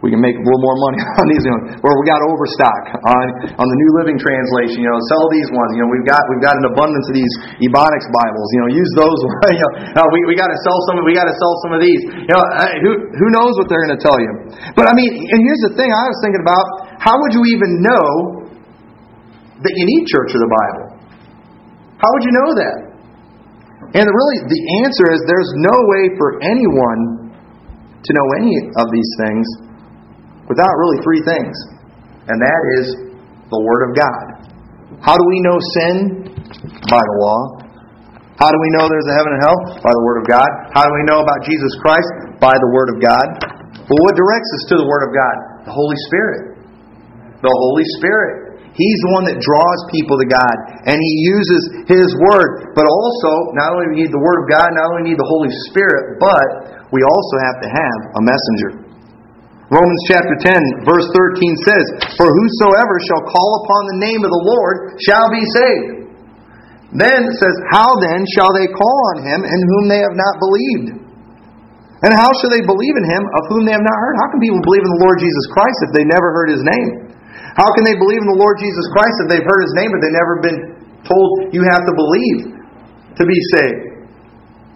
we 0.01 0.09
can 0.09 0.21
make 0.21 0.33
a 0.33 0.41
little 0.41 0.65
more 0.65 0.79
money 0.81 1.01
on 1.21 1.27
these 1.29 1.45
ones. 1.45 1.77
Or 1.85 1.93
we 2.01 2.05
got 2.09 2.25
overstock 2.25 2.83
on 3.05 3.25
on 3.61 3.67
the 3.69 3.79
New 3.85 3.91
Living 4.01 4.17
Translation. 4.17 4.81
You 4.81 4.89
know, 4.89 5.01
sell 5.13 5.29
these 5.29 5.49
ones. 5.53 5.77
You 5.77 5.85
know, 5.85 5.91
we've 5.93 6.09
got 6.09 6.25
we've 6.33 6.45
got 6.45 6.57
an 6.57 6.73
abundance 6.73 7.05
of 7.13 7.15
these 7.21 7.35
Ebonics 7.61 8.09
Bibles. 8.09 8.49
You 8.57 8.61
know, 8.65 8.69
use 8.81 8.93
those. 8.97 9.19
you 9.61 9.69
know, 9.93 10.07
we 10.09 10.19
we 10.25 10.35
got 10.41 10.49
to 10.49 10.59
sell 10.65 10.79
some. 10.89 11.05
We 11.05 11.13
got 11.13 11.29
to 11.29 11.37
sell 11.37 11.55
some 11.69 11.73
of 11.77 11.81
these. 11.85 12.01
You 12.01 12.33
know, 12.33 12.43
who 12.81 12.91
who 13.13 13.29
knows 13.37 13.53
what 13.61 13.69
they're 13.69 13.85
going 13.85 13.97
to 13.97 14.03
tell 14.03 14.17
you? 14.17 14.33
But 14.73 14.89
I 14.89 14.97
mean, 14.97 15.13
and 15.13 15.39
here's 15.45 15.65
the 15.69 15.77
thing. 15.77 15.93
I 15.93 16.09
was 16.09 16.19
thinking 16.25 16.41
about 16.41 16.65
how 16.97 17.21
would 17.21 17.37
you 17.37 17.45
even 17.53 17.85
know 17.85 18.09
that 19.61 19.75
you 19.77 19.85
need 19.85 20.09
Church 20.09 20.33
of 20.33 20.41
the 20.41 20.49
Bible? 20.49 20.85
How 22.01 22.09
would 22.17 22.25
you 22.25 22.33
know 22.33 22.51
that? 22.57 22.77
And 24.01 24.05
really, 24.09 24.39
the 24.49 24.63
answer 24.81 25.13
is 25.13 25.21
there's 25.29 25.53
no 25.61 25.77
way 25.77 26.09
for 26.17 26.41
anyone 26.41 27.37
to 28.01 28.11
know 28.17 28.27
any 28.41 28.57
of 28.81 28.89
these 28.89 29.11
things 29.21 29.45
without 30.51 30.75
really 30.83 30.99
three 31.07 31.23
things. 31.23 31.55
And 32.27 32.37
that 32.43 32.63
is 32.83 32.87
the 33.49 33.61
Word 33.63 33.83
of 33.87 33.91
God. 33.95 34.25
How 34.99 35.15
do 35.15 35.25
we 35.31 35.39
know 35.47 35.57
sin? 35.79 35.97
By 36.91 36.99
the 36.99 37.17
law. 37.23 37.41
How 38.43 38.51
do 38.51 38.59
we 38.59 38.71
know 38.75 38.91
there's 38.91 39.07
a 39.07 39.17
heaven 39.17 39.37
and 39.39 39.43
hell? 39.47 39.59
By 39.79 39.93
the 39.95 40.03
Word 40.03 40.19
of 40.21 40.27
God. 40.27 40.51
How 40.75 40.83
do 40.83 40.93
we 40.93 41.05
know 41.07 41.23
about 41.23 41.47
Jesus 41.47 41.73
Christ? 41.79 42.11
By 42.43 42.53
the 42.53 42.71
Word 42.75 42.89
of 42.91 42.99
God. 42.99 43.27
Well, 43.87 44.03
what 44.03 44.17
directs 44.19 44.51
us 44.59 44.65
to 44.75 44.77
the 44.83 44.89
Word 44.89 45.03
of 45.07 45.13
God? 45.15 45.37
The 45.71 45.75
Holy 45.77 45.99
Spirit. 46.11 46.43
The 47.41 47.53
Holy 47.53 47.87
Spirit. 48.01 48.51
He's 48.75 49.01
the 49.05 49.13
one 49.13 49.25
that 49.29 49.37
draws 49.37 49.81
people 49.93 50.17
to 50.17 50.25
God, 50.25 50.57
and 50.89 50.97
He 50.97 51.13
uses 51.37 51.85
His 51.85 52.09
Word. 52.17 52.73
But 52.73 52.89
also, 52.89 53.53
not 53.53 53.77
only 53.77 53.87
do 53.87 53.91
we 53.93 53.99
need 54.09 54.13
the 54.15 54.23
Word 54.23 54.47
of 54.47 54.47
God, 54.49 54.73
not 54.73 54.87
only 54.95 55.13
need 55.13 55.21
the 55.21 55.27
Holy 55.29 55.53
Spirit, 55.69 56.17
but 56.17 56.89
we 56.89 57.05
also 57.05 57.35
have 57.45 57.59
to 57.61 57.69
have 57.69 57.99
a 58.17 58.23
messenger. 58.25 58.90
Romans 59.71 60.03
chapter 60.11 60.35
10, 60.51 60.83
verse 60.83 61.07
13 61.15 61.55
says, 61.63 61.87
For 62.19 62.27
whosoever 62.27 62.95
shall 63.07 63.23
call 63.23 63.51
upon 63.63 63.83
the 63.87 64.03
name 64.03 64.27
of 64.27 64.35
the 64.35 64.45
Lord 64.51 64.99
shall 64.99 65.31
be 65.31 65.47
saved. 65.47 66.11
Then 66.91 67.23
it 67.23 67.37
says, 67.39 67.55
How 67.71 67.87
then 68.03 68.27
shall 68.35 68.51
they 68.51 68.67
call 68.67 68.99
on 69.15 69.23
him 69.23 69.47
in 69.47 69.61
whom 69.63 69.85
they 69.87 70.03
have 70.03 70.19
not 70.19 70.43
believed? 70.43 70.89
And 72.03 72.11
how 72.11 72.35
shall 72.43 72.51
they 72.51 72.67
believe 72.67 72.99
in 72.99 73.07
him 73.07 73.23
of 73.23 73.43
whom 73.47 73.63
they 73.63 73.71
have 73.71 73.87
not 73.87 73.95
heard? 73.95 74.19
How 74.19 74.29
can 74.35 74.43
people 74.43 74.59
believe 74.59 74.83
in 74.83 74.91
the 74.99 75.03
Lord 75.07 75.23
Jesus 75.23 75.47
Christ 75.55 75.79
if 75.87 75.91
they 75.95 76.07
never 76.09 76.35
heard 76.35 76.51
his 76.51 76.67
name? 76.67 77.15
How 77.55 77.71
can 77.79 77.87
they 77.87 77.95
believe 77.95 78.19
in 78.19 78.31
the 78.31 78.41
Lord 78.43 78.59
Jesus 78.59 78.87
Christ 78.91 79.15
if 79.23 79.27
they've 79.31 79.47
heard 79.47 79.63
his 79.63 79.75
name 79.79 79.95
but 79.95 80.03
they've 80.03 80.19
never 80.19 80.37
been 80.43 80.59
told 81.07 81.55
you 81.55 81.63
have 81.71 81.87
to 81.87 81.95
believe 81.95 82.39
to 83.21 83.23
be 83.23 83.39
saved? 83.55 83.90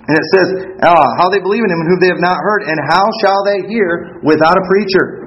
And 0.05 0.15
it 0.21 0.27
says, 0.37 0.49
ah, 0.85 1.09
how 1.17 1.33
they 1.33 1.41
believe 1.41 1.65
in 1.65 1.71
him 1.73 1.81
and 1.81 1.89
who 1.89 1.99
they 2.01 2.13
have 2.13 2.21
not 2.21 2.37
heard, 2.37 2.69
and 2.69 2.77
how 2.93 3.09
shall 3.25 3.41
they 3.49 3.65
hear 3.73 4.21
without 4.21 4.53
a 4.53 4.65
preacher? 4.69 5.25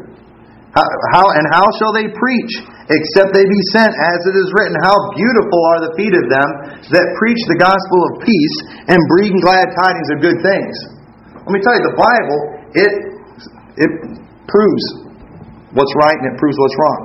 How, 0.78 1.26
and 1.34 1.46
how 1.50 1.66
shall 1.82 1.90
they 1.90 2.06
preach 2.14 2.54
except 2.62 3.34
they 3.34 3.48
be 3.50 3.62
sent? 3.74 3.90
As 3.90 4.20
it 4.30 4.36
is 4.38 4.54
written, 4.54 4.78
How 4.86 4.94
beautiful 5.18 5.60
are 5.74 5.82
the 5.90 5.94
feet 5.98 6.14
of 6.14 6.26
them 6.30 6.50
that 6.94 7.06
preach 7.18 7.42
the 7.50 7.58
gospel 7.58 8.00
of 8.06 8.12
peace 8.22 8.56
and 8.86 9.00
bring 9.18 9.34
glad 9.42 9.74
tidings 9.74 10.10
of 10.14 10.18
good 10.22 10.38
things. 10.46 10.76
Let 11.34 11.52
me 11.58 11.62
tell 11.66 11.74
you, 11.74 11.84
the 11.90 11.98
Bible 11.98 12.40
it 12.78 12.94
it 13.82 13.92
proves 14.46 14.84
what's 15.74 15.94
right 16.06 16.18
and 16.22 16.28
it 16.30 16.38
proves 16.38 16.58
what's 16.62 16.78
wrong. 16.78 17.02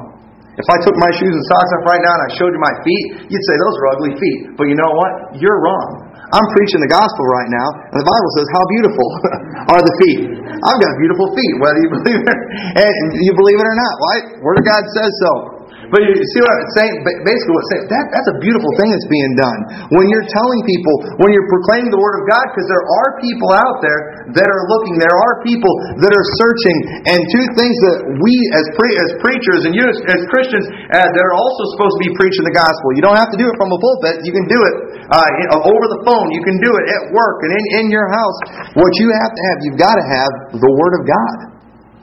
If 0.61 0.69
I 0.69 0.77
took 0.85 0.97
my 1.01 1.09
shoes 1.17 1.33
and 1.33 1.45
socks 1.49 1.71
off 1.81 1.85
right 1.89 2.03
now 2.05 2.13
and 2.13 2.25
I 2.29 2.31
showed 2.37 2.53
you 2.53 2.61
my 2.61 2.77
feet, 2.85 3.05
you'd 3.33 3.47
say 3.49 3.55
those 3.57 3.75
are 3.81 3.87
ugly 3.97 4.13
feet. 4.21 4.41
But 4.61 4.69
you 4.69 4.77
know 4.77 4.93
what? 4.93 5.41
You're 5.41 5.61
wrong. 5.65 6.02
I'm 6.33 6.49
preaching 6.57 6.81
the 6.81 6.89
gospel 6.89 7.25
right 7.29 7.51
now, 7.53 7.69
and 7.93 7.99
the 8.01 8.09
Bible 8.09 8.31
says 8.41 8.49
how 8.57 8.65
beautiful 8.73 9.09
are 9.77 9.83
the 9.85 9.95
feet. 10.01 10.21
I've 10.49 10.81
got 10.81 10.91
beautiful 10.97 11.29
feet, 11.37 11.55
whether 11.61 11.77
you 11.77 11.91
believe 12.01 12.23
it, 12.25 12.39
and 12.81 13.07
you 13.21 13.33
believe 13.37 13.61
it 13.61 13.69
or 13.69 13.77
not. 13.77 13.95
Right? 14.01 14.25
Word 14.41 14.57
of 14.57 14.65
God 14.65 14.81
says 14.97 15.13
so. 15.21 15.52
But 15.93 16.09
you 16.09 16.17
see 16.17 16.41
what 16.41 16.53
I'm 16.57 16.73
saying? 16.81 16.95
Basically, 17.05 17.53
what 17.53 17.61
I'm 17.61 17.71
saying 17.77 17.87
that 17.93 18.05
that's 18.17 18.31
a 18.33 18.39
beautiful 18.41 18.73
thing 18.81 18.89
that's 18.89 19.11
being 19.13 19.33
done 19.37 19.61
when 19.93 20.09
you're 20.09 20.25
telling 20.25 20.61
people, 20.65 20.95
when 21.21 21.37
you're 21.37 21.51
proclaiming 21.53 21.93
the 21.93 22.01
word 22.01 22.25
of 22.25 22.25
God, 22.33 22.45
because 22.49 22.65
there 22.65 22.81
are 22.81 23.09
people 23.21 23.51
out 23.53 23.77
there 23.85 24.01
that 24.33 24.49
are 24.49 24.65
looking, 24.73 24.97
there 24.97 25.13
are 25.13 25.45
people 25.45 25.73
that 26.01 26.13
are 26.17 26.27
searching, 26.41 26.79
and 27.13 27.21
two 27.29 27.47
things 27.61 27.77
that 27.93 27.97
we 28.09 28.35
as 28.57 28.65
pre- 28.73 28.97
as 28.97 29.11
preachers 29.21 29.69
and 29.69 29.77
you 29.77 29.85
as, 29.85 29.99
as 30.17 30.21
Christians 30.33 30.65
uh, 30.97 30.97
that 30.97 31.25
are 31.29 31.37
also 31.37 31.63
supposed 31.77 32.01
to 32.01 32.03
be 32.09 32.13
preaching 32.17 32.49
the 32.49 32.57
gospel. 32.57 32.97
You 32.97 33.05
don't 33.05 33.21
have 33.21 33.29
to 33.29 33.39
do 33.39 33.45
it 33.45 33.57
from 33.61 33.69
a 33.69 33.77
pulpit; 33.77 34.25
you 34.25 34.33
can 34.33 34.49
do 34.49 34.61
it 34.65 34.75
uh, 35.13 35.69
over 35.69 35.87
the 35.93 36.01
phone. 36.09 36.33
You 36.33 36.41
can 36.41 36.57
do 36.57 36.73
it 36.73 36.85
at 36.89 37.03
work 37.13 37.45
and 37.45 37.53
in 37.53 37.85
in 37.85 37.87
your 37.93 38.09
house. 38.09 38.39
What 38.81 38.93
you 38.97 39.13
have 39.13 39.33
to 39.37 39.41
have, 39.53 39.57
you've 39.69 39.81
got 39.81 39.93
to 39.93 40.07
have 40.09 40.33
the 40.57 40.73
word 40.73 40.95
of 40.97 41.05
God. 41.05 41.52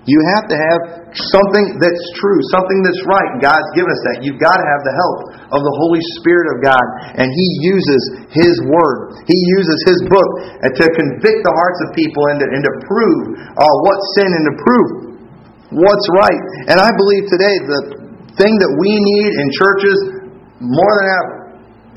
You 0.09 0.19
have 0.33 0.45
to 0.49 0.57
have 0.57 0.81
something 1.13 1.65
that's 1.77 2.05
true, 2.17 2.39
something 2.49 2.79
that's 2.81 3.03
right. 3.05 3.29
God's 3.37 3.69
given 3.77 3.93
us 3.93 4.01
that. 4.09 4.25
You've 4.25 4.41
got 4.41 4.57
to 4.57 4.65
have 4.65 4.81
the 4.81 4.95
help 4.97 5.17
of 5.53 5.61
the 5.61 5.75
Holy 5.85 6.01
Spirit 6.17 6.47
of 6.57 6.57
God. 6.65 6.85
And 7.21 7.29
He 7.29 7.47
uses 7.61 8.01
His 8.33 8.57
Word. 8.65 9.21
He 9.29 9.37
uses 9.61 9.77
His 9.85 9.99
book 10.09 10.29
to 10.65 10.85
convict 10.97 11.39
the 11.45 11.53
hearts 11.53 11.79
of 11.85 11.87
people 11.93 12.25
and 12.33 12.37
to, 12.41 12.47
and 12.49 12.61
to 12.65 12.73
prove 12.89 13.21
uh, 13.53 13.75
what's 13.85 14.05
sin 14.17 14.29
and 14.33 14.43
to 14.49 14.55
prove 14.57 14.89
what's 15.77 16.07
right. 16.17 16.41
And 16.73 16.81
I 16.81 16.89
believe 16.89 17.29
today 17.29 17.55
the 17.69 17.81
thing 18.33 18.57
that 18.57 18.71
we 18.81 18.91
need 18.97 19.29
in 19.37 19.47
churches 19.61 19.97
more 20.57 20.93
than 21.01 21.07
ever 21.21 21.35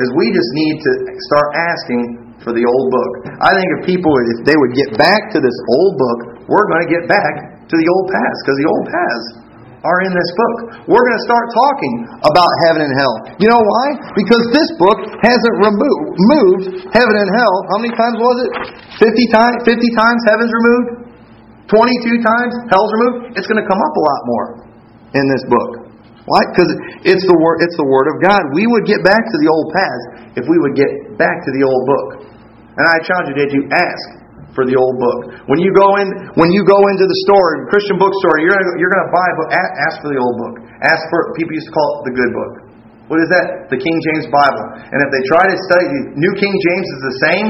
is 0.00 0.06
we 0.20 0.28
just 0.32 0.50
need 0.52 0.76
to 0.84 0.92
start 1.32 1.48
asking 1.56 2.02
for 2.42 2.50
the 2.52 2.64
old 2.66 2.86
book. 2.90 3.12
I 3.38 3.54
think 3.54 3.68
if 3.78 3.80
people, 3.86 4.10
if 4.36 4.44
they 4.44 4.58
would 4.58 4.74
get 4.74 4.98
back 4.98 5.30
to 5.32 5.38
this 5.38 5.54
old 5.78 5.94
book, 5.96 6.18
we're 6.50 6.66
going 6.66 6.82
to 6.84 6.90
get 6.90 7.04
back 7.06 7.51
to 7.72 7.76
the 7.80 7.88
old 7.88 8.06
paths 8.12 8.38
because 8.44 8.58
the 8.60 8.68
old 8.68 8.84
paths 8.84 9.26
are 9.82 10.00
in 10.06 10.12
this 10.14 10.30
book. 10.38 10.56
We're 10.86 11.02
going 11.02 11.18
to 11.18 11.26
start 11.26 11.46
talking 11.50 11.94
about 12.22 12.50
heaven 12.68 12.86
and 12.86 12.94
hell. 12.94 13.14
You 13.42 13.50
know 13.50 13.58
why? 13.58 13.86
Because 14.14 14.44
this 14.54 14.68
book 14.78 14.98
hasn't 15.24 15.56
removed 15.58 16.06
moved 16.36 16.64
heaven 16.94 17.16
and 17.18 17.30
hell. 17.34 17.56
How 17.74 17.78
many 17.82 17.90
times 17.98 18.16
was 18.20 18.36
it? 18.46 18.50
50 19.02 19.34
times 19.34 19.56
50 19.66 19.98
times 19.98 20.20
heaven's 20.30 20.52
removed? 20.54 20.88
22 21.66 22.20
times 22.22 22.52
hell's 22.70 22.92
removed? 23.00 23.40
It's 23.40 23.48
going 23.50 23.58
to 23.58 23.66
come 23.66 23.80
up 23.80 23.94
a 23.96 24.02
lot 24.04 24.20
more 24.28 24.46
in 25.18 25.24
this 25.26 25.44
book. 25.50 25.70
Why? 26.30 26.46
Because 26.54 26.70
it's 27.02 27.26
the 27.26 27.38
word 27.42 27.66
it's 27.66 27.74
the 27.74 27.88
word 27.88 28.06
of 28.14 28.22
God. 28.22 28.38
We 28.54 28.70
would 28.70 28.86
get 28.86 29.02
back 29.02 29.18
to 29.18 29.36
the 29.42 29.48
old 29.50 29.74
paths 29.74 30.04
if 30.38 30.44
we 30.46 30.56
would 30.62 30.78
get 30.78 31.18
back 31.18 31.42
to 31.42 31.50
the 31.58 31.66
old 31.66 31.82
book. 31.90 32.08
And 32.78 32.84
I 32.86 33.02
challenge 33.02 33.34
you 33.34 33.36
did 33.36 33.50
you 33.50 33.62
ask 33.74 34.21
for 34.52 34.68
the 34.68 34.76
old 34.76 34.96
book. 35.00 35.20
When 35.48 35.60
you 35.60 35.72
go 35.72 35.96
in, 36.00 36.08
when 36.36 36.52
you 36.52 36.62
go 36.64 36.76
into 36.92 37.08
the 37.08 37.18
store, 37.28 37.68
Christian 37.72 37.96
bookstore, 37.96 38.36
you're 38.40 38.52
gonna, 38.52 38.76
you're 38.76 38.92
going 38.92 39.04
to 39.08 39.12
buy 39.12 39.26
a 39.26 39.36
book. 39.40 39.50
Ask 39.56 39.94
for 40.04 40.10
the 40.12 40.20
old 40.20 40.36
book. 40.36 40.54
Ask 40.84 41.00
for. 41.08 41.32
People 41.40 41.56
used 41.56 41.68
to 41.72 41.74
call 41.74 41.88
it 42.00 42.12
the 42.12 42.14
good 42.16 42.32
book. 42.36 42.52
What 43.08 43.18
is 43.20 43.28
that? 43.32 43.68
The 43.68 43.80
King 43.80 43.96
James 44.12 44.28
Bible. 44.32 44.64
And 44.88 44.98
if 45.04 45.08
they 45.12 45.22
try 45.28 45.44
to 45.44 45.56
study, 45.68 45.86
New 46.16 46.34
King 46.36 46.54
James 46.64 46.86
is 46.88 47.00
the 47.00 47.16
same. 47.28 47.46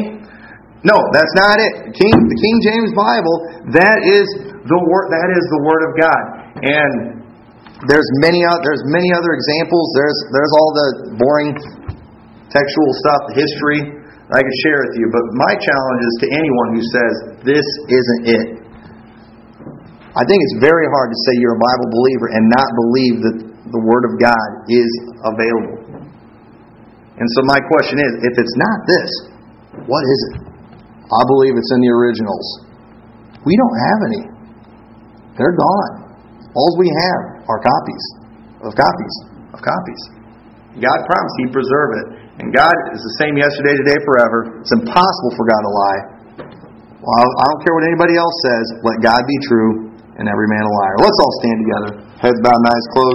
No, 0.83 0.99
that's 1.15 1.35
not 1.39 1.63
it. 1.63 1.95
King, 1.95 2.15
the 2.15 2.39
King 2.43 2.57
James 2.67 2.91
Bible, 2.99 3.37
that 3.71 4.03
is 4.03 4.27
the 4.67 4.81
word. 4.83 5.07
That 5.15 5.31
is 5.31 5.45
the 5.47 5.61
Word 5.63 5.83
of 5.87 5.93
God. 5.95 6.25
And 6.67 6.93
there's 7.87 8.07
many 8.23 8.43
there's 8.63 8.83
many 8.91 9.11
other 9.15 9.35
examples. 9.35 9.87
There's 9.95 10.19
there's 10.35 10.53
all 10.59 10.71
the 10.75 10.89
boring 11.19 11.55
textual 12.51 12.91
stuff, 13.07 13.23
history, 13.39 14.02
I 14.33 14.41
could 14.41 14.59
share 14.65 14.81
with 14.89 14.97
you. 14.97 15.07
But 15.13 15.25
my 15.37 15.53
challenge 15.61 16.03
is 16.09 16.15
to 16.25 16.27
anyone 16.33 16.69
who 16.73 16.83
says, 16.83 17.13
this 17.45 17.67
isn't 17.93 18.23
it. 18.33 18.47
I 20.13 20.23
think 20.29 20.39
it's 20.45 20.59
very 20.61 20.89
hard 20.89 21.09
to 21.13 21.19
say 21.29 21.41
you're 21.41 21.57
a 21.57 21.63
Bible 21.63 21.89
believer 21.89 22.27
and 22.33 22.45
not 22.53 22.69
believe 22.85 23.17
that 23.29 23.37
the 23.73 23.81
Word 23.81 24.05
of 24.09 24.13
God 24.21 24.49
is 24.69 24.91
available. 25.25 26.05
And 27.17 27.29
so 27.37 27.45
my 27.45 27.61
question 27.61 28.01
is 28.01 28.11
if 28.25 28.35
it's 28.41 28.57
not 28.57 28.77
this, 28.89 29.11
what 29.89 30.05
is 30.05 30.21
it? 30.33 30.37
I 31.13 31.23
believe 31.29 31.57
it's 31.57 31.73
in 31.73 31.81
the 31.85 31.93
originals. 31.93 32.47
We 33.45 33.53
don't 33.57 33.79
have 33.89 34.01
any, 34.09 34.23
they're 35.37 35.57
gone. 35.57 35.93
All 36.57 36.73
we 36.77 36.89
have 36.89 37.49
are 37.49 37.61
copies 37.61 38.05
of 38.65 38.73
copies 38.77 39.15
of 39.53 39.61
copies. 39.61 40.03
God 40.77 40.99
promised 41.05 41.37
He'd 41.41 41.53
preserve 41.53 41.91
it. 42.01 42.07
And 42.41 42.49
God 42.49 42.73
is 42.97 43.03
the 43.05 43.15
same 43.21 43.37
yesterday, 43.37 43.77
today, 43.77 43.99
forever. 44.09 44.57
It's 44.65 44.73
impossible 44.73 45.33
for 45.37 45.45
God 45.45 45.61
to 45.61 45.73
lie. 45.73 46.01
Well, 47.03 47.19
I 47.19 47.45
don't 47.51 47.61
care 47.67 47.75
what 47.75 47.85
anybody 47.85 48.15
else 48.15 48.37
says. 48.47 48.65
Let 48.87 49.03
God 49.03 49.21
be 49.27 49.39
true 49.45 49.93
and 50.17 50.31
every 50.31 50.49
man 50.49 50.63
a 50.63 50.73
liar. 50.73 50.97
Let's 51.03 51.19
all 51.19 51.35
stand 51.43 51.59
together. 51.67 51.91
Heads 52.23 52.39
bowed 52.41 52.63
eyes 52.63 52.87
closed. 52.95 53.11